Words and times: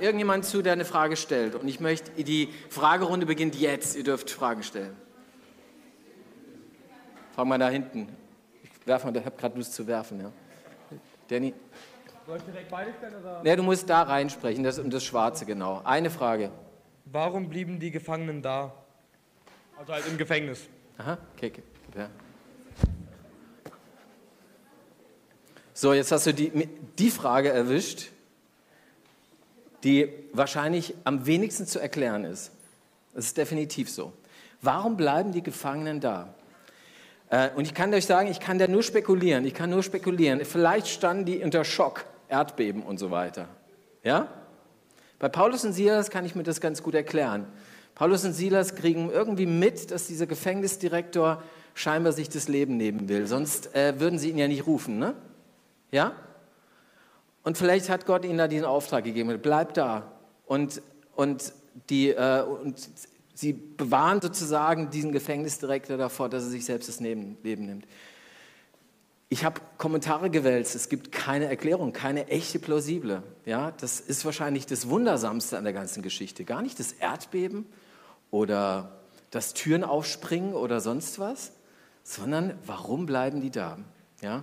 irgendjemand 0.00 0.44
zu, 0.44 0.62
der 0.62 0.72
eine 0.72 0.84
Frage 0.84 1.16
stellt. 1.16 1.54
Und 1.54 1.68
ich 1.68 1.78
möchte, 1.78 2.10
die 2.22 2.48
Fragerunde 2.70 3.24
beginnt 3.24 3.54
jetzt. 3.54 3.96
Ihr 3.96 4.02
dürft 4.02 4.30
Fragen 4.30 4.64
stellen. 4.64 4.96
Fang 7.36 7.46
mal 7.46 7.58
da 7.58 7.68
hinten. 7.68 8.08
Ich 8.64 8.70
werfe 8.84 9.06
mal, 9.06 9.16
ich 9.16 9.24
habe 9.24 9.36
gerade 9.36 9.56
Lust 9.56 9.74
zu 9.74 9.86
werfen. 9.86 10.20
Ja. 10.20 10.32
Danny. 11.28 11.54
Soll 12.26 12.38
ich 12.38 12.42
direkt 12.42 12.68
beide 12.68 12.92
stellen? 12.98 13.14
Oder? 13.20 13.42
Nee, 13.44 13.54
du 13.54 13.62
musst 13.62 13.88
da 13.88 14.02
reinsprechen, 14.02 14.64
das 14.64 14.80
um 14.80 14.90
das 14.90 15.04
Schwarze, 15.04 15.46
genau. 15.46 15.82
Eine 15.84 16.10
Frage. 16.10 16.50
Warum 17.04 17.48
blieben 17.48 17.78
die 17.78 17.92
Gefangenen 17.92 18.42
da? 18.42 18.74
Also 19.78 19.92
halt 19.92 20.08
im 20.08 20.18
Gefängnis. 20.18 20.68
Aha, 20.98 21.16
okay, 21.36 21.52
okay. 21.52 21.62
Ja. 21.96 22.10
So, 25.72 25.92
jetzt 25.92 26.10
hast 26.10 26.26
du 26.26 26.34
die, 26.34 26.50
die 26.98 27.10
Frage 27.10 27.50
erwischt, 27.50 28.10
die 29.86 30.08
wahrscheinlich 30.32 30.94
am 31.04 31.26
wenigsten 31.26 31.64
zu 31.64 31.78
erklären 31.78 32.24
ist. 32.24 32.50
Das 33.14 33.26
ist 33.26 33.36
definitiv 33.36 33.88
so. 33.88 34.12
Warum 34.60 34.96
bleiben 34.96 35.30
die 35.30 35.42
Gefangenen 35.42 36.00
da? 36.00 36.34
Äh, 37.30 37.50
und 37.54 37.64
ich 37.66 37.72
kann 37.72 37.94
euch 37.94 38.04
sagen, 38.04 38.28
ich 38.28 38.40
kann 38.40 38.58
da 38.58 38.66
nur 38.66 38.82
spekulieren. 38.82 39.44
Ich 39.44 39.54
kann 39.54 39.70
nur 39.70 39.84
spekulieren. 39.84 40.44
Vielleicht 40.44 40.88
standen 40.88 41.24
die 41.24 41.38
unter 41.38 41.64
Schock, 41.64 42.04
Erdbeben 42.28 42.82
und 42.82 42.98
so 42.98 43.12
weiter. 43.12 43.48
Ja? 44.02 44.26
Bei 45.20 45.28
Paulus 45.28 45.64
und 45.64 45.72
Silas 45.72 46.10
kann 46.10 46.24
ich 46.24 46.34
mir 46.34 46.42
das 46.42 46.60
ganz 46.60 46.82
gut 46.82 46.94
erklären. 46.94 47.46
Paulus 47.94 48.24
und 48.24 48.32
Silas 48.32 48.74
kriegen 48.74 49.10
irgendwie 49.10 49.46
mit, 49.46 49.92
dass 49.92 50.08
dieser 50.08 50.26
Gefängnisdirektor 50.26 51.42
scheinbar 51.74 52.12
sich 52.12 52.28
das 52.28 52.48
Leben 52.48 52.76
nehmen 52.76 53.08
will. 53.08 53.28
Sonst 53.28 53.74
äh, 53.76 54.00
würden 54.00 54.18
sie 54.18 54.30
ihn 54.30 54.38
ja 54.38 54.48
nicht 54.48 54.66
rufen, 54.66 54.98
ne? 54.98 55.14
Ja? 55.92 56.12
Und 57.46 57.56
vielleicht 57.56 57.88
hat 57.90 58.06
Gott 58.06 58.24
ihnen 58.24 58.38
da 58.38 58.48
diesen 58.48 58.64
Auftrag 58.64 59.04
gegeben, 59.04 59.38
bleib 59.40 59.72
da. 59.74 60.10
Und, 60.46 60.82
und, 61.14 61.52
die, 61.88 62.08
äh, 62.10 62.42
und 62.42 62.76
sie 63.34 63.52
bewahren 63.52 64.20
sozusagen 64.20 64.90
diesen 64.90 65.12
Gefängnisdirektor 65.12 65.96
davor, 65.96 66.28
dass 66.28 66.42
er 66.42 66.50
sich 66.50 66.64
selbst 66.64 66.88
das 66.88 66.98
Leben 66.98 67.36
nimmt. 67.44 67.86
Ich 69.28 69.44
habe 69.44 69.60
Kommentare 69.78 70.28
gewälzt, 70.28 70.74
es 70.74 70.88
gibt 70.88 71.12
keine 71.12 71.44
Erklärung, 71.44 71.92
keine 71.92 72.26
echte 72.26 72.58
plausible. 72.58 73.22
Ja, 73.44 73.70
das 73.70 74.00
ist 74.00 74.24
wahrscheinlich 74.24 74.66
das 74.66 74.88
Wundersamste 74.88 75.56
an 75.56 75.62
der 75.62 75.72
ganzen 75.72 76.02
Geschichte. 76.02 76.44
Gar 76.44 76.62
nicht 76.62 76.80
das 76.80 76.90
Erdbeben 76.90 77.64
oder 78.32 79.02
das 79.30 79.54
Türen 79.54 79.84
aufspringen 79.84 80.52
oder 80.52 80.80
sonst 80.80 81.20
was, 81.20 81.52
sondern 82.02 82.58
warum 82.66 83.06
bleiben 83.06 83.40
die 83.40 83.52
da? 83.52 83.78
Ja, 84.20 84.42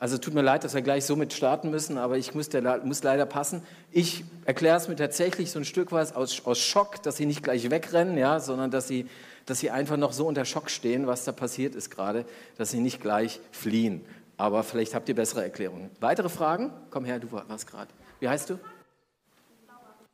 also 0.00 0.16
tut 0.16 0.32
mir 0.32 0.42
leid, 0.42 0.62
dass 0.62 0.74
wir 0.74 0.82
gleich 0.82 1.04
so 1.04 1.16
mit 1.16 1.32
starten 1.32 1.70
müssen, 1.70 1.98
aber 1.98 2.16
ich 2.16 2.32
muss, 2.32 2.48
der, 2.48 2.84
muss 2.84 3.02
leider 3.02 3.26
passen. 3.26 3.62
Ich 3.90 4.24
erkläre 4.44 4.76
es 4.76 4.86
mir 4.86 4.94
tatsächlich 4.94 5.50
so 5.50 5.58
ein 5.58 5.64
Stück 5.64 5.90
weit 5.90 6.14
aus, 6.14 6.46
aus 6.46 6.60
Schock, 6.60 7.02
dass 7.02 7.16
sie 7.16 7.26
nicht 7.26 7.42
gleich 7.42 7.68
wegrennen, 7.68 8.16
ja, 8.16 8.38
sondern 8.38 8.70
dass 8.70 8.86
sie, 8.86 9.08
dass 9.44 9.58
sie 9.58 9.70
einfach 9.70 9.96
noch 9.96 10.12
so 10.12 10.26
unter 10.26 10.44
Schock 10.44 10.70
stehen, 10.70 11.08
was 11.08 11.24
da 11.24 11.32
passiert 11.32 11.74
ist 11.74 11.90
gerade, 11.90 12.24
dass 12.56 12.70
sie 12.70 12.78
nicht 12.78 13.00
gleich 13.00 13.40
fliehen. 13.50 14.04
Aber 14.36 14.62
vielleicht 14.62 14.94
habt 14.94 15.08
ihr 15.08 15.16
bessere 15.16 15.42
Erklärungen. 15.42 15.90
Weitere 15.98 16.28
Fragen? 16.28 16.72
Komm 16.90 17.04
her, 17.04 17.18
du 17.18 17.32
warst 17.32 17.66
gerade. 17.66 17.90
Wie 18.20 18.28
heißt 18.28 18.50
du? 18.50 18.60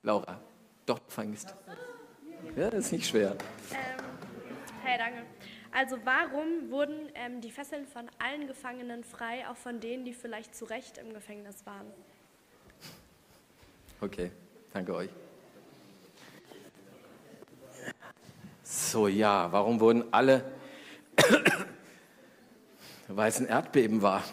Laura. 0.03 0.23
Laura. 0.25 0.41
Doch, 0.87 1.01
fängst. 1.09 1.55
Ja, 2.57 2.69
ist 2.69 2.91
nicht 2.91 3.07
schwer. 3.07 3.33
Ähm, 3.71 4.05
hey, 4.83 4.99
danke. 4.99 5.25
Also 5.77 5.97
warum 6.05 6.71
wurden 6.71 7.11
ähm, 7.17 7.41
die 7.41 7.51
Fesseln 7.51 7.85
von 7.85 8.09
allen 8.25 8.47
Gefangenen 8.47 9.03
frei, 9.03 9.45
auch 9.51 9.57
von 9.57 9.81
denen, 9.81 10.05
die 10.05 10.13
vielleicht 10.13 10.55
zu 10.55 10.67
Recht 10.67 10.99
im 10.99 11.13
Gefängnis 11.13 11.67
waren? 11.67 11.87
Okay, 14.01 14.31
danke 14.73 14.95
euch. 14.95 15.11
So, 18.63 19.09
ja, 19.09 19.51
warum 19.51 19.81
wurden 19.81 20.05
alle, 20.13 20.45
weil 23.09 23.29
es 23.29 23.41
ein 23.41 23.47
Erdbeben 23.47 24.01
war. 24.01 24.23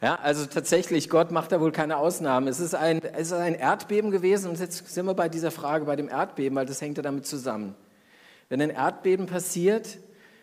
Ja, 0.00 0.14
also 0.14 0.46
tatsächlich, 0.46 1.10
Gott 1.10 1.32
macht 1.32 1.50
da 1.50 1.60
wohl 1.60 1.72
keine 1.72 1.96
Ausnahmen. 1.96 2.46
Es 2.46 2.60
ist, 2.60 2.72
ein, 2.72 3.02
es 3.02 3.32
ist 3.32 3.32
ein 3.32 3.56
Erdbeben 3.56 4.12
gewesen 4.12 4.48
und 4.48 4.60
jetzt 4.60 4.86
sind 4.86 5.06
wir 5.06 5.14
bei 5.14 5.28
dieser 5.28 5.50
Frage, 5.50 5.86
bei 5.86 5.96
dem 5.96 6.08
Erdbeben, 6.08 6.54
weil 6.54 6.66
das 6.66 6.80
hängt 6.80 6.98
ja 6.98 7.02
damit 7.02 7.26
zusammen. 7.26 7.74
Wenn 8.48 8.62
ein 8.62 8.70
Erdbeben 8.70 9.26
passiert, 9.26 9.98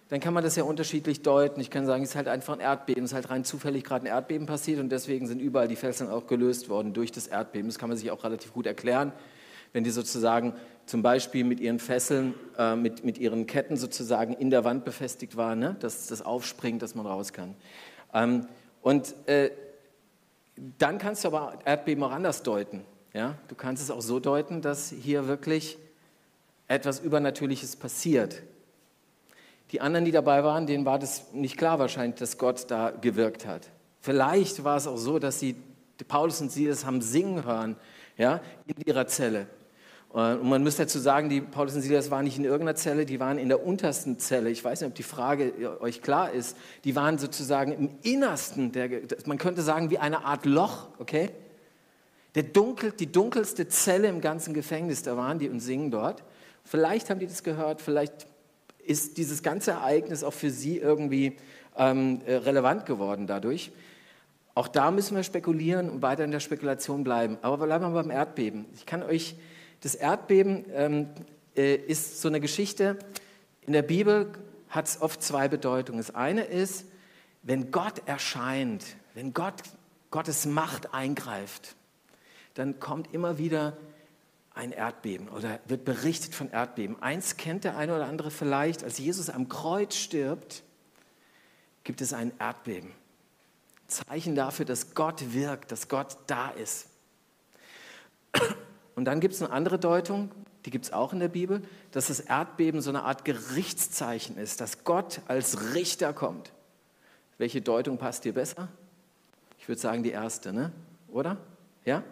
dann 0.09 0.19
kann 0.19 0.33
man 0.33 0.43
das 0.43 0.55
ja 0.55 0.63
unterschiedlich 0.63 1.23
deuten. 1.23 1.59
Ich 1.59 1.71
kann 1.71 1.85
sagen, 1.85 2.03
es 2.03 2.11
ist 2.11 2.15
halt 2.15 2.27
einfach 2.27 2.53
ein 2.53 2.59
Erdbeben, 2.59 3.05
es 3.05 3.11
ist 3.11 3.15
halt 3.15 3.29
rein 3.29 3.43
zufällig 3.43 3.83
gerade 3.83 4.05
ein 4.05 4.07
Erdbeben 4.07 4.45
passiert 4.45 4.79
und 4.79 4.89
deswegen 4.89 5.25
sind 5.25 5.39
überall 5.39 5.67
die 5.67 5.75
Felsen 5.75 6.09
auch 6.09 6.27
gelöst 6.27 6.69
worden 6.69 6.93
durch 6.93 7.11
das 7.11 7.27
Erdbeben. 7.27 7.67
Das 7.67 7.79
kann 7.79 7.89
man 7.89 7.97
sich 7.97 8.11
auch 8.11 8.23
relativ 8.23 8.53
gut 8.53 8.67
erklären, 8.67 9.11
wenn 9.73 9.83
die 9.83 9.89
sozusagen 9.89 10.53
zum 10.85 11.01
Beispiel 11.01 11.43
mit 11.43 11.59
ihren 11.59 11.79
Fesseln, 11.79 12.35
äh, 12.57 12.75
mit, 12.75 13.03
mit 13.03 13.17
ihren 13.17 13.47
Ketten 13.47 13.77
sozusagen 13.77 14.33
in 14.33 14.51
der 14.51 14.63
Wand 14.63 14.85
befestigt 14.85 15.35
waren, 15.35 15.57
ne? 15.57 15.75
dass 15.79 16.05
das 16.07 16.21
aufspringt, 16.21 16.83
dass 16.83 16.93
man 16.93 17.07
raus 17.07 17.33
kann. 17.33 17.55
Ähm, 18.13 18.47
und 18.83 19.15
äh, 19.27 19.49
dann 20.77 20.99
kannst 20.99 21.23
du 21.23 21.29
aber 21.29 21.57
Erdbeben 21.65 22.03
auch 22.03 22.11
anders 22.11 22.43
deuten. 22.43 22.85
Ja? 23.13 23.35
Du 23.47 23.55
kannst 23.55 23.81
es 23.81 23.89
auch 23.89 24.01
so 24.01 24.19
deuten, 24.19 24.61
dass 24.61 24.91
hier 24.91 25.27
wirklich 25.27 25.79
etwas 26.67 26.99
Übernatürliches 26.99 27.75
passiert. 27.75 28.41
Die 29.71 29.81
anderen, 29.81 30.05
die 30.05 30.11
dabei 30.11 30.43
waren, 30.43 30.67
denen 30.67 30.85
war 30.85 30.99
das 30.99 31.33
nicht 31.33 31.57
klar 31.57 31.79
wahrscheinlich, 31.79 32.19
dass 32.19 32.37
Gott 32.37 32.65
da 32.69 32.91
gewirkt 32.91 33.45
hat. 33.45 33.69
Vielleicht 34.01 34.63
war 34.63 34.77
es 34.77 34.87
auch 34.87 34.97
so, 34.97 35.17
dass 35.19 35.39
sie 35.39 35.55
Paulus 36.07 36.41
und 36.41 36.51
Silas 36.51 36.85
haben 36.85 37.01
singen 37.01 37.45
hören, 37.45 37.75
ja, 38.17 38.41
in 38.67 38.75
ihrer 38.85 39.07
Zelle. 39.07 39.47
Und 40.09 40.47
man 40.47 40.63
muss 40.63 40.77
dazu 40.77 40.99
sagen, 40.99 41.27
die 41.27 41.41
Paulus 41.41 41.75
und 41.75 41.81
Silas 41.81 42.09
waren 42.09 42.23
nicht 42.23 42.37
in 42.37 42.45
irgendeiner 42.45 42.75
Zelle, 42.75 43.05
die 43.05 43.19
waren 43.19 43.37
in 43.37 43.49
der 43.49 43.65
untersten 43.65 44.17
Zelle. 44.17 44.49
Ich 44.49 44.63
weiß 44.63 44.79
nicht, 44.79 44.89
ob 44.89 44.95
die 44.95 45.03
Frage 45.03 45.81
euch 45.81 46.01
klar 46.01 46.31
ist. 46.31 46.55
Die 46.85 46.95
waren 46.95 47.17
sozusagen 47.17 47.73
im 47.73 47.89
Innersten, 48.01 48.71
der, 48.71 48.89
man 49.25 49.37
könnte 49.37 49.61
sagen, 49.61 49.89
wie 49.89 49.97
eine 49.97 50.23
Art 50.23 50.45
Loch, 50.45 50.87
okay? 50.99 51.31
Der 52.35 52.43
dunkel, 52.43 52.91
die 52.91 53.11
dunkelste 53.11 53.67
Zelle 53.67 54.07
im 54.07 54.21
ganzen 54.21 54.53
Gefängnis, 54.53 55.03
da 55.03 55.17
waren 55.17 55.39
die 55.39 55.49
und 55.49 55.59
singen 55.59 55.91
dort. 55.91 56.23
Vielleicht 56.65 57.09
haben 57.09 57.19
die 57.19 57.27
das 57.27 57.43
gehört, 57.43 57.81
vielleicht 57.81 58.27
ist 58.83 59.17
dieses 59.17 59.43
ganze 59.43 59.71
Ereignis 59.71 60.23
auch 60.23 60.33
für 60.33 60.49
sie 60.49 60.77
irgendwie 60.77 61.37
ähm, 61.77 62.21
äh, 62.25 62.35
relevant 62.35 62.85
geworden 62.85 63.27
dadurch. 63.27 63.71
Auch 64.55 64.67
da 64.67 64.89
müssen 64.91 65.15
wir 65.15 65.23
spekulieren 65.23 65.89
und 65.89 66.01
weiter 66.01 66.23
in 66.23 66.31
der 66.31 66.39
Spekulation 66.39 67.03
bleiben. 67.03 67.37
Aber 67.41 67.65
bleiben 67.65 67.85
wir 67.85 67.91
beim 67.91 68.11
Erdbeben. 68.11 68.65
Ich 68.73 68.85
kann 68.85 69.03
euch, 69.03 69.35
das 69.81 69.95
Erdbeben 69.95 70.65
ähm, 70.73 71.07
äh, 71.55 71.75
ist 71.75 72.21
so 72.21 72.29
eine 72.29 72.39
Geschichte. 72.39 72.97
In 73.67 73.73
der 73.73 73.81
Bibel 73.81 74.31
hat 74.69 74.87
es 74.87 75.01
oft 75.01 75.21
zwei 75.21 75.47
Bedeutungen. 75.47 75.99
Das 75.99 76.15
eine 76.15 76.43
ist, 76.43 76.85
wenn 77.43 77.69
Gott 77.69 78.01
erscheint, 78.05 78.83
wenn 79.13 79.33
Gott, 79.33 79.61
Gottes 80.09 80.45
Macht 80.45 80.93
eingreift, 80.93 81.75
dann 82.55 82.79
kommt 82.79 83.13
immer 83.13 83.37
wieder 83.37 83.77
ein 84.55 84.71
Erdbeben 84.71 85.29
oder 85.29 85.59
wird 85.65 85.85
berichtet 85.85 86.33
von 86.33 86.49
Erdbeben. 86.49 87.01
Eins 87.01 87.37
kennt 87.37 87.65
der 87.65 87.77
eine 87.77 87.95
oder 87.95 88.05
andere 88.07 88.31
vielleicht, 88.31 88.83
als 88.83 88.97
Jesus 88.97 89.29
am 89.29 89.49
Kreuz 89.49 89.95
stirbt, 89.95 90.63
gibt 91.83 92.01
es 92.01 92.13
ein 92.13 92.31
Erdbeben. 92.39 92.91
Zeichen 93.87 94.35
dafür, 94.35 94.65
dass 94.65 94.95
Gott 94.95 95.33
wirkt, 95.33 95.71
dass 95.71 95.89
Gott 95.89 96.17
da 96.27 96.49
ist. 96.49 96.87
Und 98.95 99.05
dann 99.05 99.19
gibt 99.19 99.33
es 99.33 99.41
eine 99.41 99.51
andere 99.51 99.77
Deutung, 99.77 100.31
die 100.65 100.71
gibt 100.71 100.85
es 100.85 100.93
auch 100.93 101.13
in 101.13 101.19
der 101.19 101.27
Bibel, 101.27 101.61
dass 101.91 102.07
das 102.07 102.21
Erdbeben 102.21 102.81
so 102.81 102.89
eine 102.89 103.03
Art 103.03 103.25
Gerichtszeichen 103.25 104.37
ist, 104.37 104.61
dass 104.61 104.83
Gott 104.83 105.21
als 105.27 105.75
Richter 105.75 106.13
kommt. 106.13 106.51
Welche 107.37 107.61
Deutung 107.61 107.97
passt 107.97 108.23
dir 108.23 108.33
besser? 108.33 108.69
Ich 109.59 109.67
würde 109.67 109.81
sagen 109.81 110.01
die 110.01 110.11
erste, 110.11 110.53
ne? 110.53 110.71
oder? 111.09 111.37
Ja? 111.83 112.03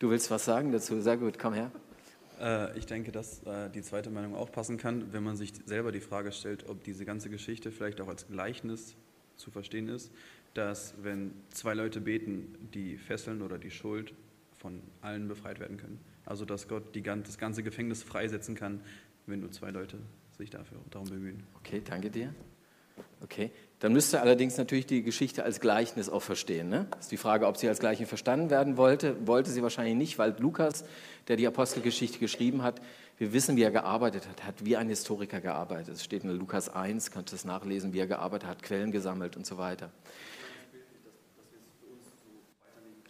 Du 0.00 0.08
willst 0.08 0.30
was 0.30 0.46
sagen 0.46 0.72
dazu? 0.72 0.98
Sehr 1.02 1.18
gut, 1.18 1.38
komm 1.38 1.52
her. 1.52 1.70
Äh, 2.40 2.78
ich 2.78 2.86
denke, 2.86 3.12
dass 3.12 3.42
äh, 3.42 3.68
die 3.68 3.82
zweite 3.82 4.08
Meinung 4.08 4.34
auch 4.34 4.50
passen 4.50 4.78
kann, 4.78 5.12
wenn 5.12 5.22
man 5.22 5.36
sich 5.36 5.52
selber 5.66 5.92
die 5.92 6.00
Frage 6.00 6.32
stellt, 6.32 6.70
ob 6.70 6.82
diese 6.82 7.04
ganze 7.04 7.28
Geschichte 7.28 7.70
vielleicht 7.70 8.00
auch 8.00 8.08
als 8.08 8.26
Gleichnis 8.26 8.96
zu 9.36 9.50
verstehen 9.50 9.88
ist, 9.88 10.10
dass 10.54 10.94
wenn 11.02 11.32
zwei 11.50 11.74
Leute 11.74 12.00
beten, 12.00 12.70
die 12.72 12.96
Fesseln 12.96 13.42
oder 13.42 13.58
die 13.58 13.70
Schuld 13.70 14.14
von 14.56 14.80
allen 15.02 15.28
befreit 15.28 15.60
werden 15.60 15.76
können. 15.76 16.00
Also 16.24 16.46
dass 16.46 16.66
Gott 16.66 16.94
die, 16.94 17.02
das 17.02 17.36
ganze 17.36 17.62
Gefängnis 17.62 18.02
freisetzen 18.02 18.54
kann, 18.54 18.80
wenn 19.26 19.40
nur 19.40 19.50
zwei 19.50 19.70
Leute 19.70 19.98
sich 20.38 20.48
dafür 20.48 20.78
darum 20.88 21.10
bemühen. 21.10 21.42
Okay, 21.58 21.82
danke 21.84 22.08
dir. 22.08 22.34
Okay, 23.20 23.52
dann 23.80 23.94
müsst 23.94 24.14
ihr 24.14 24.20
allerdings 24.20 24.58
natürlich 24.58 24.86
die 24.86 25.02
Geschichte 25.02 25.42
als 25.42 25.58
Gleichnis 25.58 26.10
auch 26.10 26.20
verstehen. 26.20 26.68
Ne? 26.68 26.86
Das 26.90 27.06
ist 27.06 27.12
die 27.12 27.16
Frage, 27.16 27.46
ob 27.46 27.56
sie 27.56 27.66
als 27.66 27.80
Gleichnis 27.80 28.08
verstanden 28.08 28.50
werden 28.50 28.76
wollte. 28.76 29.26
Wollte 29.26 29.50
sie 29.50 29.62
wahrscheinlich 29.62 29.96
nicht, 29.96 30.18
weil 30.18 30.36
Lukas, 30.38 30.84
der 31.28 31.36
die 31.36 31.46
Apostelgeschichte 31.46 32.18
geschrieben 32.18 32.62
hat, 32.62 32.80
wir 33.16 33.32
wissen, 33.32 33.56
wie 33.56 33.62
er 33.62 33.70
gearbeitet 33.70 34.28
hat, 34.28 34.44
hat 34.44 34.64
wie 34.64 34.76
ein 34.76 34.88
Historiker 34.88 35.40
gearbeitet. 35.40 35.94
Es 35.94 36.04
steht 36.04 36.24
in 36.24 36.30
Lukas 36.30 36.68
1, 36.68 37.10
kannst 37.10 37.32
du 37.32 37.36
es 37.36 37.46
nachlesen, 37.46 37.94
wie 37.94 38.00
er 38.00 38.06
gearbeitet 38.06 38.48
hat, 38.48 38.62
Quellen 38.62 38.92
gesammelt 38.92 39.36
und 39.36 39.46
so 39.46 39.56
weiter. 39.56 39.90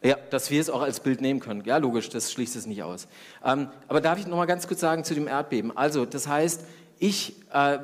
Ja, 0.03 0.17
dass 0.31 0.51
wir 0.51 0.61
es 0.61 0.71
auch 0.71 0.83
als 0.83 1.01
Bild 1.01 1.21
nehmen 1.21 1.41
können. 1.41 1.63
Ja, 1.65 1.77
logisch, 1.79 2.09
das 2.09 2.33
schließt 2.33 2.55
es 2.57 2.67
nicht 2.67 2.85
aus. 2.85 3.09
Ähm, 3.45 3.69
aber 3.89 4.01
darf 4.01 4.19
ich 4.19 4.27
noch 4.27 4.37
mal 4.37 4.47
ganz 4.47 4.67
kurz 4.67 4.81
sagen 4.81 5.03
zu 5.05 5.15
dem 5.15 5.27
Erdbeben? 5.27 5.77
Also, 5.77 6.07
das 6.07 6.27
heißt, 6.27 6.65
ich, 7.01 7.35
äh, 7.51 7.79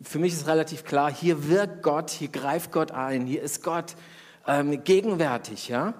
für 0.00 0.18
mich 0.18 0.32
ist 0.32 0.46
relativ 0.46 0.84
klar, 0.84 1.12
hier 1.12 1.48
wirkt 1.48 1.82
Gott, 1.82 2.10
hier 2.10 2.28
greift 2.28 2.70
Gott 2.70 2.92
ein, 2.92 3.26
hier 3.26 3.42
ist 3.42 3.64
Gott 3.64 3.96
ähm, 4.46 4.82
gegenwärtig, 4.84 5.68
ja. 5.68 5.94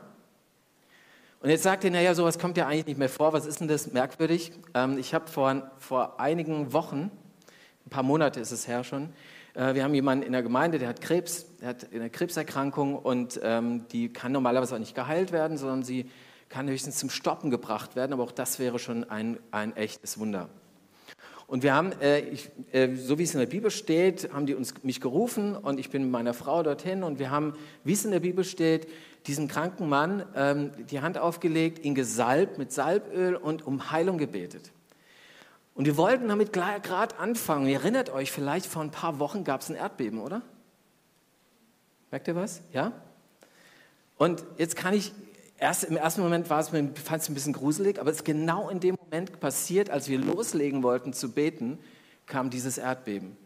Und 1.41 1.51
jetzt 1.51 1.65
sagt 1.65 1.85
ihr, 1.85 1.91
naja, 1.91 2.15
sowas 2.15 2.39
kommt 2.39 2.57
ja 2.57 2.67
eigentlich 2.67 2.87
nicht 2.87 2.99
mehr 2.99 3.11
vor. 3.11 3.35
Was 3.35 3.45
ist 3.45 3.61
denn 3.61 3.69
das 3.69 3.93
merkwürdig? 3.93 4.53
Ähm, 4.73 4.97
ich 4.99 5.13
habe 5.13 5.27
vor, 5.27 5.73
vor 5.79 6.21
einigen 6.21 6.73
Wochen, 6.73 7.11
ein 7.87 7.91
paar 7.91 8.05
Monate 8.05 8.39
ist 8.39 8.53
es 8.53 8.69
her 8.69 8.85
schon, 8.85 9.13
äh, 9.55 9.75
wir 9.75 9.83
haben 9.83 9.95
jemanden 9.95 10.25
in 10.25 10.33
der 10.33 10.45
Gemeinde, 10.45 10.79
der 10.79 10.89
hat 10.89 11.01
Krebs, 11.01 11.47
der 11.61 11.71
hat 11.71 11.93
eine 11.93 12.09
Krebserkrankung 12.09 12.97
und 12.97 13.41
ähm, 13.43 13.87
die 13.89 14.13
kann 14.13 14.31
normalerweise 14.31 14.77
auch 14.77 14.79
nicht 14.79 14.95
geheilt 14.95 15.33
werden, 15.33 15.59
sondern 15.59 15.83
sie 15.83 16.09
kann 16.49 16.69
höchstens 16.69 16.99
zum 16.99 17.11
Stoppen 17.11 17.51
gebracht 17.51 17.97
werden, 17.97 18.13
aber 18.13 18.23
auch 18.23 18.33
das 18.33 18.61
wäre 18.61 18.79
schon 18.79 19.03
ein, 19.11 19.41
ein 19.51 19.77
echtes 19.77 20.21
Wunder. 20.21 20.49
Und 21.47 21.63
wir 21.63 21.75
haben, 21.75 21.93
äh, 22.01 22.21
ich, 22.21 22.51
äh, 22.73 22.95
so 22.95 23.19
wie 23.19 23.25
es 23.25 23.35
in 23.35 23.41
der 23.41 23.47
Bibel 23.47 23.71
steht, 23.71 24.33
haben 24.33 24.47
die 24.47 24.55
uns, 24.55 24.75
mich 24.83 25.01
gerufen 25.01 25.57
und 25.57 25.79
ich 25.79 25.91
bin 25.91 26.03
mit 26.03 26.11
meiner 26.11 26.35
Frau 26.35 26.63
dorthin 26.63 27.03
und 27.03 27.19
wir 27.19 27.31
haben, 27.31 27.55
wie 27.85 27.93
es 27.93 28.05
in 28.05 28.11
der 28.11 28.21
Bibel 28.21 28.45
steht, 28.45 28.89
diesen 29.27 29.49
kranken 29.49 29.89
Mann 29.89 30.25
ähm, 30.35 30.71
die 30.91 31.01
Hand 31.01 31.19
aufgelegt, 31.19 31.85
ihn 31.85 31.95
gesalbt 31.95 32.59
mit 32.59 32.73
Salböl 32.73 33.37
und 33.37 33.67
um 33.67 33.91
Heilung 33.91 34.19
gebetet. 34.19 34.73
Und 35.75 35.87
wir 35.87 35.97
wollten 35.97 36.29
damit 36.29 36.53
gerade 36.53 37.19
anfangen. 37.19 37.67
Ihr 37.67 37.79
erinnert 37.79 38.11
euch 38.11 38.31
vielleicht, 38.31 38.67
vor 38.67 38.83
ein 38.83 38.91
paar 38.91 39.19
Wochen 39.19 39.45
gab 39.45 39.61
es 39.61 39.71
ein 39.71 39.77
Erdbeben, 39.77 40.21
oder? 40.21 40.43
Merkt 42.11 42.29
ihr 42.29 42.37
was? 42.37 42.63
Ja? 42.73 42.93
Und 44.17 44.45
jetzt 44.57 44.77
kann 44.77 44.95
ich, 44.95 45.13
erst 45.59 45.85
im 45.85 45.97
ersten 45.97 46.21
Moment 46.23 46.51
war 46.51 46.61
es 46.61 46.73
mir, 46.73 46.91
fand 46.95 47.23
es 47.23 47.29
ein 47.29 47.35
bisschen 47.35 47.53
gruselig, 47.53 48.01
aber 48.01 48.11
es 48.11 48.19
ist 48.19 48.25
genau 48.25 48.69
in 48.69 48.81
dem 48.81 48.97
Moment 48.97 49.41
passiert, 49.41 49.91
als 49.91 50.09
wir 50.09 50.19
loslegen 50.19 50.83
wollten 50.83 51.13
zu 51.13 51.33
beten, 51.33 51.79
kam 52.27 52.51
dieses 52.51 52.79
Erdbeben. 52.79 53.37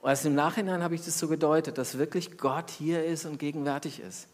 Und 0.00 0.08
erst 0.08 0.24
im 0.24 0.34
Nachhinein 0.34 0.82
habe 0.82 0.94
ich 0.94 1.04
das 1.04 1.18
so 1.18 1.28
gedeutet, 1.28 1.76
dass 1.76 1.98
wirklich 1.98 2.38
Gott 2.38 2.70
hier 2.70 3.04
ist 3.04 3.26
und 3.26 3.38
gegenwärtig 3.38 4.00
ist. 4.00 4.28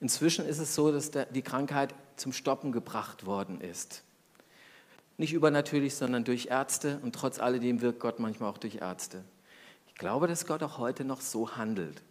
Inzwischen 0.00 0.46
ist 0.46 0.58
es 0.58 0.74
so, 0.74 0.90
dass 0.90 1.10
die 1.12 1.42
Krankheit 1.42 1.94
zum 2.16 2.32
Stoppen 2.32 2.72
gebracht 2.72 3.26
worden 3.26 3.60
ist. 3.60 4.02
Nicht 5.16 5.32
übernatürlich, 5.32 5.94
sondern 5.94 6.24
durch 6.24 6.46
Ärzte. 6.46 6.98
Und 7.02 7.14
trotz 7.14 7.38
alledem 7.38 7.80
wirkt 7.80 8.00
Gott 8.00 8.18
manchmal 8.18 8.50
auch 8.50 8.58
durch 8.58 8.76
Ärzte. 8.76 9.24
Ich 9.86 9.94
glaube, 9.94 10.26
dass 10.26 10.46
Gott 10.46 10.62
auch 10.62 10.78
heute 10.78 11.04
noch 11.04 11.20
so 11.20 11.56
handelt. 11.56 12.02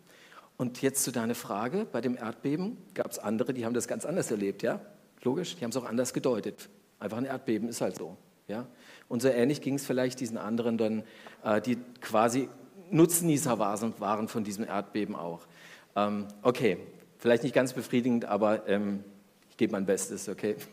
Und 0.58 0.82
jetzt 0.82 1.04
zu 1.04 1.12
deiner 1.12 1.36
Frage, 1.36 1.86
bei 1.92 2.02
dem 2.02 2.16
Erdbeben 2.16 2.78
gab 2.94 3.12
es 3.12 3.20
andere, 3.20 3.54
die 3.54 3.66
haben 3.66 3.74
das 3.74 3.88
ganz 3.88 4.06
anders 4.06 4.30
erlebt, 4.32 4.64
ja? 4.64 4.80
Logisch, 5.24 5.56
die 5.56 5.64
haben 5.64 5.72
es 5.72 5.78
auch 5.78 5.86
anders 5.86 6.14
gedeutet. 6.14 6.70
Einfach 7.00 7.18
ein 7.18 7.26
Erdbeben 7.26 7.68
ist 7.70 7.82
halt 7.82 7.98
so, 7.98 8.18
ja? 8.48 8.68
Und 9.08 9.22
so 9.22 9.30
ähnlich 9.30 9.62
ging 9.62 9.76
es 9.76 9.86
vielleicht 9.86 10.20
diesen 10.20 10.38
anderen 10.38 10.78
dann, 10.78 11.04
äh, 11.44 11.62
die 11.62 11.78
quasi 12.02 12.50
Nutznießer 12.92 13.58
waren 13.58 14.28
von 14.28 14.44
diesem 14.44 14.66
Erdbeben 14.66 15.16
auch. 15.16 15.48
Ähm, 15.96 16.28
okay, 16.42 16.78
vielleicht 17.18 17.44
nicht 17.44 17.56
ganz 17.56 17.74
befriedigend, 17.74 18.26
aber 18.26 18.68
ähm, 18.68 19.04
ich 19.50 19.58
gebe 19.58 19.72
mein 19.72 19.86
Bestes, 19.86 20.30
okay? 20.30 20.56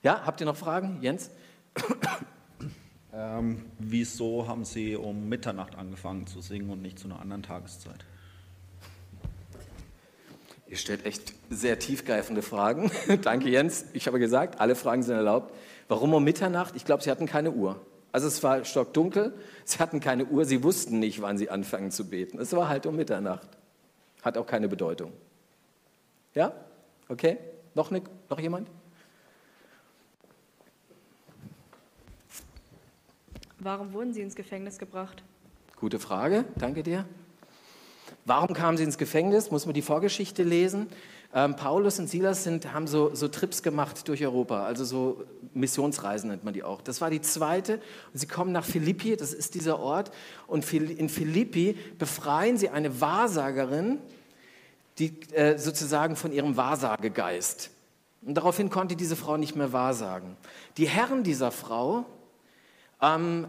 Ja, 0.00 0.24
habt 0.24 0.40
ihr 0.40 0.46
noch 0.46 0.56
Fragen, 0.56 0.98
Jens? 1.02 1.28
Ähm, 3.12 3.64
wieso 3.80 4.46
haben 4.46 4.64
Sie 4.64 4.94
um 4.94 5.28
Mitternacht 5.28 5.74
angefangen 5.74 6.28
zu 6.28 6.40
singen 6.40 6.70
und 6.70 6.82
nicht 6.82 7.00
zu 7.00 7.08
einer 7.08 7.20
anderen 7.20 7.42
Tageszeit? 7.42 8.04
Ihr 10.68 10.76
stellt 10.76 11.06
echt 11.06 11.32
sehr 11.48 11.78
tiefgreifende 11.78 12.42
Fragen. 12.42 12.90
Danke, 13.22 13.48
Jens. 13.48 13.86
Ich 13.94 14.06
habe 14.06 14.18
gesagt, 14.18 14.60
alle 14.60 14.74
Fragen 14.74 15.02
sind 15.02 15.16
erlaubt. 15.16 15.54
Warum 15.88 16.12
um 16.12 16.22
Mitternacht? 16.22 16.76
Ich 16.76 16.84
glaube, 16.84 17.02
sie 17.02 17.10
hatten 17.10 17.26
keine 17.26 17.52
Uhr. 17.52 17.80
Also 18.12 18.26
es 18.26 18.42
war 18.42 18.64
stockdunkel, 18.64 19.34
sie 19.64 19.78
hatten 19.78 20.00
keine 20.00 20.24
Uhr, 20.26 20.44
sie 20.44 20.62
wussten 20.62 20.98
nicht, 20.98 21.20
wann 21.20 21.36
sie 21.38 21.50
anfangen 21.50 21.90
zu 21.90 22.08
beten. 22.08 22.38
Es 22.38 22.54
war 22.54 22.68
halt 22.68 22.86
um 22.86 22.96
Mitternacht. 22.96 23.48
Hat 24.22 24.36
auch 24.36 24.46
keine 24.46 24.68
Bedeutung. 24.68 25.12
Ja? 26.34 26.52
Okay? 27.08 27.38
Noch, 27.74 27.90
ne, 27.90 28.02
noch 28.28 28.40
jemand? 28.40 28.68
Warum 33.58 33.92
wurden 33.92 34.12
sie 34.12 34.20
ins 34.20 34.34
Gefängnis 34.34 34.78
gebracht? 34.78 35.22
Gute 35.76 35.98
Frage, 35.98 36.44
danke 36.56 36.82
dir. 36.82 37.04
Warum 38.28 38.52
kamen 38.52 38.76
sie 38.76 38.84
ins 38.84 38.98
Gefängnis? 38.98 39.50
Muss 39.50 39.64
man 39.64 39.72
die 39.72 39.80
Vorgeschichte 39.80 40.42
lesen. 40.42 40.88
Ähm, 41.34 41.56
Paulus 41.56 41.98
und 41.98 42.10
Silas 42.10 42.44
sind, 42.44 42.74
haben 42.74 42.86
so, 42.86 43.14
so, 43.14 43.28
Trips 43.28 43.62
gemacht 43.62 44.06
durch 44.06 44.22
Europa, 44.22 44.64
also 44.64 44.84
so 44.84 45.24
Missionsreisen 45.54 46.28
nennt 46.28 46.44
man 46.44 46.52
die 46.52 46.62
auch. 46.62 46.82
Das 46.82 47.00
war 47.00 47.08
die 47.08 47.22
zweite. 47.22 47.80
Und 48.12 48.20
sie 48.20 48.26
kommen 48.26 48.52
nach 48.52 48.66
Philippi, 48.66 49.16
das 49.16 49.32
ist 49.32 49.54
dieser 49.54 49.78
Ort. 49.78 50.10
Und 50.46 50.70
in 50.74 51.08
Philippi 51.08 51.74
befreien 51.98 52.58
sie 52.58 52.68
eine 52.68 53.00
Wahrsagerin, 53.00 53.98
die 54.98 55.18
äh, 55.32 55.56
sozusagen 55.56 56.14
von 56.14 56.30
ihrem 56.30 56.58
Wahrsagegeist. 56.58 57.70
Und 58.20 58.34
daraufhin 58.34 58.68
konnte 58.68 58.94
diese 58.94 59.16
Frau 59.16 59.38
nicht 59.38 59.56
mehr 59.56 59.72
wahrsagen. 59.72 60.36
Die 60.76 60.86
Herren 60.86 61.22
dieser 61.22 61.50
Frau 61.50 62.04
ähm, 63.00 63.46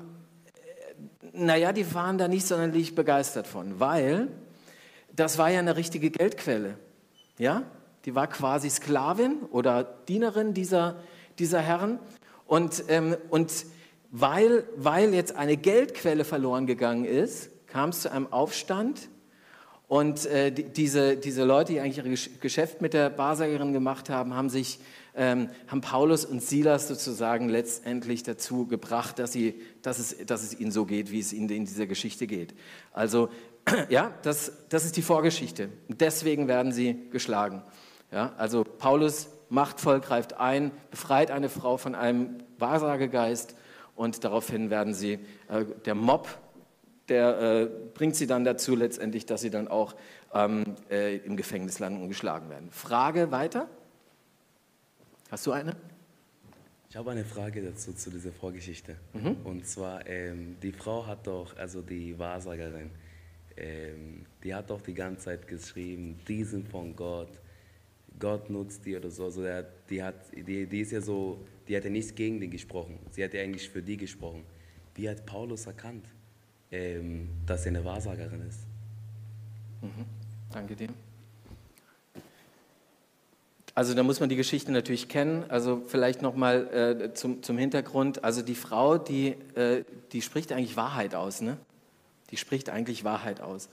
naja, 1.34 1.74
die 1.74 1.94
waren 1.94 2.18
da 2.18 2.30
nicht 2.30 2.48
sonderlich 2.48 2.96
begeistert 2.96 3.46
von, 3.46 3.80
weil 3.80 4.30
das 5.16 5.38
war 5.38 5.50
ja 5.50 5.60
eine 5.60 5.76
richtige 5.76 6.10
Geldquelle. 6.10 6.78
Ja? 7.38 7.64
Die 8.06 8.16
war 8.16 8.28
quasi 8.28 8.70
Sklavin 8.70 9.42
oder 9.52 9.84
Dienerin 9.84 10.54
dieser, 10.54 10.98
dieser 11.38 11.62
Herren. 11.62 12.00
Und, 12.46 12.84
ähm, 12.88 13.16
und 13.30 13.66
weil, 14.12 14.68
weil 14.76 15.14
jetzt 15.14 15.36
eine 15.36 15.58
Geldquelle 15.58 16.24
verloren 16.24 16.66
gegangen 16.66 17.06
ist, 17.06 17.50
kam 17.68 17.90
es 17.90 18.02
zu 18.02 18.12
einem 18.12 18.32
Aufstand. 18.32 19.10
Und 19.88 20.26
äh, 20.28 20.52
die, 20.52 20.64
diese, 20.64 21.18
diese 21.18 21.44
Leute, 21.44 21.74
die 21.74 21.80
eigentlich 21.80 21.98
ihr 21.98 22.40
Geschäft 22.40 22.82
mit 22.82 22.94
der 22.94 23.18
Wahrsagerin 23.18 23.74
gemacht 23.74 24.10
haben, 24.10 24.34
haben 24.36 24.50
sich 24.50 24.80
ähm, 25.16 25.50
haben 25.68 25.82
Paulus 25.82 26.24
und 26.24 26.42
Silas 26.42 26.88
sozusagen 26.88 27.50
letztendlich 27.50 28.24
dazu 28.24 28.68
gebracht, 28.68 29.20
dass, 29.20 29.34
sie, 29.34 29.62
dass, 29.82 30.00
es, 30.00 30.16
dass 30.26 30.44
es 30.44 30.58
ihnen 30.58 30.72
so 30.72 30.86
geht, 30.86 31.12
wie 31.12 31.20
es 31.20 31.34
ihnen 31.34 31.50
in 31.50 31.66
dieser 31.66 31.88
Geschichte 31.88 32.26
geht. 32.26 32.54
Also 32.94 33.30
ja, 33.90 34.14
das, 34.22 34.52
das 34.70 34.86
ist 34.86 34.98
die 34.98 35.02
Vorgeschichte. 35.02 35.70
deswegen 35.88 36.48
werden 36.48 36.72
sie 36.72 37.10
geschlagen. 37.12 37.64
Ja, 38.12 38.34
also 38.38 38.64
Paulus 38.64 39.30
machtvoll 39.50 40.00
greift 40.00 40.34
ein, 40.34 40.72
befreit 40.92 41.32
eine 41.32 41.50
Frau 41.50 41.78
von 41.78 41.96
einem 41.96 42.38
Wahrsagegeist 42.58 43.56
und 43.96 44.24
daraufhin 44.24 44.70
werden 44.70 44.94
sie, 44.94 45.20
äh, 45.50 45.66
der 45.86 45.96
Mob, 45.96 46.28
der 47.10 47.40
äh, 47.40 47.70
bringt 47.94 48.16
sie 48.16 48.28
dann 48.28 48.44
dazu 48.44 48.76
letztendlich, 48.76 49.26
dass 49.26 49.42
sie 49.42 49.50
dann 49.50 49.68
auch 49.68 49.96
ähm, 50.34 50.76
äh, 50.90 51.18
im 51.18 51.36
Gefängnis 51.38 51.80
landen 51.80 52.02
und 52.02 52.08
geschlagen 52.08 52.50
werden. 52.50 52.70
Frage 52.72 53.32
weiter? 53.32 53.68
Hast 55.32 55.46
du 55.46 55.52
eine? 55.52 55.76
Ich 56.90 56.96
habe 56.96 57.12
eine 57.12 57.24
Frage 57.24 57.62
dazu, 57.62 57.94
zu 57.94 58.10
dieser 58.10 58.32
Vorgeschichte. 58.32 58.96
Mhm. 59.14 59.38
Und 59.44 59.68
zwar, 59.68 60.08
ähm, 60.08 60.58
die 60.62 60.72
Frau 60.72 61.06
hat 61.06 61.28
doch, 61.28 61.56
also 61.58 61.82
die 61.82 62.18
Wahrsagerin, 62.18 62.90
ähm, 63.60 64.26
die 64.44 64.54
hat 64.54 64.70
doch 64.70 64.82
die 64.82 64.94
ganze 64.94 65.26
Zeit 65.26 65.48
geschrieben, 65.48 66.20
die 66.28 66.44
sind 66.44 66.68
von 66.68 66.96
Gott, 66.96 67.40
Gott 68.20 68.50
nutzt 68.50 68.86
die 68.86 68.96
oder 68.96 69.10
so. 69.10 69.26
Also 69.26 69.44
der, 69.44 69.66
die, 69.90 70.04
hat, 70.04 70.16
die, 70.34 70.66
die 70.66 70.80
ist 70.80 70.92
ja 70.92 71.02
so, 71.02 71.46
die 71.68 71.76
hat 71.76 71.84
ja 71.84 71.90
nichts 71.90 72.16
gegen 72.16 72.40
die 72.40 72.50
gesprochen. 72.50 73.00
Sie 73.12 73.24
hat 73.24 73.34
ja 73.34 73.42
eigentlich 73.42 73.70
für 73.70 73.82
die 73.82 73.98
gesprochen. 73.98 74.44
Wie 74.96 75.10
hat 75.10 75.26
Paulus 75.26 75.66
erkannt, 75.66 76.06
ähm, 76.72 77.30
dass 77.46 77.64
sie 77.64 77.70
eine 77.70 77.84
Wahrsagerin 77.86 78.42
ist? 78.48 78.60
Mhm. 79.82 80.06
Danke 80.52 80.76
dir. 80.76 80.90
Also 83.76 83.94
da 83.94 84.04
muss 84.04 84.20
man 84.20 84.28
die 84.28 84.36
Geschichte 84.36 84.72
natürlich 84.72 85.08
kennen. 85.08 85.46
Also 85.48 85.84
vielleicht 85.88 86.22
nochmal 86.22 87.02
äh, 87.02 87.14
zum, 87.14 87.44
zum 87.44 87.58
Hintergrund. 87.58 88.24
Also 88.24 88.42
die 88.42 88.56
Frau, 88.56 88.98
die, 88.98 89.36
äh, 89.56 89.86
die 90.12 90.22
spricht 90.22 90.52
eigentlich 90.52 90.76
Wahrheit 90.76 91.16
aus. 91.16 91.40
Ne? 91.40 91.58
Die 92.32 92.38
spricht 92.38 92.70
eigentlich 92.70 93.04
Wahrheit 93.04 93.42
aus. 93.42 93.70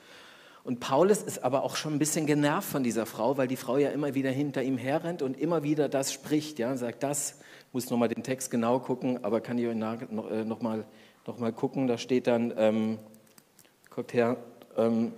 Und 0.64 0.80
Paulus 0.80 1.22
ist 1.22 1.44
aber 1.44 1.62
auch 1.62 1.76
schon 1.76 1.94
ein 1.94 1.98
bisschen 1.98 2.26
genervt 2.26 2.68
von 2.68 2.82
dieser 2.82 3.06
Frau, 3.06 3.36
weil 3.36 3.46
die 3.46 3.56
Frau 3.56 3.76
ja 3.76 3.90
immer 3.90 4.14
wieder 4.14 4.30
hinter 4.30 4.62
ihm 4.62 4.78
herrennt 4.78 5.22
und 5.22 5.38
immer 5.38 5.62
wieder 5.62 5.88
das 5.88 6.12
spricht. 6.12 6.58
Ja, 6.58 6.76
sagt 6.76 7.02
das, 7.02 7.38
muss 7.72 7.88
nochmal 7.88 8.08
den 8.08 8.24
Text 8.24 8.50
genau 8.50 8.80
gucken, 8.80 9.22
aber 9.22 9.40
kann 9.40 9.58
ich 9.58 9.66
euch 9.66 9.76
nochmal 9.76 10.80
äh, 10.80 10.86
noch 11.26 11.38
mal 11.38 11.52
gucken. 11.52 11.86
Da 11.86 11.98
steht 11.98 12.26
dann, 12.26 12.52
ähm, 12.56 12.98
guckt 13.90 14.12
her, 14.12 14.38
ähm, 14.76 15.12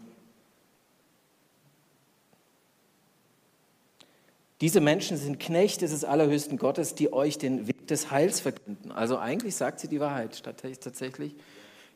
Diese 4.61 4.81
Menschen 4.81 5.17
sind 5.17 5.39
Knechte 5.39 5.87
des 5.87 6.05
allerhöchsten 6.05 6.59
Gottes, 6.59 6.97
die 6.97 7.13
euch 7.13 7.39
den 7.39 7.69
Weg 7.69 7.87
des 7.87 8.11
Heils 8.11 8.41
verkünden. 8.41 8.91
Also 8.91 9.17
eigentlich 9.17 9.55
sagt 9.55 9.79
sie 9.79 9.87
die 9.87 10.01
Wahrheit 10.01 10.43
tatsächlich. 10.43 11.37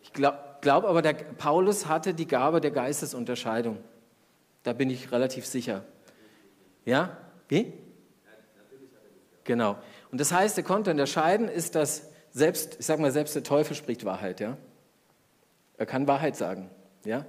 Ich 0.02 0.12
glaube 0.12 0.38
glaub 0.62 0.84
aber, 0.84 1.02
der 1.02 1.12
Paulus 1.12 1.86
hatte 1.86 2.14
die 2.14 2.26
Gabe 2.26 2.62
der 2.62 2.70
Geistesunterscheidung. 2.70 3.78
Da 4.62 4.72
bin 4.72 4.88
ich 4.88 5.12
relativ 5.12 5.44
sicher. 5.44 5.84
Ja? 6.86 7.16
Wie? 7.48 7.72
Genau. 9.44 9.76
Und 10.10 10.20
das 10.20 10.32
heißt, 10.32 10.56
er 10.56 10.64
konnte 10.64 10.90
unterscheiden, 10.90 11.48
ist 11.48 11.74
das 11.74 12.08
selbst, 12.30 12.76
ich 12.78 12.86
sag 12.86 12.98
mal, 12.98 13.10
selbst 13.10 13.34
der 13.34 13.42
Teufel 13.42 13.76
spricht 13.76 14.04
Wahrheit, 14.04 14.40
ja? 14.40 14.56
Er 15.76 15.86
kann 15.86 16.06
Wahrheit 16.06 16.36
sagen, 16.36 16.70
ja? 17.04 17.26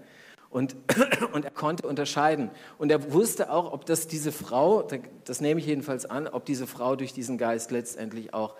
Und, 0.51 0.75
und 1.33 1.43
er 1.43 1.51
konnte 1.51 1.87
unterscheiden. 1.87 2.51
Und 2.77 2.91
er 2.91 3.11
wusste 3.11 3.51
auch, 3.51 3.73
ob 3.73 3.87
das 3.87 4.07
diese 4.07 4.31
Frau, 4.31 4.87
das 5.25 5.41
nehme 5.41 5.59
ich 5.59 5.65
jedenfalls 5.65 6.05
an, 6.05 6.27
ob 6.27 6.45
diese 6.45 6.67
Frau 6.67 6.95
durch 6.95 7.13
diesen 7.13 7.39
Geist 7.39 7.71
letztendlich 7.71 8.33
auch 8.35 8.55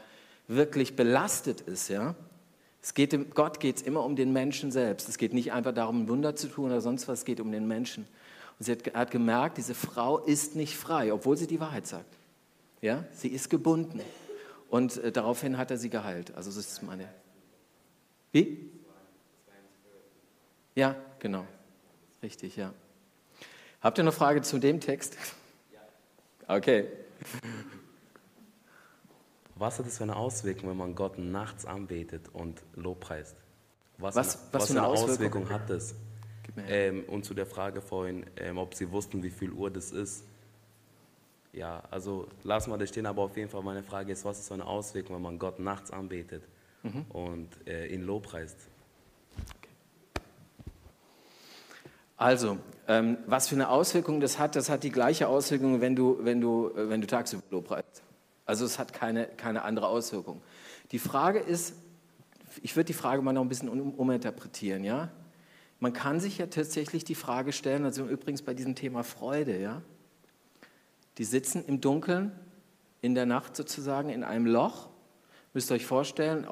wirklich 0.48 0.96
belastet 0.96 1.62
ist, 1.62 1.90
ja? 1.90 2.16
Es 2.84 2.94
geht 2.94 3.34
Gott 3.34 3.62
geht 3.62 3.78
es 3.78 3.82
immer 3.82 4.04
um 4.04 4.18
den 4.18 4.34
Menschen 4.34 4.70
selbst. 4.70 5.08
Es 5.08 5.18
geht 5.18 5.34
nicht 5.34 5.54
einfach 5.54 5.74
darum, 5.74 6.04
ein 6.04 6.10
Wunder 6.10 6.36
zu 6.36 6.50
tun 6.50 6.66
oder 6.66 6.82
sonst 6.82 7.08
was, 7.08 7.20
es 7.20 7.26
geht 7.26 7.40
um 7.40 7.50
den 7.50 7.66
Menschen. 7.66 8.06
Und 8.60 8.66
sie 8.66 8.74
hat, 8.74 8.94
hat 8.94 9.10
gemerkt, 9.10 9.58
diese 9.58 9.74
Frau 9.74 10.20
ist 10.20 10.58
nicht 10.58 10.76
frei, 10.76 11.14
obwohl 11.14 11.38
sie 11.38 11.48
die 11.48 11.62
Wahrheit 11.62 11.88
sagt. 11.88 12.14
Ja, 12.82 13.06
sie 13.14 13.30
ist 13.30 13.50
gebunden. 13.50 14.02
Und 14.70 14.98
äh, 14.98 15.14
daraufhin 15.14 15.58
hat 15.58 15.72
er 15.72 15.78
sie 15.78 15.90
geheilt. 15.90 16.36
Also 16.36 16.52
das 16.52 16.58
ist 16.58 16.84
meine. 16.84 17.08
Wie? 18.34 18.70
Ja, 20.76 20.98
genau. 21.20 21.48
Richtig, 22.22 22.58
ja. 22.58 22.74
Habt 23.80 23.98
ihr 23.98 24.04
eine 24.04 24.12
Frage 24.12 24.42
zu 24.42 24.60
dem 24.60 24.82
Text? 24.82 25.16
Ja. 25.72 25.80
Okay. 26.58 26.88
Was 29.56 29.80
hat 29.80 29.86
es 29.86 29.98
für 29.98 30.04
eine 30.04 30.16
Auswirkung, 30.16 30.70
wenn 30.70 30.78
man 30.78 30.96
Gott 30.96 31.18
nachts 31.18 31.66
anbetet 31.66 32.30
und 32.34 32.64
lobpreist? 32.76 33.36
Was, 33.98 34.16
was, 34.16 34.36
was, 34.36 34.48
was 34.52 34.68
für 34.68 34.80
eine 34.80 34.88
Auswirkung, 34.88 35.44
Auswirkung 35.44 35.50
hat 35.50 35.70
das? 35.70 35.96
Ähm, 36.68 37.04
und 37.08 37.26
zu 37.26 37.34
der 37.34 37.46
Frage 37.46 37.82
vorhin, 37.82 38.26
ähm, 38.38 38.58
ob 38.58 38.76
Sie 38.76 38.92
wussten, 38.92 39.24
wie 39.24 39.30
viel 39.30 39.52
Uhr 39.52 39.72
das 39.72 39.92
ist. 39.92 40.24
Ja, 41.52 41.84
also 41.92 42.28
lassen 42.44 42.72
wir 42.72 42.78
das 42.78 42.90
stehen, 42.90 43.06
aber 43.06 43.24
auf 43.24 43.38
jeden 43.38 43.50
Fall 43.50 43.62
meine 43.62 43.84
Frage 43.84 44.12
ist, 44.12 44.26
was 44.26 44.40
ist 44.40 44.48
so 44.48 44.54
eine 44.54 44.66
Auswirkung, 44.66 45.16
wenn 45.16 45.22
man 45.22 45.40
Gott 45.40 45.60
nachts 45.60 45.92
anbetet 45.92 46.44
mhm. 46.82 47.06
und 47.10 47.50
äh, 47.68 47.88
ihn 47.88 48.04
lobpreist? 48.04 48.58
Also, 52.18 52.58
ähm, 52.88 53.18
was 53.28 53.50
für 53.50 53.56
eine 53.56 53.70
Auswirkung 53.70 54.20
das 54.20 54.40
hat, 54.40 54.56
das 54.56 54.70
hat 54.70 54.84
die 54.84 54.92
gleiche 54.92 55.28
Auswirkung, 55.28 55.82
wenn 55.82 55.96
du, 55.96 56.20
wenn 56.22 56.42
du, 56.42 56.70
äh, 56.70 56.90
wenn 56.90 57.02
du 57.02 57.08
tagsüber 57.08 57.44
lobpreist. 57.50 58.04
Also 58.46 58.66
es 58.66 58.80
hat 58.80 58.94
keine, 58.94 59.28
keine 59.28 59.64
andere 59.64 59.88
Auswirkung. 59.88 60.42
Die 60.92 61.00
Frage 61.00 61.40
ist, 61.40 61.76
ich 62.62 62.76
würde 62.76 62.88
die 62.88 62.94
Frage 62.94 63.22
mal 63.22 63.34
noch 63.34 63.42
ein 63.42 63.50
bisschen 63.50 63.70
um, 63.70 63.94
uminterpretieren, 63.94 64.84
ja? 64.84 65.10
Man 65.80 65.92
kann 65.92 66.20
sich 66.20 66.38
ja 66.38 66.48
tatsächlich 66.48 67.04
die 67.04 67.16
Frage 67.16 67.52
stellen, 67.52 67.84
also 67.84 68.06
übrigens 68.06 68.42
bei 68.42 68.54
diesem 68.54 68.76
Thema 68.76 69.04
Freude, 69.04 69.60
ja? 69.60 69.82
Die 71.18 71.26
sitzen 71.26 71.66
im 71.66 71.82
Dunkeln, 71.82 72.32
in 73.02 73.16
der 73.16 73.26
Nacht 73.26 73.56
sozusagen, 73.56 74.10
in 74.10 74.24
einem 74.24 74.46
Loch. 74.46 74.90
Müsst 75.54 75.72
ihr 75.72 75.76
euch 75.76 75.86
vorstellen, 75.86 76.48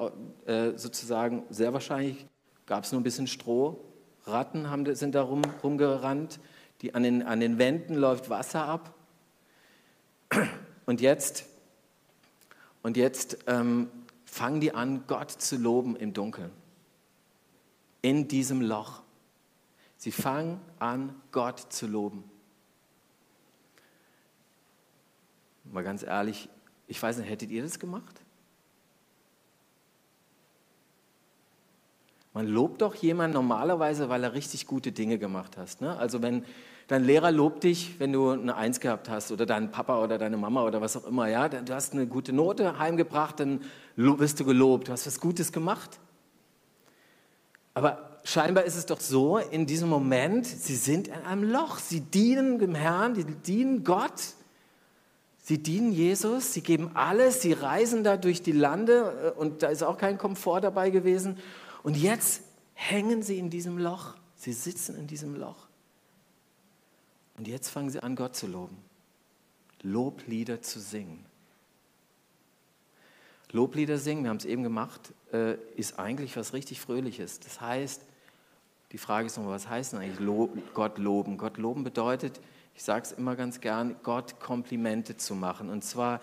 äh, 0.46 0.76
sozusagen, 0.76 1.44
sehr 1.50 1.72
wahrscheinlich 1.72 2.26
gab 2.66 2.84
es 2.84 2.92
nur 2.92 3.00
ein 3.00 3.04
bisschen 3.04 3.26
Stroh. 3.26 3.84
Ratten 4.24 4.70
haben, 4.70 4.94
sind 4.94 5.14
da 5.14 5.22
rum, 5.22 5.42
rumgerannt. 5.62 6.38
Die, 6.80 6.94
an, 6.94 7.02
den, 7.02 7.22
an 7.22 7.40
den 7.40 7.58
Wänden 7.58 7.94
läuft 7.94 8.30
Wasser 8.30 8.64
ab. 8.64 8.94
Und 10.86 11.00
jetzt, 11.00 11.46
und 12.82 12.96
jetzt 12.96 13.38
ähm, 13.46 13.90
fangen 14.24 14.60
die 14.60 14.74
an, 14.74 15.04
Gott 15.06 15.30
zu 15.30 15.56
loben 15.56 15.96
im 15.96 16.12
Dunkeln. 16.12 16.50
In 18.00 18.28
diesem 18.28 18.60
Loch. 18.60 19.02
Sie 19.96 20.10
fangen 20.10 20.60
an, 20.78 21.14
Gott 21.30 21.60
zu 21.72 21.86
loben. 21.86 22.24
Mal 25.64 25.84
ganz 25.84 26.02
ehrlich, 26.02 26.48
ich 26.88 27.00
weiß 27.00 27.18
nicht, 27.18 27.28
hättet 27.28 27.50
ihr 27.50 27.62
das 27.62 27.78
gemacht? 27.78 28.20
Man 32.34 32.48
lobt 32.48 32.80
doch 32.80 32.94
jemanden 32.94 33.34
normalerweise, 33.34 34.08
weil 34.08 34.24
er 34.24 34.32
richtig 34.32 34.66
gute 34.66 34.90
Dinge 34.90 35.18
gemacht 35.18 35.56
hast. 35.56 35.80
Ne? 35.80 35.96
Also 35.96 36.22
wenn 36.22 36.44
dein 36.92 37.04
Lehrer 37.04 37.32
lobt 37.32 37.64
dich, 37.64 37.98
wenn 37.98 38.12
du 38.12 38.30
eine 38.30 38.54
Eins 38.54 38.80
gehabt 38.80 39.08
hast 39.08 39.32
oder 39.32 39.46
dein 39.46 39.70
Papa 39.70 40.02
oder 40.02 40.18
deine 40.18 40.36
Mama 40.36 40.64
oder 40.64 40.80
was 40.80 40.96
auch 40.96 41.06
immer, 41.06 41.28
ja, 41.28 41.48
du 41.48 41.74
hast 41.74 41.92
eine 41.92 42.06
gute 42.06 42.32
Note 42.32 42.78
heimgebracht, 42.78 43.40
dann 43.40 43.60
wirst 43.96 44.38
du 44.40 44.44
gelobt, 44.44 44.88
du 44.88 44.92
hast 44.92 45.06
was 45.06 45.18
Gutes 45.18 45.52
gemacht. 45.52 45.98
Aber 47.74 48.20
scheinbar 48.24 48.64
ist 48.64 48.76
es 48.76 48.86
doch 48.86 49.00
so, 49.00 49.38
in 49.38 49.66
diesem 49.66 49.88
Moment, 49.88 50.46
sie 50.46 50.76
sind 50.76 51.08
in 51.08 51.14
einem 51.14 51.50
Loch, 51.50 51.78
sie 51.78 52.00
dienen 52.00 52.58
dem 52.58 52.74
Herrn, 52.74 53.14
sie 53.14 53.24
dienen 53.24 53.84
Gott 53.84 54.34
Sie 55.44 55.60
dienen 55.60 55.90
Jesus, 55.90 56.52
sie 56.52 56.60
geben 56.60 56.92
alles, 56.94 57.42
sie 57.42 57.52
reisen 57.52 58.04
da 58.04 58.16
durch 58.16 58.42
die 58.42 58.52
Lande 58.52 59.34
äh, 59.36 59.40
und 59.40 59.64
da 59.64 59.68
ist 59.68 59.82
auch 59.82 59.98
kein 59.98 60.16
Komfort 60.16 60.60
dabei 60.60 60.90
gewesen. 60.90 61.36
Und 61.82 61.96
jetzt 61.96 62.42
hängen 62.74 63.22
sie 63.22 63.38
in 63.38 63.50
diesem 63.50 63.76
Loch, 63.76 64.14
sie 64.36 64.52
sitzen 64.52 64.96
in 64.96 65.08
diesem 65.08 65.34
Loch. 65.34 65.61
Und 67.42 67.48
jetzt 67.48 67.70
fangen 67.70 67.90
sie 67.90 68.00
an, 68.00 68.14
Gott 68.14 68.36
zu 68.36 68.46
loben, 68.46 68.76
Loblieder 69.82 70.62
zu 70.62 70.78
singen. 70.78 71.24
Loblieder 73.50 73.98
singen, 73.98 74.22
wir 74.22 74.30
haben 74.30 74.36
es 74.36 74.44
eben 74.44 74.62
gemacht, 74.62 75.12
äh, 75.32 75.56
ist 75.74 75.98
eigentlich 75.98 76.36
was 76.36 76.52
richtig 76.52 76.80
Fröhliches. 76.80 77.40
Das 77.40 77.60
heißt, 77.60 78.02
die 78.92 78.98
Frage 78.98 79.26
ist 79.26 79.36
nochmal, 79.36 79.54
was 79.54 79.68
heißt 79.68 79.92
denn 79.92 79.98
eigentlich 79.98 80.24
Gott 80.72 80.98
loben? 80.98 81.36
Gott 81.36 81.56
loben 81.56 81.82
bedeutet, 81.82 82.40
ich 82.76 82.84
sage 82.84 83.06
es 83.06 83.10
immer 83.10 83.34
ganz 83.34 83.60
gern, 83.60 83.96
Gott 84.04 84.38
Komplimente 84.38 85.16
zu 85.16 85.34
machen. 85.34 85.68
Und 85.68 85.82
zwar 85.82 86.20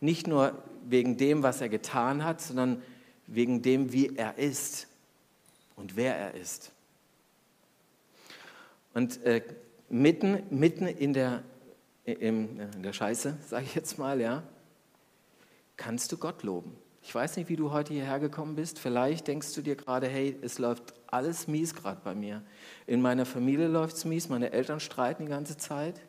nicht 0.00 0.26
nur 0.26 0.54
wegen 0.86 1.18
dem, 1.18 1.42
was 1.42 1.60
er 1.60 1.68
getan 1.68 2.24
hat, 2.24 2.40
sondern 2.40 2.80
wegen 3.26 3.60
dem, 3.60 3.92
wie 3.92 4.16
er 4.16 4.38
ist 4.38 4.86
und 5.76 5.96
wer 5.96 6.16
er 6.16 6.32
ist. 6.32 6.72
Und 8.94 9.22
äh, 9.24 9.42
mitten, 9.92 10.42
mitten 10.50 10.86
in 10.86 11.12
der, 11.12 11.42
in, 12.04 12.58
in 12.58 12.82
der 12.82 12.92
Scheiße, 12.92 13.36
sage 13.46 13.64
ich 13.66 13.74
jetzt 13.74 13.98
mal, 13.98 14.20
ja, 14.20 14.42
kannst 15.76 16.10
du 16.10 16.16
Gott 16.16 16.42
loben. 16.42 16.74
Ich 17.02 17.14
weiß 17.14 17.36
nicht, 17.36 17.48
wie 17.48 17.56
du 17.56 17.72
heute 17.72 17.92
hierher 17.92 18.18
gekommen 18.18 18.54
bist. 18.54 18.78
Vielleicht 18.78 19.28
denkst 19.28 19.54
du 19.54 19.60
dir 19.60 19.76
gerade, 19.76 20.06
hey, 20.06 20.36
es 20.40 20.58
läuft 20.58 20.94
alles 21.08 21.46
mies 21.46 21.74
gerade 21.74 22.00
bei 22.02 22.14
mir. 22.14 22.42
In 22.86 23.02
meiner 23.02 23.26
Familie 23.26 23.68
läuft 23.68 23.96
es 23.96 24.04
mies, 24.04 24.28
meine 24.28 24.52
Eltern 24.52 24.80
streiten 24.80 25.26
die 25.26 25.30
ganze 25.30 25.56
Zeit. 25.56 26.00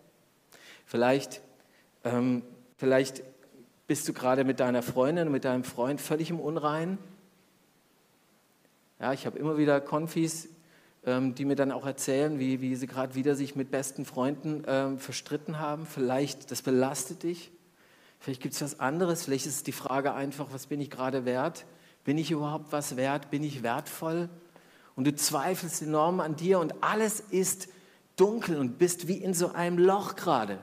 Vielleicht, 0.86 1.42
ähm, 2.04 2.44
vielleicht 2.78 3.24
bist 3.88 4.08
du 4.08 4.14
gerade 4.14 4.44
mit 4.44 4.60
deiner 4.60 4.82
Freundin, 4.82 5.32
mit 5.32 5.44
deinem 5.44 5.64
Freund 5.64 6.00
völlig 6.00 6.30
im 6.30 6.40
Unrein. 6.40 6.98
Ja, 9.00 9.12
ich 9.12 9.26
habe 9.26 9.38
immer 9.38 9.58
wieder 9.58 9.82
Konfis, 9.82 10.48
die 11.06 11.46
mir 11.46 11.56
dann 11.56 11.72
auch 11.72 11.86
erzählen, 11.86 12.40
wie, 12.40 12.62
wie 12.62 12.76
sie 12.76 12.88
gerade 12.88 13.16
wieder 13.16 13.36
sich 13.36 13.56
mit 13.56 13.72
besten 13.72 14.06
Freunden 14.06 14.64
ähm, 14.68 15.00
verstritten 15.00 15.60
haben. 15.60 15.86
Vielleicht, 15.86 16.50
das 16.52 16.62
belastet 16.62 17.24
dich. 17.24 17.52
Vielleicht 18.20 18.42
gibt 18.42 18.54
es 18.54 18.62
was 18.62 18.80
anderes. 18.80 19.24
Vielleicht 19.24 19.46
ist 19.46 19.68
die 19.68 19.74
Frage 19.74 20.14
einfach, 20.14 20.48
was 20.52 20.68
bin 20.68 20.80
ich 20.80 20.90
gerade 20.90 21.26
wert? 21.26 21.66
Bin 22.06 22.18
ich 22.18 22.32
überhaupt 22.32 22.72
was 22.72 22.96
wert? 22.96 23.32
Bin 23.32 23.44
ich 23.44 23.64
wertvoll? 23.64 24.30
Und 24.96 25.06
du 25.06 25.14
zweifelst 25.14 25.82
enorm 25.82 26.20
an 26.20 26.36
dir 26.36 26.60
und 26.60 26.84
alles 26.84 27.20
ist 27.20 27.68
dunkel 28.16 28.58
und 28.58 28.78
bist 28.78 29.08
wie 29.08 29.18
in 29.18 29.34
so 29.34 29.52
einem 29.52 29.78
Loch 29.78 30.16
gerade. 30.16 30.60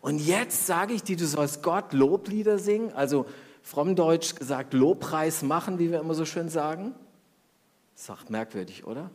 Und 0.00 0.18
jetzt 0.18 0.66
sage 0.66 0.94
ich 0.94 1.02
dir, 1.02 1.16
du 1.16 1.26
sollst 1.26 1.62
Gott 1.62 1.92
Loblieder 1.92 2.58
singen, 2.58 2.92
also 2.92 3.26
frommdeutsch 3.62 4.34
gesagt 4.34 4.72
Lobpreis 4.72 5.42
machen, 5.42 5.78
wie 5.78 5.90
wir 5.90 6.00
immer 6.00 6.14
so 6.14 6.24
schön 6.24 6.48
sagen. 6.48 6.94
Ist 7.94 8.30
merkwürdig, 8.30 8.86
oder? 8.86 9.10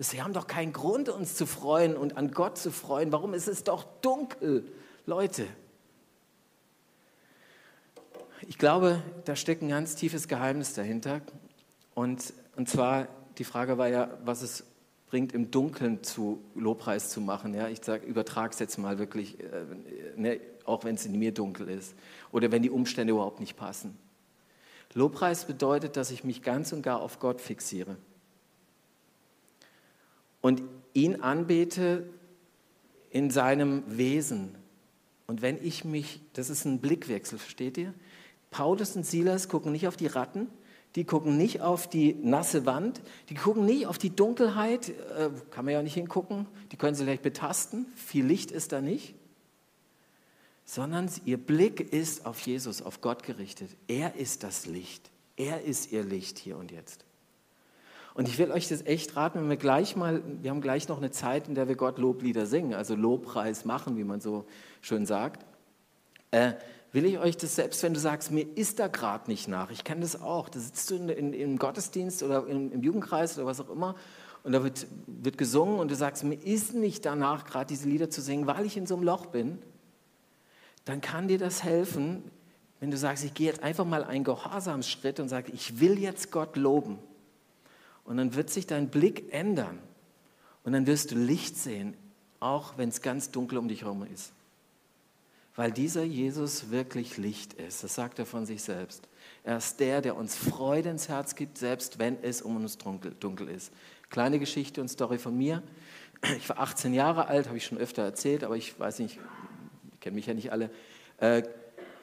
Sie 0.00 0.22
haben 0.22 0.32
doch 0.32 0.46
keinen 0.46 0.72
Grund, 0.72 1.08
uns 1.08 1.34
zu 1.34 1.44
freuen 1.44 1.96
und 1.96 2.16
an 2.16 2.30
Gott 2.30 2.56
zu 2.56 2.70
freuen. 2.70 3.10
Warum 3.10 3.34
ist 3.34 3.48
es 3.48 3.64
doch 3.64 3.84
dunkel, 4.00 4.64
Leute? 5.06 5.44
Ich 8.46 8.58
glaube, 8.58 9.02
da 9.24 9.34
steckt 9.34 9.60
ein 9.60 9.68
ganz 9.68 9.96
tiefes 9.96 10.28
Geheimnis 10.28 10.72
dahinter. 10.74 11.20
Und, 11.96 12.32
und 12.54 12.68
zwar, 12.68 13.08
die 13.38 13.44
Frage 13.44 13.76
war 13.76 13.88
ja, 13.88 14.08
was 14.24 14.42
es 14.42 14.62
bringt, 15.10 15.32
im 15.32 15.50
Dunkeln 15.50 16.04
zu 16.04 16.40
Lobpreis 16.54 17.10
zu 17.10 17.20
machen. 17.20 17.52
Ja? 17.52 17.66
Ich 17.66 17.80
übertrage 18.06 18.52
es 18.52 18.60
jetzt 18.60 18.78
mal 18.78 19.00
wirklich, 19.00 19.40
äh, 19.40 19.64
ne, 20.14 20.40
auch 20.64 20.84
wenn 20.84 20.94
es 20.94 21.06
in 21.06 21.18
mir 21.18 21.34
dunkel 21.34 21.68
ist 21.68 21.96
oder 22.30 22.52
wenn 22.52 22.62
die 22.62 22.70
Umstände 22.70 23.14
überhaupt 23.14 23.40
nicht 23.40 23.56
passen. 23.56 23.98
Lobpreis 24.94 25.44
bedeutet, 25.44 25.96
dass 25.96 26.12
ich 26.12 26.22
mich 26.22 26.42
ganz 26.42 26.72
und 26.72 26.82
gar 26.82 27.00
auf 27.00 27.18
Gott 27.18 27.40
fixiere 27.40 27.96
und 30.48 30.62
ihn 30.94 31.20
anbete 31.20 32.08
in 33.10 33.30
seinem 33.30 33.82
Wesen. 33.86 34.54
Und 35.26 35.42
wenn 35.42 35.62
ich 35.62 35.84
mich, 35.84 36.22
das 36.32 36.48
ist 36.48 36.64
ein 36.64 36.80
Blickwechsel, 36.80 37.38
versteht 37.38 37.76
ihr? 37.76 37.92
Paulus 38.50 38.96
und 38.96 39.04
Silas 39.04 39.50
gucken 39.50 39.72
nicht 39.72 39.86
auf 39.86 39.98
die 39.98 40.06
Ratten, 40.06 40.48
die 40.94 41.04
gucken 41.04 41.36
nicht 41.36 41.60
auf 41.60 41.86
die 41.86 42.14
nasse 42.14 42.64
Wand, 42.64 43.02
die 43.28 43.34
gucken 43.34 43.66
nicht 43.66 43.86
auf 43.86 43.98
die 43.98 44.08
Dunkelheit, 44.08 44.88
äh, 44.88 45.28
kann 45.50 45.66
man 45.66 45.74
ja 45.74 45.82
nicht 45.82 45.92
hingucken, 45.92 46.46
die 46.72 46.78
können 46.78 46.94
sie 46.94 47.04
vielleicht 47.04 47.22
betasten, 47.22 47.84
viel 47.94 48.24
Licht 48.24 48.50
ist 48.50 48.72
da 48.72 48.80
nicht. 48.80 49.14
sondern 50.64 51.10
ihr 51.26 51.36
Blick 51.36 51.92
ist 51.92 52.24
auf 52.24 52.40
Jesus, 52.40 52.80
auf 52.80 53.02
Gott 53.02 53.22
gerichtet. 53.22 53.70
Er 53.86 54.16
ist 54.16 54.44
das 54.44 54.64
Licht. 54.64 55.10
Er 55.36 55.62
ist 55.62 55.92
ihr 55.92 56.04
Licht 56.04 56.38
hier 56.38 56.56
und 56.56 56.70
jetzt. 56.70 57.04
Und 58.18 58.26
ich 58.26 58.36
will 58.36 58.50
euch 58.50 58.66
das 58.66 58.84
echt 58.84 59.14
raten, 59.14 59.38
wenn 59.38 59.48
wir 59.48 59.56
gleich 59.56 59.94
mal, 59.94 60.24
wir 60.42 60.50
haben 60.50 60.60
gleich 60.60 60.88
noch 60.88 60.96
eine 60.96 61.12
Zeit, 61.12 61.46
in 61.46 61.54
der 61.54 61.68
wir 61.68 61.76
Gott 61.76 61.98
Loblieder 61.98 62.46
singen, 62.46 62.74
also 62.74 62.96
Lobpreis 62.96 63.64
machen, 63.64 63.96
wie 63.96 64.02
man 64.02 64.20
so 64.20 64.44
schön 64.80 65.06
sagt. 65.06 65.46
Äh, 66.32 66.54
will 66.90 67.04
ich 67.04 67.20
euch 67.20 67.36
das, 67.36 67.54
selbst 67.54 67.80
wenn 67.84 67.94
du 67.94 68.00
sagst, 68.00 68.32
mir 68.32 68.44
ist 68.56 68.80
da 68.80 68.88
gerade 68.88 69.30
nicht 69.30 69.46
nach, 69.46 69.70
ich 69.70 69.84
kenne 69.84 70.00
das 70.00 70.20
auch, 70.20 70.48
da 70.48 70.58
sitzt 70.58 70.90
du 70.90 70.96
in, 70.96 71.08
in, 71.08 71.32
im 71.32 71.58
Gottesdienst 71.58 72.24
oder 72.24 72.44
im, 72.48 72.72
im 72.72 72.82
Jugendkreis 72.82 73.38
oder 73.38 73.46
was 73.46 73.60
auch 73.60 73.70
immer 73.70 73.94
und 74.42 74.50
da 74.50 74.64
wird, 74.64 74.88
wird 75.06 75.38
gesungen 75.38 75.78
und 75.78 75.88
du 75.88 75.94
sagst, 75.94 76.24
mir 76.24 76.42
ist 76.42 76.74
nicht 76.74 77.06
danach 77.06 77.44
gerade 77.44 77.66
diese 77.66 77.88
Lieder 77.88 78.10
zu 78.10 78.20
singen, 78.20 78.48
weil 78.48 78.66
ich 78.66 78.76
in 78.76 78.88
so 78.88 78.96
einem 78.96 79.04
Loch 79.04 79.26
bin, 79.26 79.58
dann 80.84 81.00
kann 81.00 81.28
dir 81.28 81.38
das 81.38 81.62
helfen, 81.62 82.24
wenn 82.80 82.90
du 82.90 82.96
sagst, 82.96 83.24
ich 83.24 83.34
gehe 83.34 83.46
jetzt 83.46 83.62
einfach 83.62 83.84
mal 83.84 84.02
einen 84.02 84.24
Gehorsamsschritt 84.24 85.20
und 85.20 85.28
sage, 85.28 85.52
ich 85.52 85.78
will 85.78 86.00
jetzt 86.00 86.32
Gott 86.32 86.56
loben. 86.56 86.98
Und 88.08 88.16
dann 88.16 88.34
wird 88.34 88.48
sich 88.48 88.66
dein 88.66 88.88
Blick 88.88 89.34
ändern. 89.34 89.78
Und 90.64 90.72
dann 90.72 90.86
wirst 90.86 91.10
du 91.10 91.14
Licht 91.14 91.58
sehen, 91.58 91.94
auch 92.40 92.78
wenn 92.78 92.88
es 92.88 93.02
ganz 93.02 93.30
dunkel 93.32 93.58
um 93.58 93.68
dich 93.68 93.82
herum 93.82 94.06
ist. 94.10 94.32
Weil 95.54 95.72
dieser 95.72 96.04
Jesus 96.04 96.70
wirklich 96.70 97.18
Licht 97.18 97.52
ist. 97.52 97.84
Das 97.84 97.94
sagt 97.94 98.18
er 98.18 98.24
von 98.24 98.46
sich 98.46 98.62
selbst. 98.62 99.06
Er 99.44 99.58
ist 99.58 99.78
der, 99.78 100.00
der 100.00 100.16
uns 100.16 100.36
Freude 100.36 100.88
ins 100.88 101.10
Herz 101.10 101.34
gibt, 101.34 101.58
selbst 101.58 101.98
wenn 101.98 102.16
es 102.22 102.40
um 102.40 102.56
uns 102.56 102.78
dunkel, 102.78 103.48
ist. 103.50 103.74
Kleine 104.08 104.38
Geschichte 104.38 104.80
und 104.80 104.88
Story 104.88 105.18
von 105.18 105.36
mir. 105.36 105.62
Ich 106.38 106.48
war 106.48 106.60
18 106.60 106.94
Jahre 106.94 107.26
alt, 107.26 107.48
habe 107.48 107.58
ich 107.58 107.66
schon 107.66 107.76
öfter 107.76 108.04
erzählt, 108.04 108.42
aber 108.42 108.56
ich 108.56 108.80
weiß 108.80 109.00
nicht, 109.00 109.18
kennen 110.00 110.16
mich 110.16 110.24
ja 110.24 110.32
nicht 110.32 110.50
alle, 110.50 110.70
äh, 111.18 111.42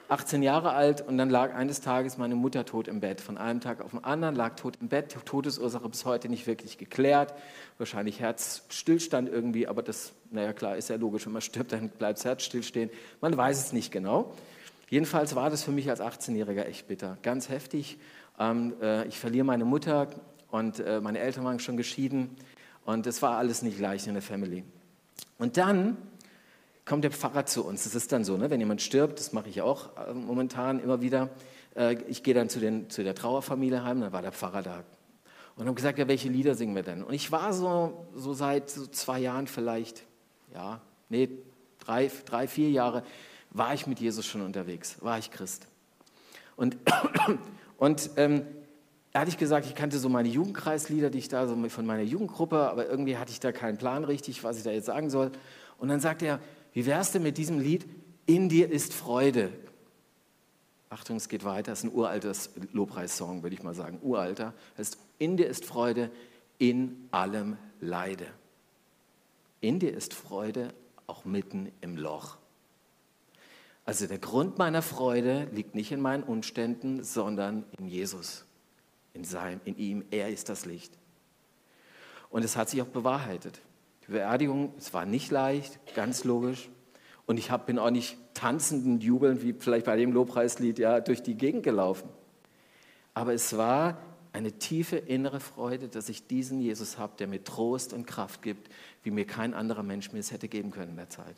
18 0.08 0.42
Jahre 0.42 0.72
alt 0.72 1.00
und 1.00 1.18
dann 1.18 1.30
lag 1.30 1.54
eines 1.54 1.80
Tages 1.80 2.16
meine 2.16 2.36
Mutter 2.36 2.64
tot 2.64 2.86
im 2.86 3.00
Bett. 3.00 3.20
Von 3.20 3.38
einem 3.38 3.60
Tag 3.60 3.80
auf 3.80 3.90
den 3.90 4.04
anderen 4.04 4.36
lag 4.36 4.54
tot 4.54 4.78
im 4.80 4.88
Bett. 4.88 5.16
Todesursache 5.24 5.88
bis 5.88 6.04
heute 6.04 6.28
nicht 6.28 6.46
wirklich 6.46 6.78
geklärt. 6.78 7.34
Wahrscheinlich 7.78 8.20
Herzstillstand 8.20 9.28
irgendwie, 9.28 9.66
aber 9.66 9.82
das, 9.82 10.12
naja 10.30 10.52
klar, 10.52 10.76
ist 10.76 10.88
ja 10.88 10.96
logisch, 10.96 11.26
wenn 11.26 11.32
man 11.32 11.42
stirbt, 11.42 11.72
dann 11.72 11.88
bleibt 11.88 12.18
das 12.18 12.24
Herz 12.24 12.44
stillstehen. 12.44 12.90
Man 13.20 13.36
weiß 13.36 13.58
es 13.58 13.72
nicht 13.72 13.90
genau. 13.90 14.34
Jedenfalls 14.88 15.34
war 15.34 15.50
das 15.50 15.64
für 15.64 15.72
mich 15.72 15.90
als 15.90 16.00
18-Jähriger 16.00 16.64
echt 16.64 16.86
bitter, 16.86 17.18
ganz 17.22 17.48
heftig. 17.48 17.98
Ähm, 18.38 18.74
äh, 18.80 19.06
ich 19.08 19.18
verliere 19.18 19.44
meine 19.44 19.64
Mutter 19.64 20.08
und 20.50 20.78
äh, 20.78 21.00
meine 21.00 21.18
Eltern 21.18 21.44
waren 21.44 21.58
schon 21.58 21.76
geschieden 21.76 22.36
und 22.84 23.06
es 23.08 23.20
war 23.22 23.36
alles 23.36 23.62
nicht 23.62 23.80
leicht 23.80 24.06
in 24.06 24.14
der 24.14 24.22
Family. 24.22 24.62
Und 25.38 25.56
dann 25.56 25.96
kommt 26.86 27.04
der 27.04 27.10
Pfarrer 27.10 27.44
zu 27.44 27.66
uns. 27.66 27.84
Das 27.84 27.94
ist 27.94 28.12
dann 28.12 28.24
so, 28.24 28.38
ne? 28.38 28.48
wenn 28.48 28.60
jemand 28.60 28.80
stirbt, 28.80 29.18
das 29.18 29.32
mache 29.32 29.50
ich 29.50 29.60
auch 29.60 29.94
äh, 29.96 30.14
momentan 30.14 30.80
immer 30.80 31.02
wieder. 31.02 31.28
Äh, 31.74 31.96
ich 32.08 32.22
gehe 32.22 32.32
dann 32.32 32.48
zu, 32.48 32.60
den, 32.60 32.88
zu 32.88 33.04
der 33.04 33.14
Trauerfamilie 33.14 33.84
heim, 33.84 34.00
dann 34.00 34.12
war 34.12 34.22
der 34.22 34.32
Pfarrer 34.32 34.62
da. 34.62 34.84
Und 35.56 35.66
haben 35.66 35.74
gesagt, 35.74 35.98
ja, 35.98 36.06
welche 36.06 36.28
Lieder 36.28 36.54
singen 36.54 36.74
wir 36.74 36.82
denn? 36.82 37.02
Und 37.02 37.12
ich 37.12 37.32
war 37.32 37.52
so, 37.52 38.06
so 38.14 38.34
seit 38.34 38.70
so 38.70 38.86
zwei 38.86 39.18
Jahren 39.18 39.46
vielleicht, 39.46 40.04
ja, 40.54 40.80
nee, 41.08 41.28
drei, 41.80 42.10
drei, 42.24 42.46
vier 42.46 42.70
Jahre, 42.70 43.02
war 43.50 43.74
ich 43.74 43.86
mit 43.86 43.98
Jesus 43.98 44.26
schon 44.26 44.42
unterwegs, 44.42 44.96
war 45.00 45.18
ich 45.18 45.30
Christ. 45.30 45.66
Und, 46.56 46.76
und 47.78 48.10
ähm, 48.16 48.42
da 49.12 49.20
hatte 49.20 49.30
ich 49.30 49.38
gesagt, 49.38 49.66
ich 49.66 49.74
kannte 49.74 49.98
so 49.98 50.10
meine 50.10 50.28
Jugendkreislieder, 50.28 51.08
die 51.08 51.18
ich 51.18 51.28
da 51.28 51.46
so 51.46 51.56
von 51.68 51.86
meiner 51.86 52.02
Jugendgruppe, 52.02 52.70
aber 52.70 52.86
irgendwie 52.86 53.16
hatte 53.16 53.32
ich 53.32 53.40
da 53.40 53.50
keinen 53.50 53.78
Plan 53.78 54.04
richtig, 54.04 54.44
was 54.44 54.58
ich 54.58 54.62
da 54.62 54.70
jetzt 54.70 54.86
sagen 54.86 55.08
soll. 55.08 55.32
Und 55.78 55.88
dann 55.88 56.00
sagte 56.00 56.26
er, 56.26 56.40
wie 56.76 56.84
wär's 56.84 57.10
denn 57.10 57.22
mit 57.22 57.38
diesem 57.38 57.58
Lied? 57.58 57.86
In 58.26 58.50
dir 58.50 58.70
ist 58.70 58.92
Freude. 58.92 59.50
Achtung, 60.90 61.16
es 61.16 61.30
geht 61.30 61.42
weiter. 61.42 61.72
Das 61.72 61.78
ist 61.78 61.84
ein 61.86 61.94
uraltes 61.94 62.50
Lobpreissong, 62.74 63.42
würde 63.42 63.54
ich 63.54 63.62
mal 63.62 63.74
sagen. 63.74 63.98
Uralter. 64.02 64.52
Heißt, 64.76 64.98
in 65.16 65.38
dir 65.38 65.46
ist 65.46 65.64
Freude, 65.64 66.10
in 66.58 67.08
allem 67.12 67.56
Leide. 67.80 68.26
In 69.62 69.78
dir 69.78 69.94
ist 69.94 70.12
Freude, 70.12 70.74
auch 71.06 71.24
mitten 71.24 71.72
im 71.80 71.96
Loch. 71.96 72.36
Also 73.86 74.06
der 74.06 74.18
Grund 74.18 74.58
meiner 74.58 74.82
Freude 74.82 75.48
liegt 75.52 75.74
nicht 75.74 75.92
in 75.92 76.02
meinen 76.02 76.24
Umständen, 76.24 77.02
sondern 77.02 77.64
in 77.78 77.88
Jesus, 77.88 78.44
in, 79.14 79.24
seinem, 79.24 79.62
in 79.64 79.78
ihm. 79.78 80.04
Er 80.10 80.28
ist 80.28 80.50
das 80.50 80.66
Licht. 80.66 80.92
Und 82.28 82.44
es 82.44 82.54
hat 82.54 82.68
sich 82.68 82.82
auch 82.82 82.86
bewahrheitet. 82.86 83.62
Die 84.06 84.12
Beerdigung, 84.12 84.72
es 84.78 84.94
war 84.94 85.04
nicht 85.04 85.30
leicht, 85.30 85.78
ganz 85.94 86.24
logisch. 86.24 86.68
Und 87.26 87.38
ich 87.38 87.50
hab, 87.50 87.66
bin 87.66 87.78
auch 87.78 87.90
nicht 87.90 88.16
tanzend 88.34 88.86
und 88.86 89.02
jubelnd, 89.02 89.42
wie 89.42 89.52
vielleicht 89.52 89.86
bei 89.86 89.96
dem 89.96 90.12
Lobpreislied, 90.12 90.78
ja, 90.78 91.00
durch 91.00 91.22
die 91.22 91.34
Gegend 91.34 91.64
gelaufen. 91.64 92.08
Aber 93.14 93.34
es 93.34 93.56
war 93.56 93.98
eine 94.32 94.52
tiefe 94.52 94.96
innere 94.96 95.40
Freude, 95.40 95.88
dass 95.88 96.08
ich 96.08 96.26
diesen 96.26 96.60
Jesus 96.60 96.98
habe, 96.98 97.14
der 97.18 97.26
mir 97.26 97.42
Trost 97.42 97.92
und 97.92 98.06
Kraft 98.06 98.42
gibt, 98.42 98.70
wie 99.02 99.10
mir 99.10 99.26
kein 99.26 99.54
anderer 99.54 99.82
Mensch 99.82 100.12
mir 100.12 100.18
es 100.18 100.30
hätte 100.30 100.46
geben 100.46 100.70
können 100.70 100.90
in 100.90 100.96
der 100.96 101.08
Zeit. 101.08 101.34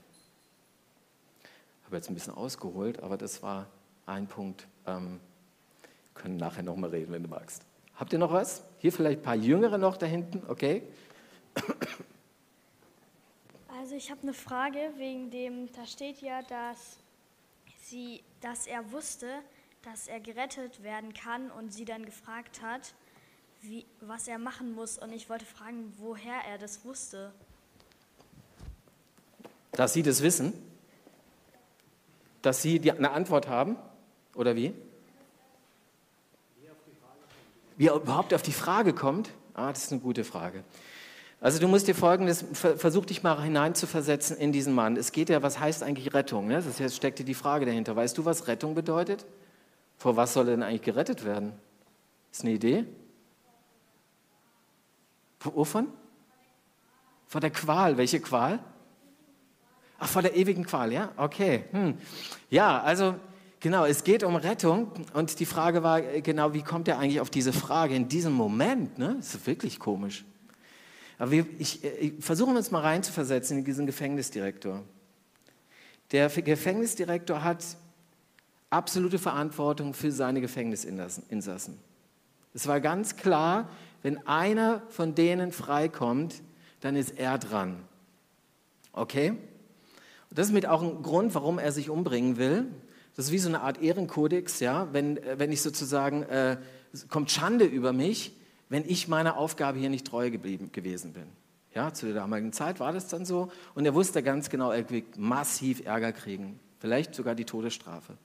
Habe 1.87 1.97
jetzt 1.97 2.11
ein 2.11 2.15
bisschen 2.15 2.35
ausgeholt, 2.35 3.03
aber 3.03 3.17
das 3.17 3.43
war 3.43 3.69
ein 4.05 4.27
Punkt. 4.27 4.67
Ähm, 4.87 5.21
können 6.15 6.37
nachher 6.37 6.65
noch 6.65 6.77
mal 6.77 6.91
reden, 6.91 7.13
wenn 7.13 7.23
du 7.23 7.29
magst. 7.29 7.63
Habt 7.95 8.13
ihr 8.13 8.19
noch 8.19 8.33
was? 8.33 8.65
Hier 8.79 8.93
vielleicht 8.93 9.21
ein 9.21 9.23
paar 9.23 9.37
Jüngere 9.37 9.79
noch 9.79 9.97
da 9.97 10.07
hinten, 10.07 10.43
okay? 10.49 10.83
Also 13.89 13.97
ich 13.97 14.11
habe 14.11 14.21
eine 14.21 14.35
Frage 14.35 14.79
wegen 14.99 15.31
dem, 15.31 15.73
da 15.73 15.87
steht 15.87 16.21
ja, 16.21 16.43
dass, 16.43 16.99
sie, 17.81 18.23
dass 18.43 18.67
er 18.67 18.93
wusste, 18.93 19.27
dass 19.81 20.09
er 20.09 20.21
gerettet 20.21 20.83
werden 20.83 21.15
kann 21.15 21.51
und 21.51 21.73
sie 21.73 21.87
dann 21.87 22.05
gefragt 22.05 22.61
hat, 22.61 22.93
wie, 23.63 23.87
was 24.03 24.29
er 24.29 24.37
machen 24.37 24.75
muss. 24.75 24.99
Und 24.99 25.15
ich 25.15 25.31
wollte 25.31 25.47
fragen, 25.47 25.95
woher 25.97 26.35
er 26.47 26.59
das 26.59 26.85
wusste. 26.85 27.33
Dass 29.73 29.95
Sie 29.95 30.03
das 30.03 30.23
wissen? 30.23 30.53
Dass 32.43 32.61
Sie 32.61 32.81
die, 32.81 32.93
eine 32.93 33.13
Antwort 33.13 33.49
haben? 33.49 33.77
Oder 34.35 34.55
wie? 34.55 34.75
Wie 37.79 37.87
er 37.87 37.95
überhaupt 37.95 38.35
auf 38.35 38.43
die 38.43 38.53
Frage 38.53 38.93
kommt? 38.93 39.31
Ah, 39.55 39.71
das 39.71 39.85
ist 39.85 39.93
eine 39.93 40.03
gute 40.03 40.25
Frage. 40.25 40.63
Also 41.41 41.61
du 41.61 41.69
musst 41.69 41.87
dir 41.87 41.95
folgendes, 41.95 42.45
versuch 42.53 43.07
dich 43.07 43.23
mal 43.23 43.41
hineinzuversetzen 43.41 44.37
in 44.37 44.51
diesen 44.51 44.75
Mann. 44.75 44.97
Es 44.97 45.13
geht 45.13 45.29
ja, 45.29 45.41
was 45.41 45.61
heißt 45.61 45.85
eigentlich 45.85 46.13
Rettung? 46.13 46.49
Ne? 46.49 46.63
Das 46.63 46.97
steckt 46.97 47.21
dir 47.21 47.25
die 47.25 47.35
Frage 47.35 47.65
dahinter. 47.65 47.95
Weißt 47.95 48.19
du, 48.19 48.25
was 48.25 48.49
Rettung 48.49 48.75
bedeutet? 48.75 49.25
Vor 49.99 50.17
was 50.17 50.33
soll 50.33 50.49
er 50.49 50.53
denn 50.53 50.63
eigentlich 50.65 50.83
gerettet 50.83 51.25
werden? 51.25 51.53
Ist 52.33 52.43
eine 52.43 52.53
Idee? 52.53 52.85
Wovon? 55.41 55.89
Vor 57.29 57.41
der 57.41 57.51
Qual. 57.51 57.97
Welche 57.97 58.19
Qual? 58.19 58.59
Ach, 60.01 60.09
vor 60.09 60.23
der 60.23 60.37
ewigen 60.37 60.65
Qual, 60.65 60.93
ja? 60.93 61.13
Okay. 61.17 61.65
Hm. 61.71 61.99
Ja, 62.51 62.81
also 62.81 63.15
genau, 63.61 63.85
es 63.85 64.03
geht 64.03 64.25
um 64.25 64.35
Rettung 64.35 64.91
und 65.13 65.39
die 65.39 65.47
Frage 65.47 65.85
war 65.85 66.01
äh, 66.01 66.21
genau, 66.21 66.53
wie 66.53 66.63
kommt 66.63 66.89
er 66.89 66.99
eigentlich 66.99 67.21
auf 67.21 67.31
diese 67.31 67.53
Frage 67.53 67.95
in 67.95 68.09
diesem 68.09 68.33
Moment? 68.33 68.99
Ne? 68.99 69.15
Das 69.19 69.35
ist 69.35 69.47
wirklich 69.47 69.79
komisch. 69.79 70.25
Aber 71.19 71.31
wir, 71.31 71.47
ich, 71.59 71.85
äh, 71.85 71.89
ich 71.99 72.25
versuche 72.25 72.51
uns 72.51 72.71
mal 72.71 72.81
reinzuversetzen 72.81 73.59
in 73.59 73.65
diesen 73.65 73.87
Gefängnisdirektor. 73.87 74.83
Der 76.13 76.29
Gefängnisdirektor 76.29 77.45
hat 77.45 77.65
absolute 78.71 79.19
Verantwortung 79.19 79.95
für 79.95 80.11
seine 80.13 80.41
Gefängnisinsassen. 80.41 81.79
Es 82.55 82.67
war 82.67 82.81
ganz 82.81 83.17
klar, 83.17 83.69
wenn 84.03 84.27
einer 84.27 84.83
von 84.89 85.15
denen 85.15 85.53
freikommt, 85.53 86.43
dann 86.81 86.97
ist 86.97 87.19
er 87.19 87.39
dran. 87.39 87.77
Okay? 88.93 89.31
Und 89.31 90.39
das 90.39 90.49
ist 90.49 90.53
mit 90.53 90.67
auch 90.67 90.83
ein 90.83 91.03
Grund, 91.03 91.35
warum 91.35 91.59
er 91.59 91.73
sich 91.73 91.91
umbringen 91.91 92.37
will. 92.37 92.67
Das 93.17 93.27
ist 93.27 93.33
wie 93.33 93.39
so 93.39 93.49
eine 93.49 93.63
Art 93.63 93.83
Ehrenkodex, 93.83 94.61
ja. 94.61 94.89
Wenn, 94.93 95.17
äh, 95.19 95.39
wenn 95.39 95.53
ich 95.53 95.63
sozusagen, 95.63 96.23
äh, 96.25 96.57
kommt 97.09 97.31
Schande 97.31 97.65
über 97.65 97.93
mich, 97.93 98.33
wenn 98.69 98.85
ich 98.89 99.09
meiner 99.09 99.37
Aufgabe 99.37 99.79
hier 99.79 99.91
nicht 99.91 100.07
treu 100.07 100.31
geblieben 100.31 100.71
gewesen 100.73 101.13
bin. 101.13 101.27
Ja, 101.75 101.93
zu 101.93 102.07
der 102.07 102.15
damaligen 102.15 102.53
Zeit 102.53 102.81
war 102.81 102.93
das 102.93 103.09
dann 103.09 103.25
so. 103.25 103.51
Und 103.75 103.87
er 103.87 103.95
wusste 103.95 104.23
ganz 104.23 104.51
genau, 104.51 104.71
er 104.71 104.89
wird 104.91 105.17
massiv 105.17 105.85
Ärger 105.85 106.13
kriegen. 106.13 106.59
Vielleicht 106.81 107.15
sogar 107.15 107.35
die 107.35 107.45
Todesstrafe. 107.45 108.17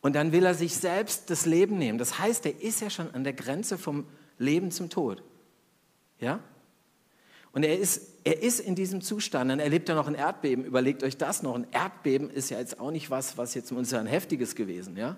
Und 0.00 0.16
dann 0.16 0.32
will 0.32 0.44
er 0.44 0.54
sich 0.54 0.74
selbst 0.74 1.30
das 1.30 1.46
Leben 1.46 1.78
nehmen. 1.78 1.98
Das 1.98 2.18
heißt, 2.18 2.44
er 2.46 2.60
ist 2.60 2.80
ja 2.80 2.90
schon 2.90 3.14
an 3.14 3.24
der 3.24 3.34
Grenze 3.34 3.78
vom 3.78 4.06
Leben 4.38 4.70
zum 4.70 4.90
Tod. 4.90 5.22
Ja? 6.18 6.40
Und 7.52 7.62
er 7.62 7.78
ist, 7.78 8.18
er 8.24 8.42
ist 8.42 8.60
in 8.60 8.74
diesem 8.74 9.00
Zustand. 9.00 9.50
Dann 9.50 9.60
erlebt 9.60 9.88
er 9.88 9.94
noch 9.94 10.08
ein 10.08 10.14
Erdbeben. 10.14 10.64
Überlegt 10.64 11.04
euch 11.04 11.18
das 11.18 11.42
noch. 11.42 11.54
Ein 11.54 11.66
Erdbeben 11.70 12.30
ist 12.30 12.50
ja 12.50 12.58
jetzt 12.58 12.80
auch 12.80 12.90
nicht 12.90 13.10
was, 13.10 13.38
was 13.38 13.54
jetzt 13.54 13.70
uns 13.70 13.92
ein 13.92 14.06
heftiges 14.06 14.54
gewesen. 14.56 14.96
Ja? 14.96 15.16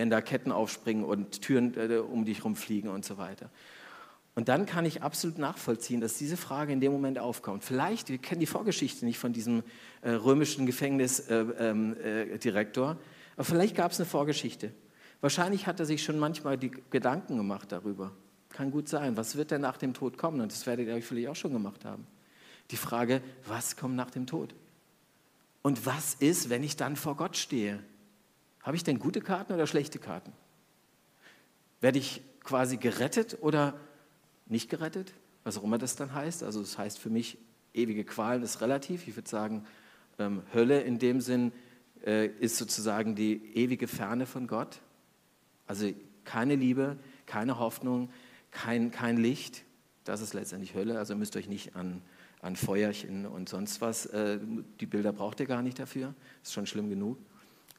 Wenn 0.00 0.08
da 0.08 0.22
Ketten 0.22 0.50
aufspringen 0.50 1.04
und 1.04 1.42
Türen 1.42 1.74
äh, 1.76 1.98
um 1.98 2.24
dich 2.24 2.42
rumfliegen 2.42 2.88
und 2.88 3.04
so 3.04 3.18
weiter. 3.18 3.50
Und 4.34 4.48
dann 4.48 4.64
kann 4.64 4.86
ich 4.86 5.02
absolut 5.02 5.36
nachvollziehen, 5.36 6.00
dass 6.00 6.16
diese 6.16 6.38
Frage 6.38 6.72
in 6.72 6.80
dem 6.80 6.90
Moment 6.90 7.18
aufkommt. 7.18 7.64
Vielleicht, 7.64 8.08
wir 8.08 8.16
kennen 8.16 8.40
die 8.40 8.46
Vorgeschichte 8.46 9.04
nicht 9.04 9.18
von 9.18 9.34
diesem 9.34 9.62
äh, 10.00 10.12
römischen 10.12 10.64
Gefängnisdirektor, 10.64 11.58
äh, 11.58 11.68
ähm, 11.68 11.96
äh, 12.02 13.00
aber 13.36 13.44
vielleicht 13.44 13.76
gab 13.76 13.92
es 13.92 14.00
eine 14.00 14.06
Vorgeschichte. 14.06 14.72
Wahrscheinlich 15.20 15.66
hat 15.66 15.78
er 15.80 15.84
sich 15.84 16.02
schon 16.02 16.18
manchmal 16.18 16.56
die 16.56 16.70
Gedanken 16.88 17.36
gemacht 17.36 17.70
darüber. 17.70 18.12
Kann 18.48 18.70
gut 18.70 18.88
sein. 18.88 19.18
Was 19.18 19.36
wird 19.36 19.50
denn 19.50 19.60
nach 19.60 19.76
dem 19.76 19.92
Tod 19.92 20.16
kommen? 20.16 20.40
Und 20.40 20.50
das 20.50 20.64
werdet 20.64 20.88
ihr 20.88 20.94
euch 20.94 21.04
vielleicht 21.04 21.28
auch 21.28 21.36
schon 21.36 21.52
gemacht 21.52 21.84
haben. 21.84 22.06
Die 22.70 22.78
Frage, 22.78 23.20
was 23.46 23.76
kommt 23.76 23.96
nach 23.96 24.10
dem 24.10 24.26
Tod? 24.26 24.54
Und 25.60 25.84
was 25.84 26.14
ist, 26.14 26.48
wenn 26.48 26.62
ich 26.62 26.76
dann 26.76 26.96
vor 26.96 27.18
Gott 27.18 27.36
stehe? 27.36 27.80
Habe 28.62 28.76
ich 28.76 28.84
denn 28.84 28.98
gute 28.98 29.20
Karten 29.20 29.52
oder 29.52 29.66
schlechte 29.66 29.98
Karten? 29.98 30.32
Werde 31.80 31.98
ich 31.98 32.22
quasi 32.44 32.76
gerettet 32.76 33.38
oder 33.40 33.78
nicht 34.46 34.68
gerettet, 34.68 35.12
was 35.44 35.56
auch 35.56 35.64
immer 35.64 35.78
das 35.78 35.96
dann 35.96 36.14
heißt. 36.14 36.42
Also 36.42 36.60
das 36.60 36.76
heißt 36.76 36.98
für 36.98 37.10
mich, 37.10 37.38
ewige 37.72 38.04
Qualen 38.04 38.42
ist 38.42 38.60
relativ. 38.60 39.06
Ich 39.08 39.16
würde 39.16 39.28
sagen, 39.28 39.64
ähm, 40.18 40.42
Hölle 40.52 40.80
in 40.80 40.98
dem 40.98 41.20
Sinn 41.20 41.52
äh, 42.04 42.26
ist 42.26 42.56
sozusagen 42.56 43.14
die 43.14 43.54
ewige 43.54 43.86
Ferne 43.86 44.26
von 44.26 44.46
Gott. 44.46 44.80
Also 45.66 45.92
keine 46.24 46.56
Liebe, 46.56 46.98
keine 47.26 47.58
Hoffnung, 47.58 48.10
kein, 48.50 48.90
kein 48.90 49.16
Licht. 49.16 49.64
Das 50.04 50.20
ist 50.20 50.34
letztendlich 50.34 50.74
Hölle. 50.74 50.98
Also 50.98 51.14
müsst 51.14 51.36
ihr 51.36 51.38
euch 51.38 51.48
nicht 51.48 51.76
an, 51.76 52.02
an 52.42 52.56
Feuerchen 52.56 53.26
und 53.26 53.48
sonst 53.48 53.80
was, 53.80 54.06
äh, 54.06 54.38
die 54.80 54.86
Bilder 54.86 55.12
braucht 55.12 55.40
ihr 55.40 55.46
gar 55.46 55.62
nicht 55.62 55.78
dafür. 55.78 56.14
Ist 56.42 56.52
schon 56.52 56.66
schlimm 56.66 56.90
genug. 56.90 57.18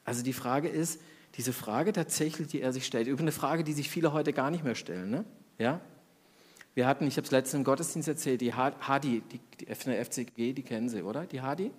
Also 0.04 0.22
die 0.22 0.32
Frage 0.32 0.68
ist, 0.68 1.00
diese 1.36 1.52
Frage 1.52 1.92
tatsächlich, 1.92 2.48
die 2.48 2.60
er 2.60 2.72
sich 2.72 2.84
stellt, 2.84 3.06
übrigens 3.06 3.22
eine 3.22 3.32
Frage, 3.32 3.64
die 3.64 3.72
sich 3.72 3.88
viele 3.88 4.12
heute 4.12 4.32
gar 4.32 4.50
nicht 4.50 4.64
mehr 4.64 4.74
stellen. 4.74 5.10
Ne? 5.10 5.24
Ja? 5.58 5.80
Wir 6.74 6.86
hatten, 6.86 7.06
ich 7.06 7.16
habe 7.16 7.24
es 7.24 7.30
letztens 7.30 7.60
im 7.60 7.64
Gottesdienst 7.64 8.08
erzählt, 8.08 8.40
die 8.40 8.54
Hadi, 8.54 9.22
die, 9.30 9.40
die 9.60 9.66
FCG, 9.66 10.52
die 10.52 10.62
kennen 10.62 10.88
Sie, 10.88 11.02
oder? 11.02 11.26
Die 11.26 11.40
Hadi? 11.40 11.70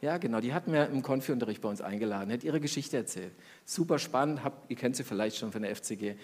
Ja, 0.00 0.16
genau, 0.16 0.40
die 0.40 0.54
hatten 0.54 0.72
wir 0.72 0.88
im 0.88 1.02
Konfi-Unterricht 1.02 1.60
bei 1.60 1.68
uns 1.68 1.82
eingeladen, 1.82 2.32
hat 2.32 2.42
ihre 2.42 2.60
Geschichte 2.60 2.96
erzählt. 2.96 3.32
Super 3.66 3.98
spannend, 3.98 4.42
hab, 4.42 4.64
ihr 4.70 4.76
kennt 4.76 4.96
sie 4.96 5.04
vielleicht 5.04 5.36
schon 5.36 5.52
von 5.52 5.60
der 5.60 5.76
FCG. 5.76 6.14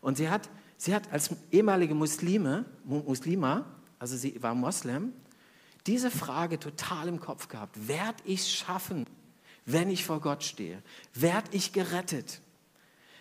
Und 0.00 0.16
sie 0.16 0.30
hat, 0.30 0.48
sie 0.78 0.94
hat 0.94 1.12
als 1.12 1.30
ehemalige 1.50 1.94
Muslime, 1.94 2.64
Muslima, 2.84 3.66
also 3.98 4.16
sie 4.16 4.42
war 4.42 4.54
Moslem, 4.54 5.12
diese 5.86 6.10
Frage 6.10 6.58
total 6.58 7.08
im 7.08 7.20
Kopf 7.20 7.48
gehabt. 7.48 7.88
Werd 7.88 8.16
ich 8.24 8.48
schaffen, 8.48 9.06
wenn 9.66 9.90
ich 9.90 10.04
vor 10.04 10.20
Gott 10.20 10.44
stehe? 10.44 10.82
Werd 11.12 11.44
ich 11.50 11.72
gerettet? 11.72 12.40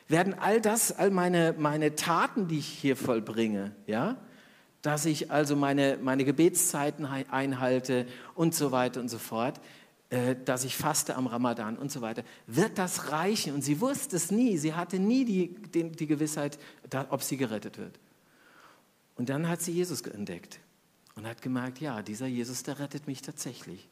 Werden 0.07 0.35
all 0.35 0.61
das, 0.61 0.91
all 0.91 1.09
meine, 1.09 1.55
meine 1.57 1.95
Taten, 1.95 2.47
die 2.47 2.59
ich 2.59 2.67
hier 2.67 2.95
vollbringe, 2.95 3.75
ja, 3.87 4.17
dass 4.83 5.05
ich 5.05 5.31
also 5.31 5.55
meine, 5.55 5.97
meine 5.99 6.23
Gebetszeiten 6.23 7.07
einhalte 7.07 8.05
und 8.35 8.53
so 8.53 8.71
weiter 8.71 9.01
und 9.01 9.09
so 9.09 9.17
fort, 9.17 9.59
äh, 10.11 10.35
dass 10.45 10.63
ich 10.63 10.77
faste 10.77 11.15
am 11.15 11.25
Ramadan 11.25 11.75
und 11.77 11.91
so 11.91 12.01
weiter. 12.01 12.23
Wird 12.45 12.77
das 12.77 13.11
reichen? 13.11 13.55
Und 13.55 13.63
sie 13.63 13.81
wusste 13.81 14.15
es 14.15 14.29
nie. 14.29 14.59
Sie 14.59 14.75
hatte 14.75 14.99
nie 14.99 15.25
die, 15.25 15.55
die, 15.71 15.89
die 15.89 16.05
Gewissheit, 16.05 16.59
ob 17.09 17.23
sie 17.23 17.37
gerettet 17.37 17.79
wird. 17.79 17.99
Und 19.15 19.29
dann 19.29 19.49
hat 19.49 19.61
sie 19.61 19.71
Jesus 19.71 20.01
entdeckt 20.01 20.59
und 21.15 21.25
hat 21.25 21.41
gemerkt, 21.41 21.79
ja, 21.79 22.03
dieser 22.03 22.27
Jesus, 22.27 22.61
der 22.61 22.77
rettet 22.77 23.07
mich 23.07 23.23
tatsächlich. 23.23 23.87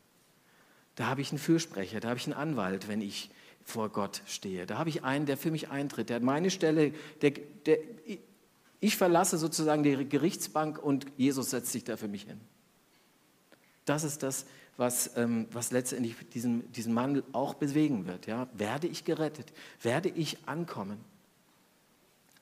Da 0.96 1.08
habe 1.08 1.22
ich 1.22 1.32
einen 1.32 1.40
Fürsprecher, 1.40 2.00
da 2.00 2.10
habe 2.10 2.20
ich 2.20 2.26
einen 2.26 2.36
Anwalt, 2.36 2.88
wenn 2.88 3.02
ich 3.02 3.32
vor 3.64 3.90
Gott 3.90 4.22
stehe. 4.28 4.66
Da 4.66 4.78
habe 4.78 4.90
ich 4.90 5.04
einen, 5.04 5.26
der 5.26 5.38
für 5.38 5.52
mich 5.52 5.70
eintritt, 5.70 6.10
der 6.10 6.18
hat 6.18 6.24
meine 6.24 6.52
Stelle, 6.52 6.94
der, 7.22 7.32
der, 7.66 7.78
ich 8.80 8.98
verlasse 8.98 9.38
sozusagen 9.38 9.84
die 9.84 10.08
Gerichtsbank 10.08 10.78
und 10.78 11.06
Jesus 11.18 11.52
setzt 11.52 11.72
sich 11.72 11.84
da 11.84 11.98
für 11.98 12.08
mich 12.08 12.24
hin. 12.24 12.40
Das 13.86 14.04
ist 14.04 14.24
das, 14.24 14.46
was, 14.78 15.16
ähm, 15.18 15.48
was 15.52 15.72
letztendlich 15.72 16.16
diesen, 16.34 16.72
diesen 16.72 16.94
Mann 16.94 17.24
auch 17.32 17.54
bewegen 17.54 18.08
wird. 18.08 18.28
Ja? 18.28 18.48
Werde 18.54 18.88
ich 18.88 19.06
gerettet? 19.06 19.54
Werde 19.82 20.10
ich 20.10 20.38
ankommen? 20.48 20.98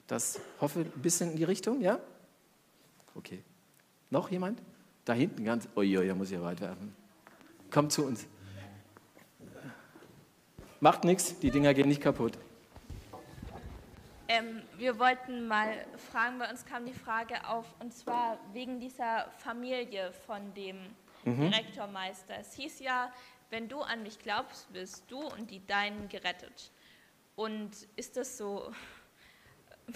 Das 0.08 0.40
hoffe 0.60 0.80
ein 0.80 1.02
bisschen 1.02 1.32
in 1.32 1.38
die 1.38 1.44
Richtung, 1.44 1.82
ja? 1.82 2.00
Okay. 3.16 3.44
Noch 4.10 4.30
jemand? 4.30 4.62
Da 5.06 5.14
hinten 5.14 5.44
ganz. 5.46 5.68
Uiui, 5.76 6.08
da 6.08 6.16
muss 6.16 6.28
ich 6.28 6.34
ja 6.34 6.42
weit 6.42 6.62
werfen. 6.62 6.94
Kommt 7.70 7.92
zu 7.92 8.06
uns. 8.06 8.26
Macht 10.84 11.04
nichts, 11.04 11.38
die 11.38 11.52
Dinger 11.52 11.76
gehen 11.76 11.88
nicht 11.88 12.02
kaputt. 12.02 12.40
Ähm, 14.28 14.64
wir 14.78 14.98
wollten 14.98 15.48
mal 15.48 15.86
fragen, 16.10 16.40
bei 16.40 16.50
uns 16.50 16.66
kam 16.66 16.88
die 16.88 16.94
Frage 16.94 17.48
auf, 17.48 17.68
und 17.80 17.94
zwar 17.94 18.40
wegen 18.52 18.80
dieser 18.80 19.30
Familie 19.38 20.12
von 20.26 20.56
dem 20.56 20.78
mhm. 21.24 21.52
Direktormeister. 21.52 22.34
Es 22.40 22.56
hieß 22.56 22.80
ja, 22.80 23.14
wenn 23.52 23.70
du 23.70 23.82
an 23.82 24.02
mich 24.02 24.18
glaubst, 24.18 24.74
wirst 24.74 25.04
du 25.12 25.20
und 25.20 25.52
die 25.52 25.64
Deinen 25.68 26.10
gerettet. 26.10 26.72
Und 27.36 27.70
ist 27.96 28.18
das 28.18 28.40
so 28.40 28.74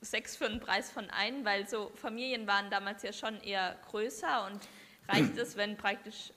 Sex 0.00 0.36
für 0.36 0.46
einen 0.46 0.58
Preis 0.58 0.90
von 0.90 1.08
einem? 1.10 1.44
Weil 1.44 1.68
so 1.68 1.92
Familien 1.94 2.48
waren 2.48 2.70
damals 2.70 3.04
ja 3.04 3.12
schon 3.12 3.40
eher 3.40 3.76
größer 3.88 4.46
und 4.46 4.58
reicht 5.08 5.36
es, 5.38 5.56
wenn 5.56 5.76
praktisch 5.76 6.32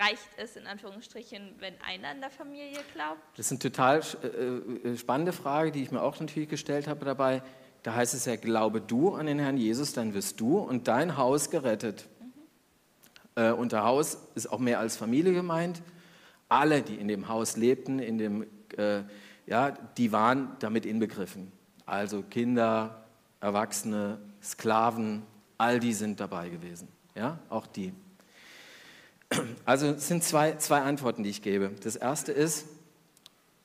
reicht 0.00 0.28
es 0.36 0.56
in 0.56 0.66
Anführungsstrichen, 0.66 1.54
wenn 1.58 1.74
einer 1.80 2.12
in 2.12 2.20
der 2.20 2.30
Familie 2.30 2.78
glaubt? 2.94 3.20
Das 3.36 3.46
ist 3.46 3.52
eine 3.52 3.58
total 3.58 4.02
äh, 4.22 4.88
äh, 4.88 4.96
spannende 4.96 5.32
Frage, 5.32 5.72
die 5.72 5.82
ich 5.82 5.90
mir 5.90 6.02
auch 6.02 6.18
natürlich 6.20 6.48
gestellt 6.48 6.86
habe 6.86 7.04
dabei. 7.04 7.42
Da 7.82 7.94
heißt 7.94 8.14
es 8.14 8.24
ja, 8.24 8.36
glaube 8.36 8.80
du 8.80 9.14
an 9.14 9.26
den 9.26 9.38
Herrn 9.38 9.56
Jesus, 9.56 9.92
dann 9.92 10.14
wirst 10.14 10.40
du 10.40 10.58
und 10.58 10.88
dein 10.88 11.16
Haus 11.16 11.50
gerettet. 11.50 12.08
Mhm. 12.20 13.42
Äh, 13.42 13.52
unter 13.52 13.84
Haus 13.84 14.18
ist 14.34 14.50
auch 14.50 14.58
mehr 14.58 14.78
als 14.78 14.96
Familie 14.96 15.32
gemeint. 15.32 15.82
Alle, 16.48 16.82
die 16.82 16.96
in 16.96 17.08
dem 17.08 17.28
Haus 17.28 17.56
lebten, 17.56 17.98
in 17.98 18.18
dem, 18.18 18.46
äh, 18.76 19.02
ja, 19.46 19.70
die 19.70 20.12
waren 20.12 20.56
damit 20.60 20.86
inbegriffen. 20.86 21.52
Also 21.86 22.22
Kinder, 22.22 23.04
Erwachsene, 23.40 24.18
Sklaven, 24.42 25.22
all 25.58 25.80
die 25.80 25.92
sind 25.92 26.20
dabei 26.20 26.48
gewesen. 26.48 26.88
Ja, 27.14 27.38
auch 27.48 27.66
die. 27.66 27.92
Also 29.64 29.88
es 29.88 30.08
sind 30.08 30.24
zwei, 30.24 30.56
zwei 30.56 30.80
Antworten, 30.80 31.22
die 31.22 31.30
ich 31.30 31.42
gebe. 31.42 31.72
Das 31.82 31.96
erste 31.96 32.32
ist, 32.32 32.66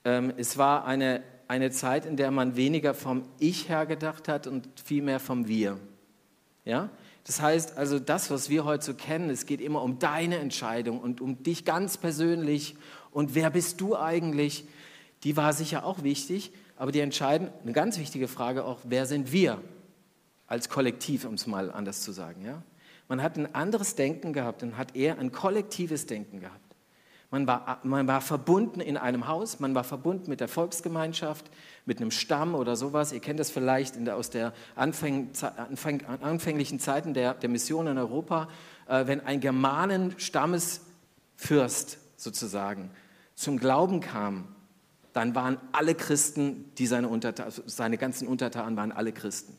ähm, 0.04 0.32
es 0.36 0.58
war 0.58 0.84
eine, 0.84 1.22
eine 1.48 1.70
Zeit, 1.70 2.04
in 2.04 2.16
der 2.16 2.30
man 2.30 2.56
weniger 2.56 2.94
vom 2.94 3.24
Ich 3.38 3.68
her 3.68 3.86
gedacht 3.86 4.28
hat 4.28 4.46
und 4.46 4.68
viel 4.84 5.02
mehr 5.02 5.20
vom 5.20 5.48
Wir. 5.48 5.78
Ja? 6.64 6.90
Das 7.24 7.40
heißt 7.40 7.78
also, 7.78 7.98
das, 7.98 8.30
was 8.30 8.50
wir 8.50 8.64
heute 8.64 8.84
so 8.84 8.94
kennen, 8.94 9.30
es 9.30 9.46
geht 9.46 9.62
immer 9.62 9.82
um 9.82 9.98
deine 9.98 10.38
Entscheidung 10.38 11.00
und 11.00 11.20
um 11.20 11.42
dich 11.42 11.64
ganz 11.64 11.96
persönlich 11.96 12.76
und 13.10 13.34
wer 13.34 13.48
bist 13.50 13.80
du 13.80 13.96
eigentlich, 13.96 14.66
die 15.22 15.36
war 15.36 15.54
sicher 15.54 15.84
auch 15.84 16.02
wichtig, 16.02 16.52
aber 16.76 16.92
die 16.92 17.00
entscheiden, 17.00 17.48
eine 17.62 17.72
ganz 17.72 17.98
wichtige 17.98 18.28
Frage 18.28 18.64
auch, 18.64 18.80
wer 18.84 19.06
sind 19.06 19.32
wir 19.32 19.60
als 20.46 20.68
Kollektiv, 20.68 21.24
um 21.24 21.34
es 21.34 21.46
mal 21.46 21.70
anders 21.70 22.02
zu 22.02 22.12
sagen. 22.12 22.44
Ja? 22.44 22.62
Man 23.08 23.22
hat 23.22 23.36
ein 23.36 23.54
anderes 23.54 23.96
Denken 23.96 24.32
gehabt 24.32 24.62
und 24.62 24.76
hat 24.76 24.96
eher 24.96 25.18
ein 25.18 25.32
kollektives 25.32 26.06
Denken 26.06 26.40
gehabt. 26.40 26.60
Man 27.30 27.46
war, 27.48 27.80
man 27.82 28.06
war 28.06 28.20
verbunden 28.20 28.80
in 28.80 28.96
einem 28.96 29.26
Haus, 29.26 29.58
man 29.58 29.74
war 29.74 29.82
verbunden 29.82 30.30
mit 30.30 30.38
der 30.38 30.46
Volksgemeinschaft, 30.46 31.50
mit 31.84 32.00
einem 32.00 32.12
Stamm 32.12 32.54
oder 32.54 32.76
sowas. 32.76 33.10
Ihr 33.12 33.18
kennt 33.18 33.40
das 33.40 33.50
vielleicht 33.50 33.96
der, 34.06 34.14
aus 34.14 34.30
der 34.30 34.52
Anfäng, 34.76 35.30
Anfäng, 35.56 36.06
anfänglichen 36.06 36.78
Zeiten 36.78 37.12
der, 37.12 37.34
der 37.34 37.48
Mission 37.48 37.88
in 37.88 37.98
Europa, 37.98 38.48
äh, 38.86 39.08
wenn 39.08 39.20
ein 39.20 39.40
Germanen-Stammesfürst 39.40 41.98
sozusagen 42.16 42.90
zum 43.34 43.58
Glauben 43.58 43.98
kam, 44.00 44.46
dann 45.12 45.34
waren 45.34 45.58
alle 45.72 45.96
Christen, 45.96 46.72
die 46.78 46.86
seine, 46.86 47.08
Unterta 47.08 47.50
seine 47.50 47.98
ganzen 47.98 48.28
Untertanen 48.28 48.76
waren 48.76 48.92
alle 48.92 49.10
Christen. 49.12 49.58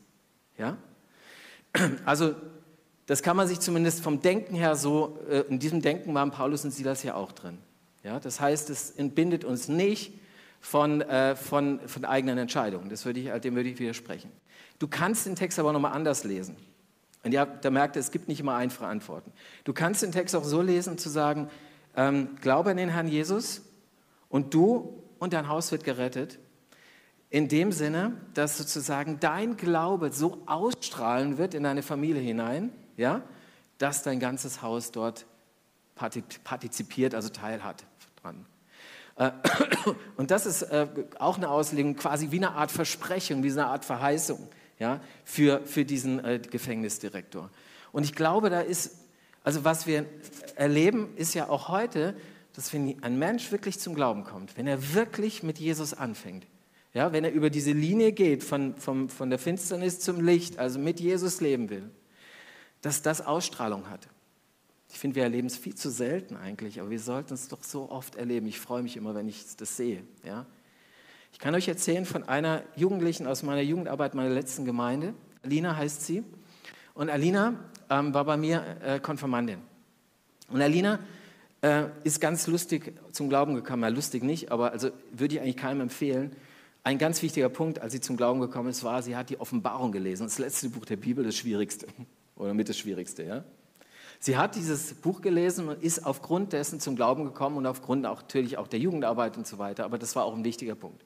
Ja? 0.58 0.77
Also 2.05 2.36
das 3.07 3.21
kann 3.21 3.37
man 3.37 3.47
sich 3.47 3.59
zumindest 3.59 4.01
vom 4.01 4.21
Denken 4.21 4.55
her 4.55 4.75
so, 4.75 5.19
äh, 5.29 5.41
in 5.41 5.59
diesem 5.59 5.81
Denken 5.81 6.13
waren 6.13 6.31
Paulus 6.31 6.65
und 6.65 6.71
Silas 6.71 7.03
ja 7.03 7.15
auch 7.15 7.31
drin. 7.31 7.59
Ja, 8.03 8.19
das 8.19 8.39
heißt, 8.39 8.69
es 8.69 8.91
entbindet 8.91 9.43
uns 9.43 9.67
nicht 9.67 10.13
von, 10.59 11.01
äh, 11.01 11.35
von, 11.35 11.79
von 11.87 12.05
eigenen 12.05 12.37
Entscheidungen. 12.37 12.89
Das 12.89 13.05
würde 13.05 13.19
ich, 13.19 13.41
dem 13.41 13.55
würde 13.55 13.69
ich 13.69 13.79
widersprechen. 13.79 14.31
Du 14.79 14.87
kannst 14.87 15.25
den 15.25 15.35
Text 15.35 15.59
aber 15.59 15.73
nochmal 15.73 15.93
anders 15.93 16.23
lesen. 16.23 16.55
Und 17.23 17.31
ja, 17.31 17.45
da 17.45 17.71
merkt 17.71 17.95
ihr, 17.95 17.99
es 17.99 18.11
gibt 18.11 18.27
nicht 18.27 18.39
immer 18.39 18.55
einfache 18.55 18.87
Antworten. 18.87 19.31
Du 19.63 19.73
kannst 19.73 20.03
den 20.03 20.11
Text 20.11 20.35
auch 20.35 20.43
so 20.43 20.61
lesen, 20.61 20.97
zu 20.97 21.09
sagen, 21.09 21.49
ähm, 21.95 22.35
glaube 22.41 22.71
an 22.71 22.77
den 22.77 22.89
Herrn 22.89 23.07
Jesus 23.07 23.61
und 24.29 24.53
du 24.53 25.01
und 25.17 25.33
dein 25.33 25.47
Haus 25.47 25.71
wird 25.71 25.83
gerettet. 25.83 26.37
In 27.29 27.47
dem 27.47 27.71
Sinne, 27.71 28.13
dass 28.33 28.57
sozusagen 28.57 29.19
dein 29.19 29.57
Glaube 29.57 30.11
so 30.11 30.43
ausstrahlen 30.45 31.37
wird 31.37 31.53
in 31.53 31.63
deine 31.63 31.81
Familie 31.81 32.21
hinein, 32.21 32.71
ja, 32.97 33.21
dass 33.77 34.03
dein 34.03 34.19
ganzes 34.19 34.62
Haus 34.62 34.91
dort 34.91 35.25
partizipiert, 35.95 37.15
also 37.15 37.29
teilhat 37.29 37.86
dran. 38.21 38.45
Äh, 39.15 39.31
und 40.17 40.31
das 40.31 40.45
ist 40.45 40.63
äh, 40.63 40.88
auch 41.19 41.38
eine 41.38 41.49
Auslegung, 41.49 41.95
quasi 41.95 42.31
wie 42.31 42.38
eine 42.38 42.51
Art 42.51 42.71
Versprechung, 42.71 43.43
wie 43.43 43.51
eine 43.51 43.67
Art 43.67 43.86
Verheißung. 43.86 44.49
ja, 44.79 44.99
für, 45.23 45.62
für 45.65 45.86
diesen 45.86 46.23
äh, 46.23 46.39
Gefängnisdirektor. 46.39 47.49
Und 47.91 48.03
ich 48.03 48.13
glaube, 48.13 48.49
da 48.49 48.62
ist, 48.62 48.97
also 49.43 49.63
was 49.63 49.88
wir 49.88 50.05
erleben, 50.55 51.15
ist 51.15 51.34
ja 51.34 51.49
auch 51.49 51.69
heute, 51.69 52.15
dass 52.53 52.73
wenn 52.73 53.01
ein 53.03 53.17
Mensch 53.17 53.51
wirklich 53.51 53.79
zum 53.79 53.95
Glauben 53.95 54.23
kommt, 54.23 54.58
wenn 54.58 54.67
er 54.67 54.93
wirklich 54.93 55.43
mit 55.43 55.60
Jesus 55.60 55.93
anfängt, 55.93 56.45
ja, 56.93 57.12
wenn 57.12 57.25
er 57.25 57.31
über 57.31 57.49
diese 57.49 57.73
Linie 57.73 58.13
geht 58.13 58.43
von, 58.43 58.75
von, 58.77 59.10
von 59.10 59.29
der 59.29 59.39
Finsternis 59.39 59.99
zum 59.99 60.21
Licht, 60.21 60.60
also 60.60 60.79
mit 60.79 60.99
Jesus 60.99 61.41
leben 61.41 61.69
will, 61.69 61.89
dass 62.85 63.01
das 63.01 63.25
Ausstrahlung 63.25 63.89
hat. 63.89 64.07
Ich 64.91 64.99
finde, 64.99 65.15
wir 65.15 65.23
erleben 65.23 65.47
es 65.47 65.57
viel 65.57 65.73
zu 65.73 65.89
selten 65.89 66.35
eigentlich, 66.35 66.79
aber 66.79 66.91
wir 66.91 66.99
sollten 66.99 67.33
es 67.33 67.47
doch 67.47 67.63
so 67.63 67.89
oft 67.89 68.15
erleben. 68.15 68.45
Ich 68.45 68.59
freue 68.59 68.83
mich 68.83 68.95
immer, 68.95 69.15
wenn 69.15 69.27
ich 69.27 69.43
das 69.57 69.75
sehe. 69.75 70.03
Ja? 70.23 70.45
Ich 71.33 71.39
kann 71.39 71.55
euch 71.55 71.67
erzählen 71.67 72.05
von 72.05 72.23
einer 72.29 72.61
Jugendlichen 72.75 73.25
aus 73.25 73.41
meiner 73.41 73.61
Jugendarbeit 73.61 74.13
meiner 74.13 74.29
letzten 74.29 74.65
Gemeinde. 74.65 75.15
Alina 75.41 75.75
heißt 75.75 76.05
sie. 76.05 76.23
Und 76.93 77.09
Alina 77.09 77.59
ähm, 77.89 78.13
war 78.13 78.23
bei 78.23 78.37
mir 78.37 78.63
äh, 78.83 78.99
Konfirmandin. 78.99 79.61
Und 80.49 80.61
Alina 80.61 80.99
äh, 81.61 81.85
ist 82.03 82.21
ganz 82.21 82.45
lustig 82.45 82.93
zum 83.11 83.29
Glauben 83.29 83.55
gekommen. 83.55 83.81
Ja, 83.81 83.89
lustig 83.89 84.23
nicht, 84.23 84.51
aber 84.51 84.73
also 84.73 84.91
würde 85.11 85.33
ich 85.33 85.41
eigentlich 85.41 85.57
keinem 85.57 85.81
empfehlen. 85.81 86.35
Ein 86.83 86.99
ganz 86.99 87.23
wichtiger 87.23 87.49
Punkt, 87.49 87.79
als 87.79 87.93
sie 87.93 87.99
zum 87.99 88.15
Glauben 88.15 88.41
gekommen 88.41 88.69
ist, 88.69 88.83
war, 88.83 89.01
sie 89.01 89.15
hat 89.15 89.31
die 89.31 89.39
Offenbarung 89.39 89.91
gelesen. 89.91 90.27
Das 90.27 90.37
letzte 90.37 90.69
Buch 90.69 90.85
der 90.85 90.97
Bibel, 90.97 91.23
das 91.23 91.35
Schwierigste. 91.35 91.87
Oder 92.35 92.53
mit 92.53 92.69
das 92.69 92.77
Schwierigste, 92.77 93.23
ja. 93.23 93.43
Sie 94.19 94.37
hat 94.37 94.55
dieses 94.55 94.93
Buch 94.95 95.21
gelesen 95.21 95.69
und 95.69 95.83
ist 95.83 96.05
aufgrund 96.05 96.53
dessen 96.53 96.79
zum 96.79 96.95
Glauben 96.95 97.25
gekommen 97.25 97.57
und 97.57 97.65
aufgrund 97.65 98.05
auch, 98.05 98.21
natürlich 98.21 98.57
auch 98.57 98.67
der 98.67 98.79
Jugendarbeit 98.79 99.37
und 99.37 99.45
so 99.45 99.57
weiter. 99.57 99.85
Aber 99.85 99.97
das 99.97 100.15
war 100.15 100.25
auch 100.25 100.35
ein 100.35 100.43
wichtiger 100.43 100.75
Punkt. 100.75 101.05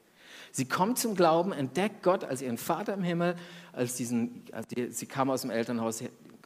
Sie 0.52 0.66
kommt 0.66 0.98
zum 0.98 1.16
Glauben, 1.16 1.52
entdeckt 1.52 2.02
Gott 2.04 2.24
als 2.24 2.42
ihren 2.42 2.58
Vater 2.58 2.94
im 2.94 3.04
Himmel, 3.04 3.36
als 3.74 3.96
diesen, 3.96 4.44
als 4.52 4.68
die, 4.68 4.92
sie 4.92 5.06
kam 5.06 5.30
aus 5.30 5.42
dem 5.42 5.52
Elternhaus, 5.52 6.04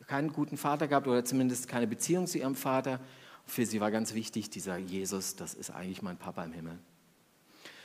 keinen 0.07 0.33
guten 0.33 0.57
Vater 0.57 0.87
gehabt 0.87 1.07
oder 1.07 1.23
zumindest 1.23 1.67
keine 1.67 1.87
Beziehung 1.87 2.27
zu 2.27 2.37
ihrem 2.37 2.55
Vater. 2.55 2.99
Für 3.45 3.65
sie 3.65 3.79
war 3.79 3.91
ganz 3.91 4.13
wichtig, 4.13 4.49
dieser 4.49 4.77
Jesus, 4.77 5.35
das 5.35 5.53
ist 5.53 5.69
eigentlich 5.69 6.01
mein 6.01 6.17
Papa 6.17 6.43
im 6.43 6.53
Himmel. 6.53 6.79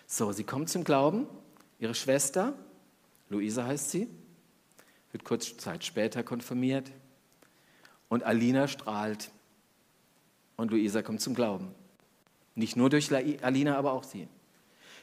So, 0.06 0.32
sie 0.32 0.44
kommt 0.44 0.68
zum 0.68 0.84
Glauben, 0.84 1.26
ihre 1.78 1.94
Schwester, 1.94 2.54
Luisa 3.28 3.64
heißt 3.64 3.90
sie, 3.90 4.08
wird 5.12 5.24
kurz 5.24 5.56
Zeit 5.56 5.84
später 5.84 6.22
konfirmiert 6.22 6.90
und 8.08 8.22
Alina 8.22 8.68
strahlt 8.68 9.30
und 10.56 10.70
Luisa 10.70 11.02
kommt 11.02 11.20
zum 11.20 11.34
Glauben. 11.34 11.74
Nicht 12.54 12.76
nur 12.76 12.90
durch 12.90 13.12
Alina, 13.12 13.76
aber 13.76 13.92
auch 13.92 14.04
sie. 14.04 14.28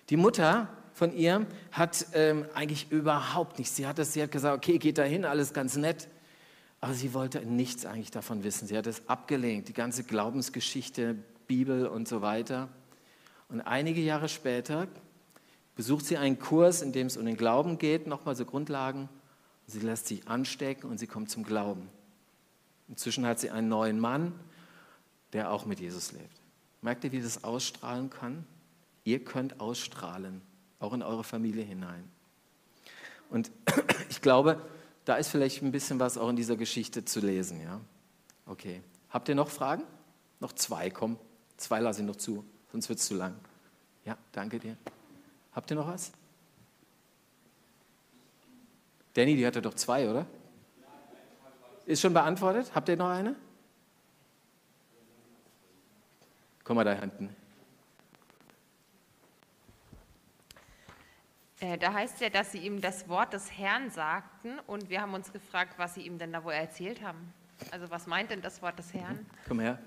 Die 0.10 0.18
Mutter 0.18 0.68
von 0.94 1.16
ihr 1.16 1.46
hat 1.72 2.08
ähm, 2.14 2.46
eigentlich 2.54 2.92
überhaupt 2.92 3.58
nichts. 3.58 3.76
Sie 3.76 3.88
hat, 3.88 3.98
das, 3.98 4.14
sie 4.14 4.22
hat 4.22 4.32
gesagt, 4.32 4.56
okay, 4.58 4.78
geht 4.78 4.98
dahin, 4.98 5.26
alles 5.26 5.54
ganz 5.54 5.76
nett. 5.76 6.08
Aber 6.82 6.94
sie 6.94 7.14
wollte 7.14 7.46
nichts 7.46 7.86
eigentlich 7.86 8.12
davon 8.12 8.44
wissen. 8.44 8.68
Sie 8.68 8.78
hat 8.78 8.88
es 8.88 9.08
abgelehnt, 9.10 9.68
die 9.68 9.74
ganze 9.74 10.04
Glaubensgeschichte, 10.04 11.16
Bibel 11.48 11.88
und 11.88 12.08
so 12.08 12.22
weiter. 12.22 12.70
Und 13.50 13.62
einige 13.62 14.02
Jahre 14.02 14.30
später 14.30 14.88
besucht 15.76 16.06
sie 16.06 16.18
einen 16.18 16.40
Kurs, 16.40 16.82
in 16.82 16.92
dem 16.92 17.08
es 17.08 17.18
um 17.18 17.26
den 17.26 17.38
Glauben 17.38 17.78
geht, 17.78 18.08
nochmal 18.08 18.36
so 18.36 18.46
Grundlagen. 18.46 19.10
Sie 19.68 19.80
lässt 19.80 20.08
sich 20.08 20.28
anstecken 20.28 20.90
und 20.90 21.00
sie 21.00 21.08
kommt 21.08 21.30
zum 21.30 21.44
Glauben. 21.44 21.90
Inzwischen 22.88 23.26
hat 23.26 23.40
sie 23.40 23.50
einen 23.50 23.68
neuen 23.68 24.00
Mann, 24.00 24.34
der 25.34 25.52
auch 25.52 25.66
mit 25.66 25.80
Jesus 25.80 26.12
lebt. 26.12 26.42
Merkt 26.82 27.04
ihr, 27.04 27.12
wie 27.12 27.22
das 27.22 27.44
ausstrahlen 27.44 28.10
kann? 28.10 28.46
Ihr 29.04 29.24
könnt 29.24 29.60
ausstrahlen, 29.60 30.42
auch 30.80 30.94
in 30.94 31.02
eure 31.02 31.24
Familie 31.24 31.64
hinein. 31.64 32.04
Und 33.30 33.52
ich 34.10 34.22
glaube, 34.22 34.62
da 35.04 35.16
ist 35.16 35.30
vielleicht 35.30 35.62
ein 35.62 35.72
bisschen 35.72 36.00
was 36.00 36.18
auch 36.18 36.30
in 36.30 36.36
dieser 36.36 36.58
Geschichte 36.58 37.06
zu 37.06 37.20
lesen. 37.20 37.62
Ja? 37.62 37.82
Okay. 38.46 38.82
Habt 39.10 39.30
ihr 39.30 39.36
noch 39.36 39.50
Fragen? 39.50 39.84
Noch 40.40 40.54
zwei, 40.54 40.90
komm. 40.90 41.18
Zwei 41.58 41.80
lasse 41.80 42.02
ich 42.02 42.08
noch 42.08 42.18
zu, 42.18 42.44
sonst 42.72 42.90
wird 42.90 43.00
es 43.00 43.08
zu 43.08 43.16
lang. 43.16 43.36
Ja, 44.04 44.18
danke 44.32 44.60
dir. 44.60 44.78
Habt 45.54 45.72
ihr 45.72 45.78
noch 45.78 45.88
was? 45.88 46.12
Danny, 49.16 49.36
die 49.36 49.48
hatte 49.48 49.62
doch 49.62 49.74
zwei, 49.74 50.10
oder? 50.10 50.26
Ist 51.86 52.02
schon 52.02 52.14
beantwortet? 52.14 52.72
Habt 52.76 52.90
ihr 52.90 52.98
noch 52.98 53.10
eine? 53.10 53.36
Komm 56.64 56.76
mal 56.76 56.84
da 56.84 56.94
hinten. 56.94 57.34
Äh, 61.62 61.78
da 61.78 61.94
heißt 61.94 62.20
ja, 62.20 62.30
dass 62.30 62.52
sie 62.52 62.58
ihm 62.58 62.82
das 62.82 63.08
Wort 63.08 63.32
des 63.32 63.58
Herrn 63.58 63.90
sagten 63.90 64.60
und 64.68 64.90
wir 64.90 65.02
haben 65.02 65.14
uns 65.14 65.32
gefragt, 65.32 65.76
was 65.78 65.94
sie 65.94 66.02
ihm 66.02 66.18
denn 66.18 66.34
da 66.34 66.44
wohl 66.44 66.54
erzählt 66.54 67.02
haben. 67.02 67.34
Also 67.72 67.90
was 67.90 68.08
meint 68.08 68.32
denn 68.32 68.42
das 68.42 68.62
Wort 68.62 68.78
des 68.78 68.94
Herrn? 68.94 69.26
Komm 69.48 69.62
her. 69.62 69.80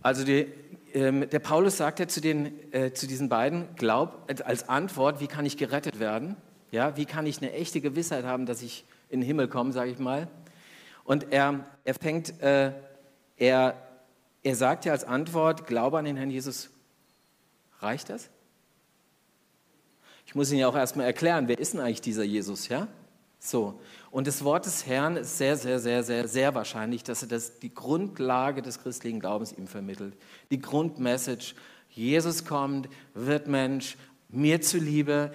Also 0.00 0.24
die, 0.24 0.46
ähm, 0.94 1.28
der 1.28 1.40
Paulus 1.40 1.76
sagt 1.76 1.98
ja 1.98 2.08
zu, 2.08 2.22
den, 2.22 2.72
äh, 2.72 2.94
zu 2.94 3.06
diesen 3.06 3.28
beiden, 3.28 3.74
glaub 3.74 4.30
äh, 4.30 4.42
als 4.44 4.68
Antwort, 4.68 5.20
wie 5.20 5.26
kann 5.26 5.44
ich 5.44 5.58
gerettet 5.58 5.98
werden? 5.98 6.36
Ja, 6.74 6.96
wie 6.96 7.04
kann 7.04 7.24
ich 7.24 7.38
eine 7.38 7.52
echte 7.52 7.80
Gewissheit 7.80 8.24
haben, 8.24 8.46
dass 8.46 8.60
ich 8.60 8.84
in 9.08 9.20
den 9.20 9.26
Himmel 9.28 9.46
komme, 9.46 9.70
sage 9.70 9.92
ich 9.92 10.00
mal? 10.00 10.26
Und 11.04 11.32
er, 11.32 11.64
er 11.84 11.94
fängt, 11.94 12.40
äh, 12.42 12.72
er, 13.36 13.80
er 14.42 14.56
sagt 14.56 14.84
ja 14.84 14.90
als 14.90 15.04
Antwort, 15.04 15.68
glaube 15.68 15.98
an 15.98 16.04
den 16.04 16.16
Herrn 16.16 16.30
Jesus. 16.30 16.70
Reicht 17.78 18.10
das? 18.10 18.28
Ich 20.26 20.34
muss 20.34 20.50
Ihnen 20.50 20.62
ja 20.62 20.66
auch 20.66 20.74
erstmal 20.74 21.06
erklären, 21.06 21.46
wer 21.46 21.60
ist 21.60 21.74
denn 21.74 21.80
eigentlich 21.80 22.00
dieser 22.00 22.24
Jesus, 22.24 22.66
ja? 22.66 22.88
So. 23.38 23.78
Und 24.10 24.26
das 24.26 24.42
Wort 24.42 24.66
des 24.66 24.84
Herrn 24.84 25.16
ist 25.16 25.38
sehr, 25.38 25.56
sehr, 25.56 25.78
sehr, 25.78 26.02
sehr, 26.02 26.26
sehr 26.26 26.56
wahrscheinlich, 26.56 27.04
dass 27.04 27.22
er 27.22 27.28
das, 27.28 27.60
die 27.60 27.72
Grundlage 27.72 28.62
des 28.62 28.82
christlichen 28.82 29.20
Glaubens 29.20 29.52
ihm 29.52 29.68
vermittelt. 29.68 30.16
Die 30.50 30.60
Grundmessage. 30.60 31.54
Jesus 31.90 32.44
kommt, 32.44 32.88
wird 33.14 33.46
Mensch, 33.46 33.96
mir 34.28 34.60
zuliebe, 34.60 35.32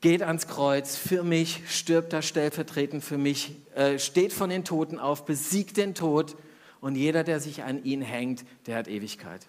geht 0.00 0.22
ans 0.22 0.46
Kreuz 0.46 0.96
für 0.96 1.22
mich, 1.22 1.62
stirbt 1.68 2.12
da 2.12 2.22
stellvertretend 2.22 3.04
für 3.04 3.18
mich, 3.18 3.56
äh, 3.74 3.98
steht 3.98 4.32
von 4.32 4.50
den 4.50 4.64
Toten 4.64 4.98
auf, 4.98 5.24
besiegt 5.24 5.76
den 5.76 5.94
Tod 5.94 6.36
und 6.80 6.94
jeder, 6.96 7.24
der 7.24 7.40
sich 7.40 7.62
an 7.62 7.84
ihn 7.84 8.02
hängt, 8.02 8.44
der 8.66 8.76
hat 8.76 8.88
Ewigkeit. 8.88 9.46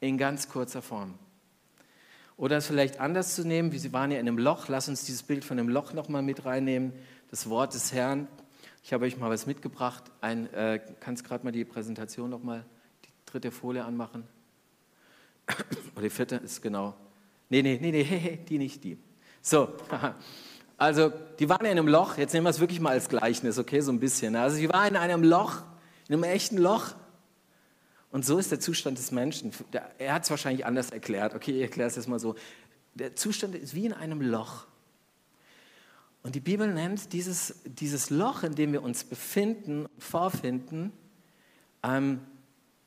In 0.00 0.18
ganz 0.18 0.48
kurzer 0.48 0.82
Form. 0.82 1.14
Oder 2.36 2.58
es 2.58 2.66
vielleicht 2.66 3.00
anders 3.00 3.34
zu 3.34 3.46
nehmen, 3.46 3.72
wie 3.72 3.78
Sie 3.78 3.94
waren 3.94 4.10
ja 4.10 4.18
in 4.18 4.28
einem 4.28 4.36
Loch. 4.36 4.68
Lass 4.68 4.88
uns 4.88 5.04
dieses 5.04 5.22
Bild 5.22 5.42
von 5.42 5.56
dem 5.56 5.70
Loch 5.70 5.94
nochmal 5.94 6.20
mit 6.20 6.44
reinnehmen. 6.44 6.92
Das 7.30 7.48
Wort 7.48 7.72
des 7.72 7.94
Herrn. 7.94 8.28
Ich 8.82 8.92
habe 8.92 9.06
euch 9.06 9.16
mal 9.16 9.30
was 9.30 9.46
mitgebracht. 9.46 10.04
Ein, 10.20 10.52
äh, 10.52 10.80
kannst 11.00 11.24
gerade 11.24 11.44
mal 11.44 11.50
die 11.50 11.64
Präsentation 11.64 12.28
nochmal, 12.28 12.66
die 13.06 13.10
dritte 13.24 13.50
Folie 13.50 13.84
anmachen? 13.84 14.24
Oder 15.94 16.02
die 16.02 16.10
vierte 16.10 16.36
ist 16.36 16.60
genau. 16.60 16.94
Nee, 17.48 17.62
nee, 17.62 17.78
nee, 17.80 17.90
nee, 17.90 18.38
die 18.48 18.58
nicht, 18.58 18.84
die. 18.84 18.98
So, 19.46 19.72
also 20.76 21.12
die 21.38 21.48
waren 21.48 21.64
in 21.66 21.70
einem 21.70 21.86
Loch. 21.86 22.18
Jetzt 22.18 22.32
nehmen 22.34 22.46
wir 22.46 22.50
es 22.50 22.58
wirklich 22.58 22.80
mal 22.80 22.90
als 22.90 23.08
Gleichnis, 23.08 23.58
okay, 23.58 23.80
so 23.80 23.92
ein 23.92 24.00
bisschen. 24.00 24.34
Also 24.34 24.56
sie 24.56 24.68
waren 24.68 24.88
in 24.88 24.96
einem 24.96 25.22
Loch, 25.22 25.62
in 26.08 26.14
einem 26.14 26.24
echten 26.24 26.56
Loch. 26.56 26.96
Und 28.10 28.24
so 28.24 28.38
ist 28.38 28.50
der 28.50 28.58
Zustand 28.58 28.98
des 28.98 29.12
Menschen. 29.12 29.52
Er 29.98 30.14
hat 30.14 30.24
es 30.24 30.30
wahrscheinlich 30.30 30.66
anders 30.66 30.90
erklärt. 30.90 31.32
Okay, 31.32 31.52
ich 31.52 31.62
erkläre 31.62 31.88
es 31.88 31.94
jetzt 31.94 32.08
mal 32.08 32.18
so. 32.18 32.34
Der 32.94 33.14
Zustand 33.14 33.54
ist 33.54 33.72
wie 33.72 33.86
in 33.86 33.92
einem 33.92 34.20
Loch. 34.20 34.66
Und 36.24 36.34
die 36.34 36.40
Bibel 36.40 36.66
nennt 36.66 37.12
dieses, 37.12 37.54
dieses 37.66 38.10
Loch, 38.10 38.42
in 38.42 38.56
dem 38.56 38.72
wir 38.72 38.82
uns 38.82 39.04
befinden, 39.04 39.86
vorfinden, 39.96 40.92
ähm, 41.84 42.20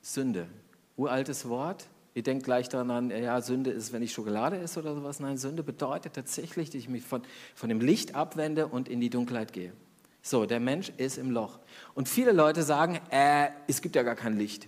Sünde. 0.02 0.46
Uraltes 0.98 1.48
Wort. 1.48 1.86
Ihr 2.14 2.22
denkt 2.22 2.44
gleich 2.44 2.68
daran, 2.68 3.10
ja, 3.10 3.40
Sünde 3.40 3.70
ist, 3.70 3.92
wenn 3.92 4.02
ich 4.02 4.12
Schokolade 4.12 4.58
esse 4.58 4.80
oder 4.80 4.94
sowas. 4.94 5.20
Nein, 5.20 5.36
Sünde 5.36 5.62
bedeutet 5.62 6.14
tatsächlich, 6.14 6.70
dass 6.70 6.76
ich 6.76 6.88
mich 6.88 7.04
von, 7.04 7.22
von 7.54 7.68
dem 7.68 7.80
Licht 7.80 8.14
abwende 8.14 8.66
und 8.66 8.88
in 8.88 9.00
die 9.00 9.10
Dunkelheit 9.10 9.52
gehe. 9.52 9.72
So, 10.22 10.44
der 10.44 10.60
Mensch 10.60 10.92
ist 10.96 11.18
im 11.18 11.30
Loch. 11.30 11.60
Und 11.94 12.08
viele 12.08 12.32
Leute 12.32 12.62
sagen, 12.62 13.00
äh, 13.10 13.48
es 13.68 13.80
gibt 13.80 13.96
ja 13.96 14.02
gar 14.02 14.16
kein 14.16 14.36
Licht. 14.36 14.66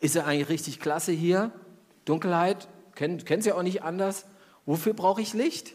Ist 0.00 0.16
ja 0.16 0.24
eigentlich 0.24 0.48
richtig 0.48 0.80
klasse 0.80 1.12
hier. 1.12 1.52
Dunkelheit, 2.04 2.68
kennt 2.94 3.30
es 3.30 3.46
ja 3.46 3.54
auch 3.54 3.62
nicht 3.62 3.82
anders. 3.84 4.26
Wofür 4.66 4.92
brauche 4.92 5.20
ich 5.22 5.34
Licht? 5.34 5.74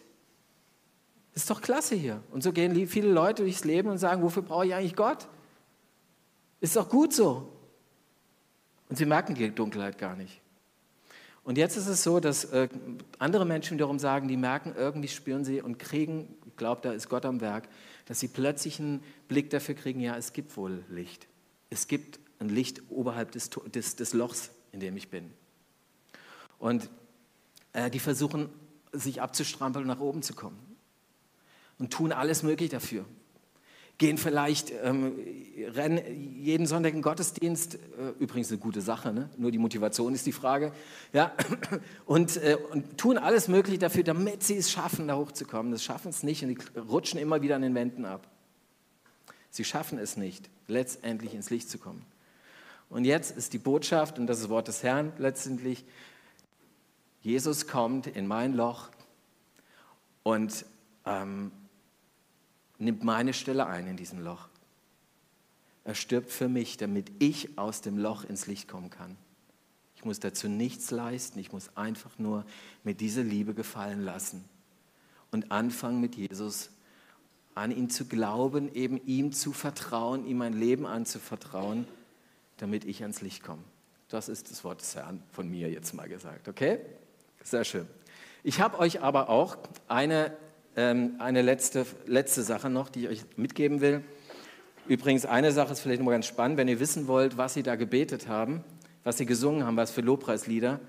Ist 1.34 1.50
doch 1.50 1.62
klasse 1.62 1.96
hier. 1.96 2.22
Und 2.32 2.44
so 2.44 2.52
gehen 2.52 2.88
viele 2.88 3.12
Leute 3.12 3.44
durchs 3.44 3.64
Leben 3.64 3.90
und 3.90 3.98
sagen, 3.98 4.24
wofür 4.24 4.44
brauche 4.44 4.66
ich 4.66 4.74
eigentlich 4.74 4.96
Gott? 4.96 5.28
Ist 6.60 6.76
doch 6.76 6.90
gut 6.90 7.14
so. 7.14 7.54
Und 8.90 8.98
sie 8.98 9.06
merken 9.06 9.36
die 9.36 9.54
Dunkelheit 9.54 9.98
gar 9.98 10.16
nicht. 10.16 10.42
Und 11.48 11.58
jetzt 11.58 11.78
ist 11.78 11.88
es 11.88 12.04
so, 12.04 12.20
dass 12.20 12.44
äh, 12.44 12.68
andere 13.20 13.46
Menschen 13.46 13.76
wiederum 13.76 14.00
sagen, 14.00 14.28
die 14.28 14.36
merken, 14.36 14.74
irgendwie 14.76 15.08
spüren 15.08 15.46
sie 15.46 15.62
und 15.62 15.80
kriegen, 15.80 16.36
ich 16.46 16.58
glaube, 16.58 16.82
da 16.82 16.92
ist 16.92 17.08
Gott 17.08 17.24
am 17.24 17.40
Werk, 17.40 17.70
dass 18.06 18.20
sie 18.20 18.28
plötzlich 18.28 18.82
einen 18.82 19.02
Blick 19.30 19.50
dafür 19.50 19.74
kriegen, 19.74 20.02
ja, 20.02 20.18
es 20.18 20.34
gibt 20.34 20.58
wohl 20.58 20.84
Licht. 20.90 21.26
Es 21.70 21.88
gibt 21.88 22.20
ein 22.40 22.50
Licht 22.50 22.82
oberhalb 22.90 23.32
des, 23.32 23.50
des, 23.74 23.96
des 23.96 24.12
Lochs, 24.12 24.52
in 24.74 24.82
dem 24.82 24.98
ich 24.98 25.08
bin. 25.08 25.32
Und 26.60 26.90
äh, 27.72 27.90
die 27.90 28.00
versuchen, 28.00 28.50
sich 28.92 29.22
abzustrampeln 29.22 29.84
und 29.84 29.88
nach 29.88 30.02
oben 30.02 30.24
zu 30.24 30.34
kommen. 30.34 30.60
und 31.80 31.94
tun 31.94 32.12
alles 32.12 32.44
Mögliche 32.44 32.72
dafür. 32.72 33.06
Gehen 33.98 34.18
vielleicht, 34.20 34.72
ähm, 34.84 35.14
rennen 35.74 36.00
jeden 36.40 36.68
Sonntag 36.68 36.94
in 36.94 37.02
Gottesdienst, 37.02 37.76
äh, 37.76 37.80
übrigens 38.20 38.50
eine 38.50 38.60
gute 38.60 38.82
Sache, 38.82 39.12
ne? 39.12 39.30
nur 39.38 39.50
die 39.50 39.58
Motivation 39.58 40.14
ist 40.14 40.26
die 40.28 40.32
Frage, 40.32 40.72
ja? 41.14 41.32
und, 42.06 42.38
äh, 42.38 42.58
und 42.72 43.00
tun 43.00 43.18
alles 43.18 43.48
Mögliche 43.48 43.80
dafür, 43.80 44.04
damit 44.04 44.44
sie 44.44 44.58
es 44.58 44.70
schaffen, 44.70 45.08
da 45.08 45.18
hochzukommen. 45.18 45.72
Das 45.72 45.84
schaffen 45.84 46.10
es 46.10 46.22
nicht 46.22 46.44
und 46.44 46.50
die 46.50 46.80
rutschen 46.80 47.20
immer 47.20 47.42
wieder 47.42 47.56
an 47.56 47.64
den 47.64 47.74
Wänden 47.74 48.06
ab. 48.06 48.28
Sie 49.50 49.64
schaffen 49.64 49.98
es 49.98 50.16
nicht, 50.16 50.48
letztendlich 50.68 51.34
ins 51.34 51.50
Licht 51.50 51.70
zu 51.70 51.80
kommen. 51.80 52.06
Und 52.90 53.06
jetzt 53.06 53.36
ist 53.36 53.54
die 53.54 53.58
Botschaft, 53.58 54.20
und 54.20 54.28
das 54.28 54.38
ist 54.38 54.44
das 54.44 54.50
Wort 54.50 54.68
des 54.68 54.84
Herrn 54.84 55.12
letztendlich, 55.18 55.84
Jesus 57.22 57.68
kommt 57.68 58.08
in 58.08 58.28
mein 58.28 58.54
Loch 58.54 58.90
und 60.24 60.66
ähm, 61.06 61.52
nimmt 62.78 63.04
meine 63.04 63.34
Stelle 63.34 63.68
ein 63.68 63.88
in 63.88 63.98
diesem 63.98 64.20
Loch. 64.20 64.48
Er 65.84 65.96
stirbt 65.96 66.32
für 66.32 66.50
mich, 66.50 66.78
damit 66.78 67.12
ich 67.20 67.58
aus 67.58 67.82
dem 67.82 67.98
Loch 67.98 68.24
ins 68.24 68.48
Licht 68.48 68.68
kommen 68.68 68.90
kann. 68.90 69.18
Ich 69.96 70.06
muss 70.06 70.20
dazu 70.20 70.48
nichts 70.48 70.92
leisten, 70.92 71.40
ich 71.40 71.52
muss 71.52 71.76
einfach 71.76 72.20
nur 72.20 72.46
mir 72.84 72.94
diese 72.94 73.22
Liebe 73.22 73.54
gefallen 73.54 74.02
lassen 74.02 74.44
und 75.32 75.52
anfangen 75.52 76.00
mit 76.02 76.16
Jesus, 76.16 76.70
an 77.56 77.72
ihn 77.72 77.90
zu 77.90 78.06
glauben, 78.06 78.74
eben 78.76 79.02
ihm 79.06 79.32
zu 79.32 79.52
vertrauen, 79.52 80.28
ihm 80.28 80.38
mein 80.38 80.54
Leben 80.54 80.86
anzuvertrauen, 80.86 81.88
damit 82.58 82.86
ich 82.86 83.02
ans 83.02 83.22
Licht 83.22 83.44
komme. 83.44 83.64
Das 84.10 84.30
ist 84.30 84.52
das 84.52 84.64
Wort 84.64 84.82
des 84.82 84.96
Herrn 84.96 85.24
von 85.32 85.50
mir 85.50 85.70
jetzt 85.70 85.94
mal 85.94 86.08
gesagt, 86.08 86.48
okay? 86.48 86.80
Sehr 87.44 87.64
schön. 87.64 87.88
Ich 88.44 88.62
habe 88.62 88.78
euch 88.80 89.02
aber 89.02 89.30
auch 89.30 89.58
eine, 89.88 90.38
eine 90.82 91.42
letzte, 91.42 91.86
letzte 92.06 92.44
Sache 92.44 92.70
noch, 92.70 92.90
die 92.90 93.06
ich 93.06 93.10
euch 93.10 93.26
mitgeben 93.36 93.82
will. 93.82 94.04
Übrigens, 94.88 95.26
eine 95.26 95.52
Sache 95.52 95.74
ist 95.74 95.80
vielleicht 95.82 96.02
noch 96.02 96.12
ganz 96.12 96.28
spannend, 96.28 96.58
wenn 96.58 96.68
ihr 96.68 96.80
wissen 96.80 97.08
wollt, 97.08 97.38
was 97.38 97.56
sie 97.56 97.64
da 97.64 97.76
gebetet 97.76 98.28
haben, 98.28 98.64
was 99.04 99.18
sie 99.18 99.26
gesungen 99.26 99.66
haben, 99.66 99.76
was 99.76 99.92
für 99.92 100.02
Lobpreislieder. 100.02 100.80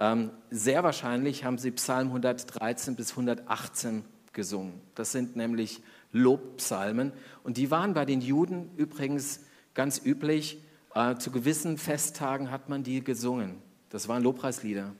Ähm, 0.00 0.30
sehr 0.50 0.82
wahrscheinlich 0.82 1.44
haben 1.44 1.58
sie 1.58 1.70
Psalm 1.72 2.08
113 2.08 2.96
bis 2.96 3.10
118 3.10 4.04
gesungen. 4.32 4.80
Das 4.94 5.12
sind 5.12 5.36
nämlich 5.36 5.82
Lobpsalmen. 6.10 7.12
Und 7.42 7.56
die 7.56 7.70
waren 7.70 7.94
bei 7.94 8.04
den 8.04 8.20
Juden 8.20 8.70
übrigens 8.76 9.40
ganz 9.74 10.00
üblich. 10.04 10.58
Äh, 10.94 11.16
zu 11.16 11.30
gewissen 11.30 11.78
Festtagen 11.78 12.50
hat 12.50 12.68
man 12.68 12.82
die 12.82 13.04
gesungen. 13.04 13.62
Das 13.90 14.08
waren 14.08 14.22
Lobpreislieder. 14.22 14.94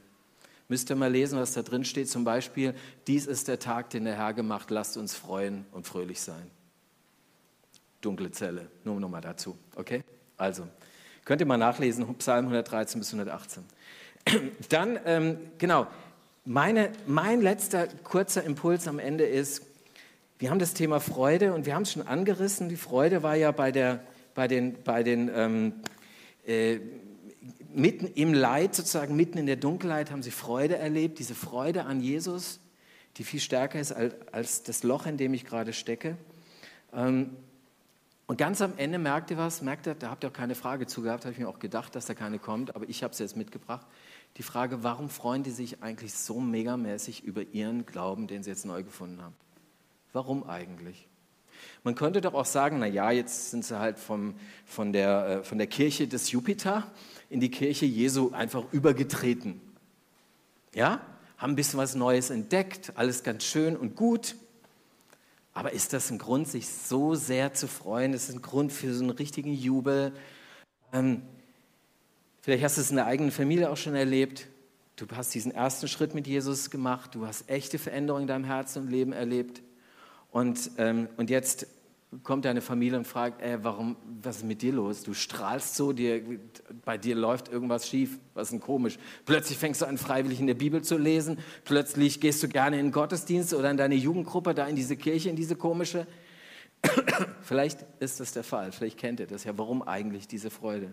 Müsst 0.68 0.90
ihr 0.90 0.96
mal 0.96 1.10
lesen, 1.10 1.38
was 1.38 1.52
da 1.52 1.62
drin 1.62 1.84
steht. 1.84 2.08
Zum 2.08 2.24
Beispiel, 2.24 2.74
dies 3.06 3.26
ist 3.26 3.48
der 3.48 3.58
Tag, 3.58 3.90
den 3.90 4.04
der 4.04 4.16
Herr 4.16 4.32
gemacht, 4.32 4.70
lasst 4.70 4.96
uns 4.96 5.14
freuen 5.14 5.66
und 5.72 5.86
fröhlich 5.86 6.20
sein. 6.20 6.50
Dunkle 8.00 8.30
Zelle, 8.30 8.70
nur 8.82 8.98
nochmal 8.98 9.20
dazu. 9.20 9.56
Okay? 9.76 10.02
Also, 10.36 10.66
könnt 11.24 11.40
ihr 11.40 11.46
mal 11.46 11.58
nachlesen, 11.58 12.14
Psalm 12.16 12.46
113 12.46 12.98
bis 13.00 13.12
118. 13.12 13.64
Dann, 14.68 14.98
ähm, 15.04 15.38
genau, 15.58 15.86
meine, 16.44 16.92
mein 17.06 17.40
letzter 17.40 17.88
kurzer 18.02 18.42
Impuls 18.42 18.88
am 18.88 18.98
Ende 18.98 19.24
ist, 19.24 19.62
wir 20.38 20.50
haben 20.50 20.58
das 20.58 20.74
Thema 20.74 21.00
Freude 21.00 21.54
und 21.54 21.64
wir 21.64 21.74
haben 21.74 21.82
es 21.82 21.92
schon 21.92 22.06
angerissen. 22.06 22.68
Die 22.68 22.76
Freude 22.76 23.22
war 23.22 23.36
ja 23.36 23.50
bei, 23.52 23.70
der, 23.70 24.00
bei 24.34 24.48
den, 24.48 24.82
bei 24.82 25.02
den 25.02 25.30
ähm, 25.34 25.72
äh, 26.46 26.80
mitten 27.74 28.06
im 28.06 28.34
Leid, 28.34 28.74
sozusagen 28.74 29.16
mitten 29.16 29.38
in 29.38 29.46
der 29.46 29.56
Dunkelheit, 29.56 30.10
haben 30.10 30.22
sie 30.22 30.30
Freude 30.30 30.76
erlebt, 30.76 31.18
diese 31.18 31.34
Freude 31.34 31.84
an 31.84 32.00
Jesus, 32.00 32.60
die 33.16 33.24
viel 33.24 33.40
stärker 33.40 33.80
ist 33.80 33.92
als, 33.92 34.14
als 34.32 34.62
das 34.62 34.82
Loch, 34.82 35.06
in 35.06 35.16
dem 35.16 35.34
ich 35.34 35.44
gerade 35.44 35.72
stecke. 35.72 36.16
Ähm, 36.92 37.36
und 38.26 38.38
ganz 38.38 38.62
am 38.62 38.78
Ende 38.78 38.98
merkt 38.98 39.30
ihr 39.30 39.36
was, 39.36 39.60
merkt 39.60 39.86
ihr, 39.86 39.94
da 39.94 40.10
habt 40.10 40.24
ihr 40.24 40.28
auch 40.28 40.34
keine 40.34 40.54
Frage 40.54 40.86
zu 40.86 41.02
gehabt, 41.02 41.24
habe 41.24 41.32
ich 41.32 41.38
mir 41.38 41.48
auch 41.48 41.58
gedacht, 41.58 41.94
dass 41.94 42.06
da 42.06 42.14
keine 42.14 42.38
kommt, 42.38 42.74
aber 42.74 42.88
ich 42.88 43.02
habe 43.02 43.12
es 43.12 43.18
jetzt 43.18 43.36
mitgebracht. 43.36 43.86
Die 44.38 44.42
Frage, 44.42 44.82
warum 44.82 45.10
freuen 45.10 45.42
die 45.42 45.50
sich 45.50 45.82
eigentlich 45.82 46.14
so 46.14 46.40
megamäßig 46.40 47.22
über 47.22 47.42
ihren 47.42 47.84
Glauben, 47.84 48.26
den 48.26 48.42
sie 48.42 48.50
jetzt 48.50 48.64
neu 48.64 48.82
gefunden 48.82 49.20
haben? 49.20 49.34
Warum 50.12 50.48
eigentlich? 50.48 51.06
Man 51.82 51.94
könnte 51.94 52.20
doch 52.20 52.34
auch 52.34 52.46
sagen, 52.46 52.78
na 52.78 52.86
ja, 52.86 53.10
jetzt 53.10 53.50
sind 53.50 53.64
sie 53.64 53.78
halt 53.78 53.98
vom, 53.98 54.34
von, 54.64 54.92
der, 54.92 55.26
äh, 55.26 55.44
von 55.44 55.58
der 55.58 55.66
Kirche 55.66 56.08
des 56.08 56.30
Jupiter 56.30 56.90
in 57.30 57.40
die 57.40 57.50
Kirche 57.50 57.86
Jesu 57.86 58.30
einfach 58.32 58.64
übergetreten. 58.72 59.60
Ja, 60.74 61.00
haben 61.38 61.52
ein 61.52 61.56
bisschen 61.56 61.78
was 61.78 61.94
Neues 61.94 62.30
entdeckt, 62.30 62.92
alles 62.96 63.22
ganz 63.22 63.44
schön 63.44 63.76
und 63.76 63.96
gut. 63.96 64.36
Aber 65.52 65.72
ist 65.72 65.92
das 65.92 66.10
ein 66.10 66.18
Grund, 66.18 66.48
sich 66.48 66.68
so 66.68 67.14
sehr 67.14 67.54
zu 67.54 67.68
freuen? 67.68 68.12
Ist 68.12 68.28
das 68.28 68.36
ein 68.36 68.42
Grund 68.42 68.72
für 68.72 68.92
so 68.92 69.02
einen 69.02 69.10
richtigen 69.10 69.52
Jubel? 69.52 70.12
Ähm, 70.92 71.22
vielleicht 72.40 72.64
hast 72.64 72.76
du 72.76 72.80
es 72.80 72.90
in 72.90 72.96
der 72.96 73.06
eigenen 73.06 73.30
Familie 73.30 73.70
auch 73.70 73.76
schon 73.76 73.94
erlebt. 73.94 74.48
Du 74.96 75.06
hast 75.14 75.34
diesen 75.34 75.52
ersten 75.52 75.88
Schritt 75.88 76.14
mit 76.14 76.26
Jesus 76.26 76.70
gemacht. 76.70 77.14
Du 77.14 77.26
hast 77.26 77.50
echte 77.50 77.78
Veränderungen 77.78 78.22
in 78.22 78.28
deinem 78.28 78.44
Herzen 78.44 78.84
und 78.84 78.90
Leben 78.90 79.12
erlebt. 79.12 79.60
Und, 80.34 80.72
ähm, 80.78 81.06
und 81.16 81.30
jetzt 81.30 81.68
kommt 82.24 82.44
deine 82.44 82.60
Familie 82.60 82.98
und 82.98 83.06
fragt, 83.06 83.40
ey, 83.40 83.62
warum, 83.62 83.94
was 84.20 84.38
ist 84.38 84.44
mit 84.44 84.62
dir 84.62 84.72
los? 84.72 85.04
Du 85.04 85.14
strahlst 85.14 85.76
so, 85.76 85.92
dir, 85.92 86.22
bei 86.84 86.98
dir 86.98 87.14
läuft 87.14 87.46
irgendwas 87.46 87.88
schief, 87.88 88.18
was 88.34 88.48
ist 88.48 88.50
denn 88.50 88.58
komisch? 88.60 88.98
Plötzlich 89.26 89.58
fängst 89.58 89.82
du 89.82 89.86
an, 89.86 89.96
freiwillig 89.96 90.40
in 90.40 90.48
der 90.48 90.54
Bibel 90.54 90.82
zu 90.82 90.98
lesen, 90.98 91.38
plötzlich 91.64 92.20
gehst 92.20 92.42
du 92.42 92.48
gerne 92.48 92.80
in 92.80 92.86
den 92.86 92.92
Gottesdienst 92.92 93.54
oder 93.54 93.70
in 93.70 93.76
deine 93.76 93.94
Jugendgruppe, 93.94 94.54
da 94.54 94.66
in 94.66 94.74
diese 94.74 94.96
Kirche, 94.96 95.30
in 95.30 95.36
diese 95.36 95.54
komische. 95.54 96.04
vielleicht 97.42 97.86
ist 98.00 98.18
das 98.18 98.32
der 98.32 98.42
Fall, 98.42 98.72
vielleicht 98.72 98.98
kennt 98.98 99.20
ihr 99.20 99.28
das 99.28 99.44
ja. 99.44 99.56
Warum 99.56 99.82
eigentlich 99.82 100.26
diese 100.26 100.50
Freude? 100.50 100.90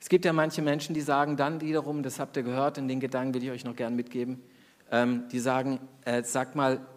Es 0.00 0.08
gibt 0.08 0.24
ja 0.24 0.32
manche 0.32 0.60
Menschen, 0.60 0.92
die 0.92 1.02
sagen 1.02 1.36
dann 1.36 1.60
wiederum, 1.60 2.02
das 2.02 2.18
habt 2.18 2.36
ihr 2.36 2.42
gehört, 2.42 2.78
in 2.78 2.88
den 2.88 2.98
Gedanken 2.98 3.32
will 3.34 3.44
ich 3.44 3.50
euch 3.50 3.64
noch 3.64 3.76
gern 3.76 3.94
mitgeben, 3.94 4.42
ähm, 4.90 5.28
die 5.30 5.38
sagen, 5.38 5.78
äh, 6.04 6.24
sag 6.24 6.56
mal, 6.56 6.74
äh, 6.74 6.95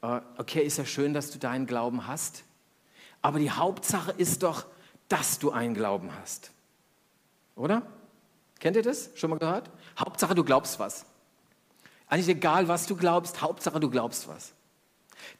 okay, 0.00 0.62
ist 0.62 0.78
ja 0.78 0.84
schön, 0.84 1.12
dass 1.12 1.30
du 1.30 1.38
deinen 1.38 1.66
Glauben 1.66 2.06
hast, 2.06 2.44
aber 3.22 3.38
die 3.38 3.50
Hauptsache 3.50 4.12
ist 4.12 4.42
doch, 4.42 4.66
dass 5.08 5.38
du 5.38 5.50
einen 5.50 5.74
Glauben 5.74 6.10
hast. 6.20 6.52
Oder? 7.56 7.82
Kennt 8.60 8.76
ihr 8.76 8.82
das? 8.82 9.10
Schon 9.14 9.30
mal 9.30 9.38
gehört? 9.38 9.70
Hauptsache, 9.98 10.34
du 10.34 10.44
glaubst 10.44 10.78
was. 10.78 11.04
Eigentlich 12.06 12.28
egal, 12.28 12.68
was 12.68 12.86
du 12.86 12.96
glaubst, 12.96 13.40
Hauptsache, 13.40 13.80
du 13.80 13.90
glaubst 13.90 14.28
was. 14.28 14.52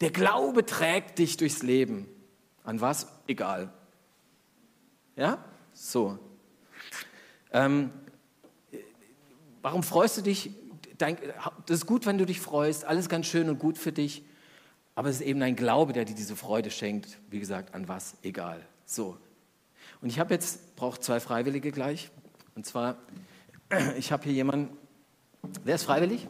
Der 0.00 0.10
Glaube 0.10 0.64
trägt 0.66 1.18
dich 1.18 1.36
durchs 1.36 1.62
Leben. 1.62 2.06
An 2.64 2.80
was? 2.80 3.06
Egal. 3.26 3.72
Ja? 5.16 5.44
So. 5.72 6.18
Ähm, 7.52 7.90
warum 9.62 9.82
freust 9.82 10.18
du 10.18 10.22
dich? 10.22 10.50
Das 10.98 11.16
ist 11.68 11.86
gut, 11.86 12.06
wenn 12.06 12.18
du 12.18 12.26
dich 12.26 12.40
freust. 12.40 12.84
Alles 12.84 13.08
ganz 13.08 13.26
schön 13.26 13.48
und 13.48 13.58
gut 13.58 13.78
für 13.78 13.92
dich. 13.92 14.22
Aber 14.94 15.08
es 15.08 15.16
ist 15.16 15.26
eben 15.26 15.42
ein 15.42 15.56
Glaube, 15.56 15.92
der 15.92 16.04
dir 16.04 16.14
diese 16.14 16.36
Freude 16.36 16.70
schenkt. 16.70 17.18
Wie 17.30 17.38
gesagt, 17.38 17.74
an 17.74 17.88
was? 17.88 18.16
Egal. 18.22 18.66
So. 18.84 19.16
Und 20.02 20.08
ich 20.08 20.18
habe 20.18 20.34
jetzt, 20.34 20.76
brauche 20.76 21.00
zwei 21.00 21.20
Freiwillige 21.20 21.70
gleich. 21.72 22.10
Und 22.54 22.66
zwar, 22.66 22.96
ich 23.96 24.12
habe 24.12 24.24
hier 24.24 24.32
jemanden, 24.32 24.76
wer 25.64 25.74
ist 25.74 25.84
freiwillig? 25.84 26.26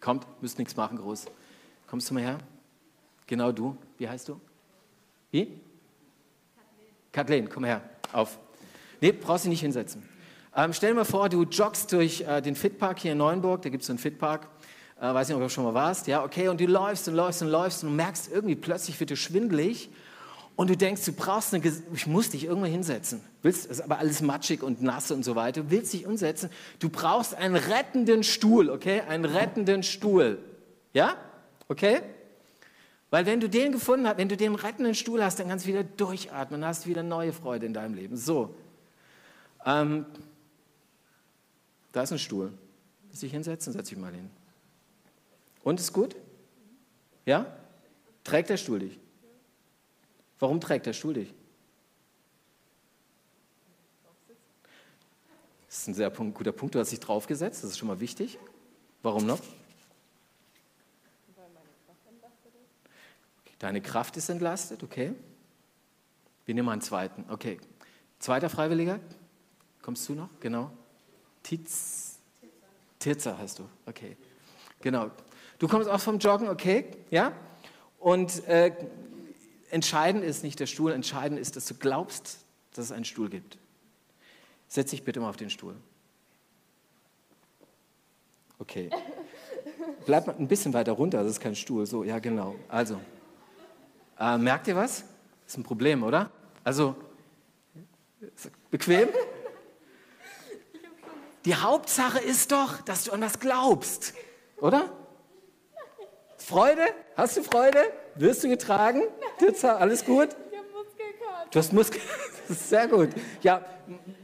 Kommt, 0.00 0.26
müsst 0.40 0.58
nichts 0.58 0.76
machen, 0.76 0.96
groß. 0.98 1.26
Kommst 1.86 2.10
du 2.10 2.14
mal 2.14 2.22
her? 2.22 2.38
Genau 3.26 3.52
du. 3.52 3.76
Wie 3.98 4.08
heißt 4.08 4.28
du? 4.28 4.40
Wie? 5.30 5.46
Kathleen. 5.46 5.60
Kathleen, 7.12 7.48
komm 7.48 7.64
her. 7.64 7.82
Auf. 8.12 8.38
Nee, 9.00 9.12
brauchst 9.12 9.44
du 9.44 9.48
nicht 9.48 9.60
hinsetzen. 9.60 10.08
Ähm, 10.54 10.72
stell 10.72 10.90
dir 10.90 10.96
mal 10.96 11.04
vor, 11.04 11.28
du 11.28 11.44
joggst 11.44 11.92
durch 11.92 12.20
äh, 12.22 12.42
den 12.42 12.54
Fitpark 12.54 12.98
hier 12.98 13.12
in 13.12 13.18
Neuenburg. 13.18 13.62
Da 13.62 13.70
gibt 13.70 13.82
es 13.82 13.86
so 13.86 13.92
einen 13.92 13.98
Fitpark. 13.98 14.48
Äh, 15.02 15.12
weiß 15.12 15.26
nicht, 15.26 15.34
ob 15.36 15.42
du 15.42 15.48
schon 15.48 15.64
mal 15.64 15.74
warst. 15.74 16.06
Ja, 16.06 16.22
okay, 16.22 16.46
und 16.46 16.60
du 16.60 16.66
läufst 16.66 17.08
und 17.08 17.14
läufst 17.14 17.42
und 17.42 17.48
läufst 17.48 17.82
und 17.82 17.96
merkst 17.96 18.30
irgendwie 18.30 18.54
plötzlich 18.54 19.00
wird 19.00 19.10
dir 19.10 19.16
schwindelig 19.16 19.90
und 20.54 20.70
du 20.70 20.76
denkst, 20.76 21.04
du 21.04 21.12
brauchst 21.12 21.52
eine, 21.52 21.72
ich 21.92 22.06
muss 22.06 22.30
dich 22.30 22.44
irgendwo 22.44 22.66
hinsetzen. 22.66 23.20
Willst, 23.42 23.66
ist 23.66 23.80
aber 23.80 23.98
alles 23.98 24.22
matschig 24.22 24.62
und 24.62 24.80
nass 24.80 25.10
und 25.10 25.24
so 25.24 25.34
weiter. 25.34 25.70
Willst 25.70 25.92
dich 25.92 26.06
umsetzen. 26.06 26.50
Du 26.78 26.88
brauchst 26.88 27.34
einen 27.34 27.56
rettenden 27.56 28.22
Stuhl, 28.22 28.70
okay? 28.70 29.00
Einen 29.00 29.24
rettenden 29.24 29.82
Stuhl. 29.82 30.38
Ja? 30.92 31.16
Okay? 31.66 32.02
Weil 33.10 33.26
wenn 33.26 33.40
du 33.40 33.48
den 33.48 33.72
gefunden 33.72 34.06
hast, 34.06 34.18
wenn 34.18 34.28
du 34.28 34.36
den 34.36 34.54
rettenden 34.54 34.94
Stuhl 34.94 35.24
hast, 35.24 35.40
dann 35.40 35.48
kannst 35.48 35.64
du 35.64 35.70
wieder 35.70 35.82
durchatmen, 35.82 36.64
hast 36.64 36.86
wieder 36.86 37.02
neue 37.02 37.32
Freude 37.32 37.66
in 37.66 37.74
deinem 37.74 37.94
Leben. 37.94 38.16
So. 38.16 38.54
Ähm, 39.66 40.06
da 41.90 42.02
ist 42.02 42.12
ein 42.12 42.20
Stuhl. 42.20 42.52
Du 43.10 43.18
dich 43.18 43.32
hinsetzen? 43.32 43.72
Setz 43.72 43.88
dich 43.88 43.98
mal 43.98 44.12
hin. 44.12 44.30
Und 45.62 45.80
ist 45.80 45.92
gut? 45.92 46.16
Ja? 47.24 47.56
Trägt 48.24 48.50
der 48.50 48.56
Stuhl 48.56 48.80
dich? 48.80 48.98
Warum 50.38 50.60
trägt 50.60 50.86
der 50.86 50.92
Stuhl 50.92 51.14
dich? 51.14 51.32
Das 55.68 55.78
ist 55.78 55.88
ein 55.88 55.94
sehr 55.94 56.10
guter 56.10 56.52
Punkt. 56.52 56.74
Du 56.74 56.78
hast 56.78 56.90
dich 56.90 57.00
draufgesetzt, 57.00 57.64
das 57.64 57.70
ist 57.70 57.78
schon 57.78 57.88
mal 57.88 58.00
wichtig. 58.00 58.38
Warum 59.02 59.26
noch? 59.26 59.40
Deine 63.58 63.80
Kraft 63.80 64.16
ist 64.16 64.28
entlastet, 64.28 64.82
okay. 64.82 65.14
Wir 66.44 66.54
nehmen 66.54 66.68
einen 66.68 66.82
zweiten, 66.82 67.24
okay. 67.30 67.60
Zweiter 68.18 68.50
Freiwilliger, 68.50 68.98
kommst 69.80 70.08
du 70.08 70.14
noch? 70.14 70.28
Genau. 70.40 70.70
Tiz. 71.44 72.18
Tirza 72.98 73.38
hast 73.38 73.60
du, 73.60 73.68
okay. 73.86 74.16
Genau. 74.80 75.10
Du 75.62 75.68
kommst 75.68 75.88
auch 75.88 76.00
vom 76.00 76.18
Joggen, 76.18 76.48
okay, 76.48 76.86
ja? 77.12 77.32
Und 78.00 78.44
äh, 78.48 78.72
entscheidend 79.70 80.24
ist 80.24 80.42
nicht 80.42 80.58
der 80.58 80.66
Stuhl, 80.66 80.90
entscheidend 80.90 81.38
ist, 81.38 81.54
dass 81.54 81.66
du 81.66 81.74
glaubst, 81.74 82.38
dass 82.74 82.86
es 82.86 82.90
einen 82.90 83.04
Stuhl 83.04 83.30
gibt. 83.30 83.58
Setz 84.66 84.90
dich 84.90 85.04
bitte 85.04 85.20
mal 85.20 85.28
auf 85.28 85.36
den 85.36 85.50
Stuhl. 85.50 85.76
Okay. 88.58 88.90
Bleib 90.04 90.26
mal 90.26 90.34
ein 90.36 90.48
bisschen 90.48 90.74
weiter 90.74 90.90
runter, 90.90 91.22
das 91.22 91.34
ist 91.34 91.40
kein 91.40 91.54
Stuhl. 91.54 91.86
So, 91.86 92.02
ja, 92.02 92.18
genau. 92.18 92.56
Also, 92.66 93.00
äh, 94.18 94.36
merkt 94.38 94.66
ihr 94.66 94.74
was? 94.74 95.04
Das 95.44 95.52
ist 95.52 95.58
ein 95.58 95.62
Problem, 95.62 96.02
oder? 96.02 96.28
Also, 96.64 96.96
bequem? 98.68 99.10
Die 101.44 101.54
Hauptsache 101.54 102.18
ist 102.18 102.50
doch, 102.50 102.80
dass 102.80 103.04
du 103.04 103.12
an 103.12 103.20
was 103.20 103.38
glaubst, 103.38 104.14
oder? 104.56 104.90
Freude? 106.42 106.82
Hast 107.16 107.36
du 107.36 107.42
Freude? 107.42 107.78
Wirst 108.16 108.44
du 108.44 108.48
getragen? 108.48 109.02
Tirza, 109.38 109.76
alles 109.76 110.04
gut? 110.04 110.28
Ich 110.50 110.58
habe 110.58 110.68
Muskelkater. 110.72 111.50
Du 111.50 111.58
hast 111.58 111.72
Muskeln. 111.72 112.02
Das 112.48 112.58
ist 112.60 112.68
sehr 112.70 112.88
gut. 112.88 113.10
Ja, 113.42 113.64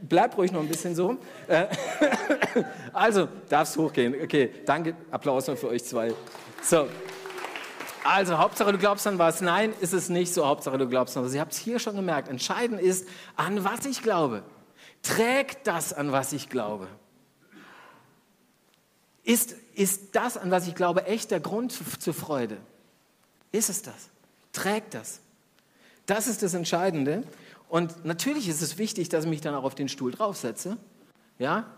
bleib 0.01 0.37
ruhig 0.37 0.51
noch 0.51 0.59
ein 0.59 0.67
bisschen 0.67 0.93
so. 0.93 1.17
Äh, 1.47 1.67
Also, 2.93 3.29
darfst 3.47 3.77
hochgehen. 3.77 4.13
Okay, 4.21 4.51
danke. 4.65 4.93
Applaus 5.09 5.47
noch 5.47 5.57
für 5.57 5.69
euch 5.69 5.83
zwei. 5.85 6.13
So. 6.61 6.87
Also, 8.03 8.37
Hauptsache 8.37 8.73
du 8.73 8.77
glaubst 8.77 9.07
an 9.07 9.17
was. 9.17 9.39
Nein, 9.41 9.73
ist 9.79 9.93
es 9.93 10.09
nicht 10.09 10.33
so. 10.33 10.45
Hauptsache 10.45 10.77
du 10.77 10.87
glaubst 10.87 11.15
an 11.17 11.23
was. 11.23 11.33
Ihr 11.33 11.39
habt 11.39 11.53
es 11.53 11.57
hier 11.57 11.79
schon 11.79 11.95
gemerkt. 11.95 12.27
Entscheidend 12.27 12.81
ist, 12.81 13.07
an 13.37 13.63
was 13.63 13.85
ich 13.85 14.03
glaube. 14.03 14.43
Trägt 15.01 15.65
das, 15.65 15.93
an 15.93 16.11
was 16.11 16.33
ich 16.33 16.49
glaube. 16.49 16.87
Ist, 19.29 19.53
ist 19.75 20.15
das, 20.15 20.37
an 20.37 20.49
was 20.49 20.67
ich 20.67 20.73
glaube, 20.73 21.05
echt 21.05 21.29
der 21.29 21.39
Grund 21.39 21.71
zur 21.99 22.15
Freude? 22.15 22.57
Ist 23.51 23.69
es 23.69 23.83
das? 23.83 24.09
Trägt 24.53 24.95
das? 24.95 25.19
Das 26.07 26.25
ist 26.25 26.41
das 26.41 26.55
Entscheidende. 26.55 27.21
Und 27.67 28.05
natürlich 28.05 28.49
ist 28.49 28.63
es 28.63 28.79
wichtig, 28.79 29.07
dass 29.09 29.25
ich 29.25 29.29
mich 29.29 29.41
dann 29.41 29.53
auch 29.53 29.65
auf 29.65 29.75
den 29.75 29.87
Stuhl 29.87 30.11
draufsetze. 30.11 30.77
Ja? 31.37 31.71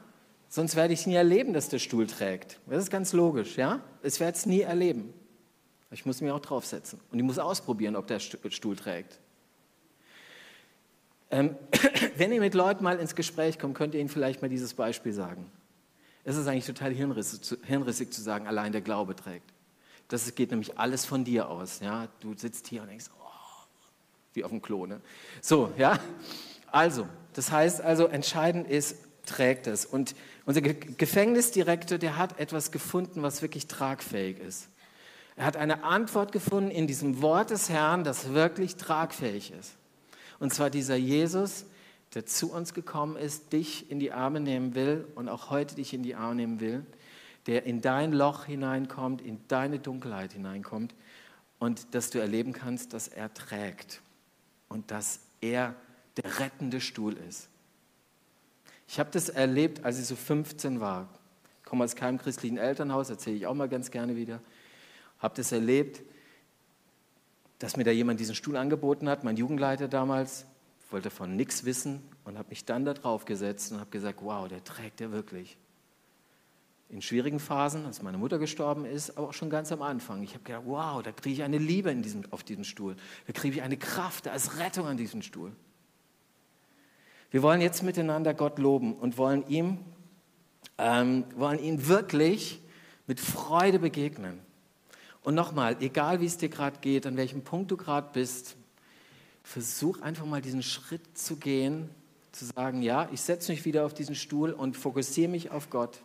Sonst 0.48 0.78
werde 0.78 0.94
ich 0.94 1.06
nie 1.06 1.16
erleben, 1.16 1.52
dass 1.52 1.68
der 1.68 1.80
Stuhl 1.80 2.08
trägt. 2.08 2.58
Das 2.68 2.84
ist 2.84 2.90
ganz 2.90 3.12
logisch. 3.12 3.58
Ja? 3.58 3.82
Ich 4.02 4.22
werde 4.22 4.38
es 4.38 4.46
nie 4.46 4.62
erleben. 4.62 5.14
Ich 5.92 6.06
muss 6.06 6.22
mich 6.22 6.32
auch 6.32 6.40
draufsetzen. 6.40 7.02
Und 7.12 7.20
ich 7.20 7.26
muss 7.26 7.38
ausprobieren, 7.38 7.98
ob 7.98 8.08
der 8.08 8.20
Stuhl 8.20 8.78
trägt. 8.78 9.20
Ähm, 11.32 11.58
wenn 12.16 12.32
ihr 12.32 12.40
mit 12.40 12.54
Leuten 12.54 12.82
mal 12.82 12.98
ins 12.98 13.14
Gespräch 13.14 13.60
kommt, 13.60 13.76
könnt 13.76 13.94
ihr 13.94 14.00
ihnen 14.00 14.08
vielleicht 14.08 14.42
mal 14.42 14.48
dieses 14.48 14.74
Beispiel 14.74 15.12
sagen. 15.12 15.52
Es 16.24 16.36
ist 16.36 16.48
eigentlich 16.48 16.66
total 16.66 16.94
hirnrissig 16.94 18.12
zu, 18.12 18.22
sagen, 18.22 18.48
allein 18.48 18.72
der 18.72 18.82
Glaube 18.82 19.16
trägt. 19.16 19.52
Das 20.08 20.34
geht 20.36 20.52
nämlich 20.52 20.78
alles 20.78 21.06
von 21.06 21.24
dir 21.24 21.50
aus. 21.50 21.80
Ja? 21.80 22.08
Du 22.20 22.36
sitzt 22.36 22.68
hier 22.68 22.82
und 22.82 22.90
denkst, 22.90 23.06
oh, 23.20 23.66
wie 24.34 24.44
auf 24.44 24.52
dem 24.52 24.62
Klo. 24.62 24.86
Ne? 24.86 25.02
So, 25.42 25.72
ja. 25.78 26.00
Also, 26.68 27.08
das 27.34 27.52
heißt 27.52 27.82
also, 27.82 28.06
entscheidend 28.06 28.70
ist, 28.70 28.98
trägt 29.26 29.68
es. 29.68 29.86
Und 29.86 30.16
unser 30.46 30.62
Ge- 30.62 30.74
Gefängnisdirektor, 30.74 31.98
der 31.98 32.18
hat 32.18 32.40
etwas 32.40 32.72
gefunden, 32.72 33.24
was 33.24 33.42
wirklich 33.42 33.68
tragfähig 33.68 34.40
ist. 34.40 34.68
Er 35.36 35.46
hat 35.46 35.58
eine 35.58 35.84
Antwort 35.84 36.32
gefunden 36.32 36.72
in 36.72 36.88
diesem 36.88 37.22
Wort 37.22 37.50
des 37.50 37.70
Herrn, 37.70 38.04
das 38.04 38.34
wirklich 38.34 38.76
tragfähig 38.76 39.52
ist. 39.60 39.72
Und 40.40 40.54
zwar 40.54 40.70
dieser 40.70 40.96
Jesus, 40.96 41.66
der 42.14 42.26
zu 42.26 42.52
uns 42.52 42.74
gekommen 42.74 43.16
ist, 43.16 43.54
dich 43.54 43.90
in 43.90 44.00
die 44.00 44.12
Arme 44.12 44.40
nehmen 44.40 44.76
will 44.76 45.08
und 45.16 45.30
auch 45.30 45.50
heute 45.50 45.76
dich 45.76 45.94
in 45.94 46.04
die 46.04 46.16
Arme 46.16 46.36
nehmen 46.36 46.60
will, 46.60 46.86
der 47.48 47.66
in 47.66 47.82
dein 47.82 48.12
Loch 48.12 48.46
hineinkommt, 48.46 49.22
in 49.22 49.40
deine 49.48 49.80
Dunkelheit 49.80 50.34
hineinkommt 50.34 50.94
und 51.60 51.94
dass 51.96 52.10
du 52.10 52.20
erleben 52.20 52.54
kannst, 52.54 52.94
dass 52.94 53.08
er 53.08 53.34
trägt 53.34 54.02
und 54.68 54.92
dass 54.92 55.22
er 55.40 55.76
der 56.18 56.40
rettende 56.40 56.82
Stuhl 56.82 57.14
ist. 57.30 57.50
Ich 58.88 59.00
habe 59.00 59.10
das 59.12 59.30
erlebt, 59.30 59.86
als 59.86 60.00
ich 60.00 60.06
so 60.06 60.16
15 60.16 60.82
war. 60.82 61.08
Ich 61.60 61.66
komme 61.66 61.86
aus 61.86 61.96
keinem 61.96 62.18
christlichen 62.18 62.58
Elternhaus, 62.58 63.10
erzähle 63.10 63.38
ich 63.38 63.48
auch 63.48 63.54
mal 63.54 63.70
ganz 63.70 63.90
gerne 63.90 64.18
wieder. 64.18 64.42
Habe 65.20 65.36
das 65.38 65.54
erlebt, 65.54 66.02
dass 67.60 67.78
mir 67.78 67.84
da 67.86 67.92
jemand 67.92 68.20
diesen 68.20 68.36
Stuhl 68.36 68.58
angeboten 68.58 69.08
hat, 69.08 69.24
mein 69.24 69.38
Jugendleiter 69.38 69.88
damals, 69.88 70.46
wollte 70.92 71.10
von 71.10 71.36
nichts 71.36 71.66
wissen 71.66 72.02
und 72.24 72.38
habe 72.38 72.50
mich 72.50 72.66
dann 72.66 72.86
da 72.86 72.94
drauf 72.94 73.26
gesetzt 73.26 73.72
und 73.72 73.80
habe 73.80 73.90
gesagt, 73.90 74.20
wow, 74.22 74.48
der 74.48 74.64
trägt 74.64 75.02
er 75.02 75.12
wirklich. 75.12 75.58
In 76.90 77.02
schwierigen 77.02 77.40
Phasen, 77.40 77.86
als 77.86 78.02
meine 78.02 78.18
Mutter 78.18 78.38
gestorben 78.38 78.86
ist, 78.86 79.18
aber 79.18 79.30
auch 79.30 79.34
schon 79.34 79.50
ganz 79.50 79.72
am 79.72 79.82
Anfang. 79.82 80.22
Ich 80.24 80.34
habe 80.34 80.44
gedacht, 80.44 80.64
wow, 80.66 81.02
da 81.02 81.12
kriege 81.12 81.36
ich 81.36 81.44
eine 81.44 81.58
Liebe 81.58 81.90
in 81.90 82.02
diesem, 82.02 82.24
auf 82.32 82.44
diesem 82.44 82.66
Stuhl. 82.66 82.96
Da 83.28 83.34
kriege 83.34 83.58
ich 83.58 83.62
eine 83.62 83.78
Kraft, 83.78 84.26
da 84.26 84.34
ist 84.34 84.58
Rettung 84.60 84.88
an 84.88 84.98
diesem 84.98 85.22
Stuhl. 85.22 85.54
Wir 87.32 87.42
wollen 87.42 87.62
jetzt 87.62 87.82
miteinander 87.82 88.34
Gott 88.34 88.60
loben 88.60 88.94
und 88.94 89.18
wollen 89.18 89.48
ihm, 89.48 89.80
ähm, 90.78 91.24
wollen 91.38 91.60
ihm 91.60 91.88
wirklich 91.88 92.62
mit 93.08 93.22
Freude 93.22 93.80
begegnen. 93.80 94.40
Und 95.24 95.36
nochmal, 95.36 95.78
egal 95.80 96.20
wie 96.20 96.26
es 96.26 96.38
dir 96.38 96.50
gerade 96.50 96.80
geht, 96.82 97.06
an 97.06 97.16
welchem 97.16 97.44
Punkt 97.44 97.72
du 97.72 97.78
gerade 97.78 98.10
bist, 98.12 98.58
versuch 99.44 100.02
einfach 100.02 100.26
mal 100.26 100.42
diesen 100.42 100.64
Schritt 100.64 101.18
zu 101.18 101.36
gehen, 101.38 101.90
zu 102.32 102.46
sagen, 102.46 102.82
ja, 102.82 103.10
ich 103.12 103.22
setze 103.22 103.52
mich 103.52 103.66
wieder 103.66 103.86
auf 103.86 103.94
diesen 103.94 104.16
Stuhl 104.16 104.52
und 104.52 104.78
fokussiere 104.78 105.30
mich 105.30 105.52
auf 105.52 105.70
Gott. 105.70 106.00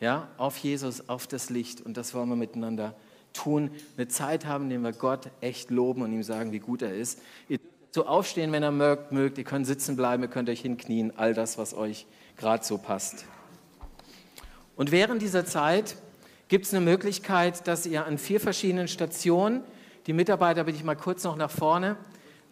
Ja, 0.00 0.28
auf 0.38 0.56
Jesus, 0.56 1.08
auf 1.08 1.26
das 1.26 1.50
Licht. 1.50 1.80
Und 1.80 1.96
das 1.96 2.14
wollen 2.14 2.28
wir 2.28 2.36
miteinander 2.36 2.94
tun. 3.32 3.70
Eine 3.96 4.08
Zeit 4.08 4.46
haben, 4.46 4.64
in 4.64 4.70
der 4.70 4.78
wir 4.80 4.92
Gott 4.92 5.30
echt 5.40 5.70
loben 5.70 6.02
und 6.02 6.12
ihm 6.12 6.22
sagen, 6.22 6.52
wie 6.52 6.58
gut 6.58 6.82
er 6.82 6.94
ist. 6.94 7.20
Ihr 7.48 7.58
dürft 7.58 7.94
so 7.94 8.06
aufstehen, 8.06 8.50
wenn 8.50 8.64
ihr 8.64 8.70
mögt, 8.70 9.12
mögt. 9.12 9.38
Ihr 9.38 9.44
könnt 9.44 9.66
sitzen 9.66 9.96
bleiben, 9.96 10.22
ihr 10.22 10.30
könnt 10.30 10.48
euch 10.48 10.60
hinknien. 10.60 11.12
All 11.16 11.34
das, 11.34 11.58
was 11.58 11.74
euch 11.74 12.06
gerade 12.36 12.64
so 12.64 12.78
passt. 12.78 13.24
Und 14.74 14.90
während 14.90 15.20
dieser 15.20 15.44
Zeit 15.44 15.96
gibt 16.48 16.64
es 16.64 16.74
eine 16.74 16.84
Möglichkeit, 16.84 17.68
dass 17.68 17.86
ihr 17.86 18.06
an 18.06 18.16
vier 18.16 18.40
verschiedenen 18.40 18.88
Stationen, 18.88 19.62
die 20.06 20.14
Mitarbeiter 20.14 20.64
bitte 20.64 20.78
ich 20.78 20.84
mal 20.84 20.96
kurz 20.96 21.22
noch 21.22 21.36
nach 21.36 21.50
vorne, 21.50 21.96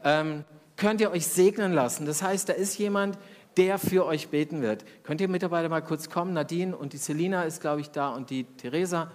ähm, 0.05 0.45
könnt 0.77 1.01
ihr 1.01 1.11
euch 1.11 1.27
segnen 1.27 1.73
lassen. 1.73 2.07
Das 2.07 2.23
heißt, 2.23 2.49
da 2.49 2.53
ist 2.53 2.79
jemand, 2.79 3.19
der 3.57 3.79
für 3.79 4.07
euch 4.07 4.29
beten 4.29 4.63
wird. 4.63 4.85
Könnt 5.03 5.21
ihr 5.21 5.29
Mitarbeiter 5.29 5.69
mal 5.69 5.83
kurz 5.83 6.09
kommen? 6.09 6.33
Nadine 6.33 6.77
und 6.77 6.93
die 6.93 6.99
Selina 6.99 7.43
ist, 7.43 7.61
glaube 7.61 7.81
ich, 7.81 7.91
da 7.91 8.11
und 8.11 8.31
die 8.31 8.45
Theresa. 8.45 9.11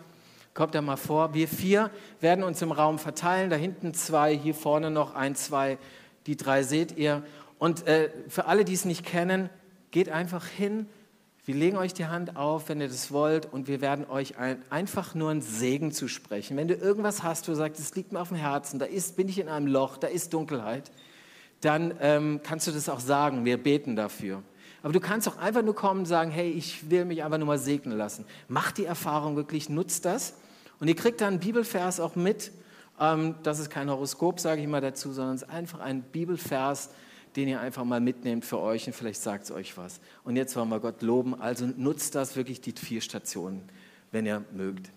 Kommt 0.53 0.75
da 0.75 0.81
mal 0.81 0.97
vor. 0.97 1.33
Wir 1.33 1.47
vier 1.47 1.89
werden 2.19 2.43
uns 2.43 2.61
im 2.61 2.71
Raum 2.71 2.99
verteilen. 2.99 3.49
Da 3.49 3.55
hinten 3.55 3.93
zwei, 3.93 4.35
hier 4.35 4.53
vorne 4.53 4.91
noch 4.91 5.15
ein, 5.15 5.35
zwei. 5.35 5.77
Die 6.27 6.35
drei 6.35 6.63
seht 6.63 6.97
ihr. 6.97 7.23
Und 7.57 7.87
äh, 7.87 8.11
für 8.27 8.45
alle, 8.45 8.65
die 8.65 8.73
es 8.73 8.85
nicht 8.85 9.05
kennen, 9.05 9.49
geht 9.91 10.09
einfach 10.09 10.45
hin. 10.45 10.87
Wir 11.45 11.55
legen 11.55 11.75
euch 11.75 11.93
die 11.93 12.05
Hand 12.05 12.37
auf, 12.37 12.69
wenn 12.69 12.79
ihr 12.79 12.87
das 12.87 13.11
wollt, 13.11 13.51
und 13.51 13.67
wir 13.67 13.81
werden 13.81 14.09
euch 14.09 14.37
ein, 14.37 14.63
einfach 14.69 15.13
nur 15.13 15.29
einen 15.29 15.41
Segen 15.41 15.91
zu 15.91 16.07
sprechen. 16.07 16.55
Wenn 16.55 16.69
du 16.69 16.73
irgendwas 16.73 17.21
hast, 17.21 17.49
wo 17.49 17.51
du 17.51 17.57
sagst, 17.57 17.81
es 17.81 17.93
liegt 17.95 18.13
mir 18.13 18.21
auf 18.21 18.29
dem 18.29 18.37
Herzen, 18.37 18.79
da 18.79 18.85
ist, 18.85 19.17
bin 19.17 19.27
ich 19.27 19.39
in 19.39 19.49
einem 19.49 19.67
Loch, 19.67 19.97
da 19.97 20.07
ist 20.07 20.33
Dunkelheit, 20.33 20.89
dann 21.59 21.95
ähm, 21.99 22.39
kannst 22.43 22.67
du 22.67 22.71
das 22.71 22.87
auch 22.87 23.01
sagen. 23.01 23.43
Wir 23.43 23.61
beten 23.61 23.97
dafür. 23.97 24.41
Aber 24.83 24.93
du 24.93 25.01
kannst 25.01 25.27
auch 25.27 25.37
einfach 25.37 25.63
nur 25.63 25.75
kommen 25.75 26.01
und 26.01 26.05
sagen, 26.05 26.31
hey, 26.31 26.49
ich 26.49 26.89
will 26.89 27.03
mich 27.03 27.25
einfach 27.25 27.37
nur 27.37 27.47
mal 27.47 27.59
segnen 27.59 27.97
lassen. 27.97 28.23
Mach 28.47 28.71
die 28.71 28.85
Erfahrung 28.85 29.35
wirklich, 29.35 29.67
nutzt 29.67 30.05
das. 30.05 30.35
Und 30.79 30.87
ihr 30.87 30.95
kriegt 30.95 31.19
dann 31.19 31.33
einen 31.33 31.39
Bibelvers 31.39 31.99
auch 31.99 32.15
mit. 32.15 32.53
Ähm, 33.01 33.35
das 33.43 33.59
ist 33.59 33.69
kein 33.69 33.89
Horoskop, 33.89 34.39
sage 34.39 34.61
ich 34.61 34.67
mal 34.67 34.79
dazu, 34.79 35.11
sondern 35.11 35.35
es 35.35 35.41
ist 35.41 35.49
einfach 35.49 35.81
ein 35.81 36.03
Bibelvers, 36.03 36.89
den 37.35 37.47
ihr 37.47 37.59
einfach 37.59 37.83
mal 37.83 37.99
mitnehmt 37.99 38.45
für 38.45 38.59
euch 38.59 38.87
und 38.87 38.93
vielleicht 38.93 39.21
sagt 39.21 39.45
es 39.45 39.51
euch 39.51 39.77
was. 39.77 39.99
Und 40.23 40.35
jetzt 40.35 40.55
wollen 40.55 40.69
wir 40.69 40.79
Gott 40.79 41.01
loben. 41.01 41.39
Also 41.39 41.65
nutzt 41.65 42.15
das 42.15 42.35
wirklich, 42.35 42.61
die 42.61 42.73
vier 42.73 43.01
Stationen, 43.01 43.63
wenn 44.11 44.25
ihr 44.25 44.43
mögt. 44.51 44.91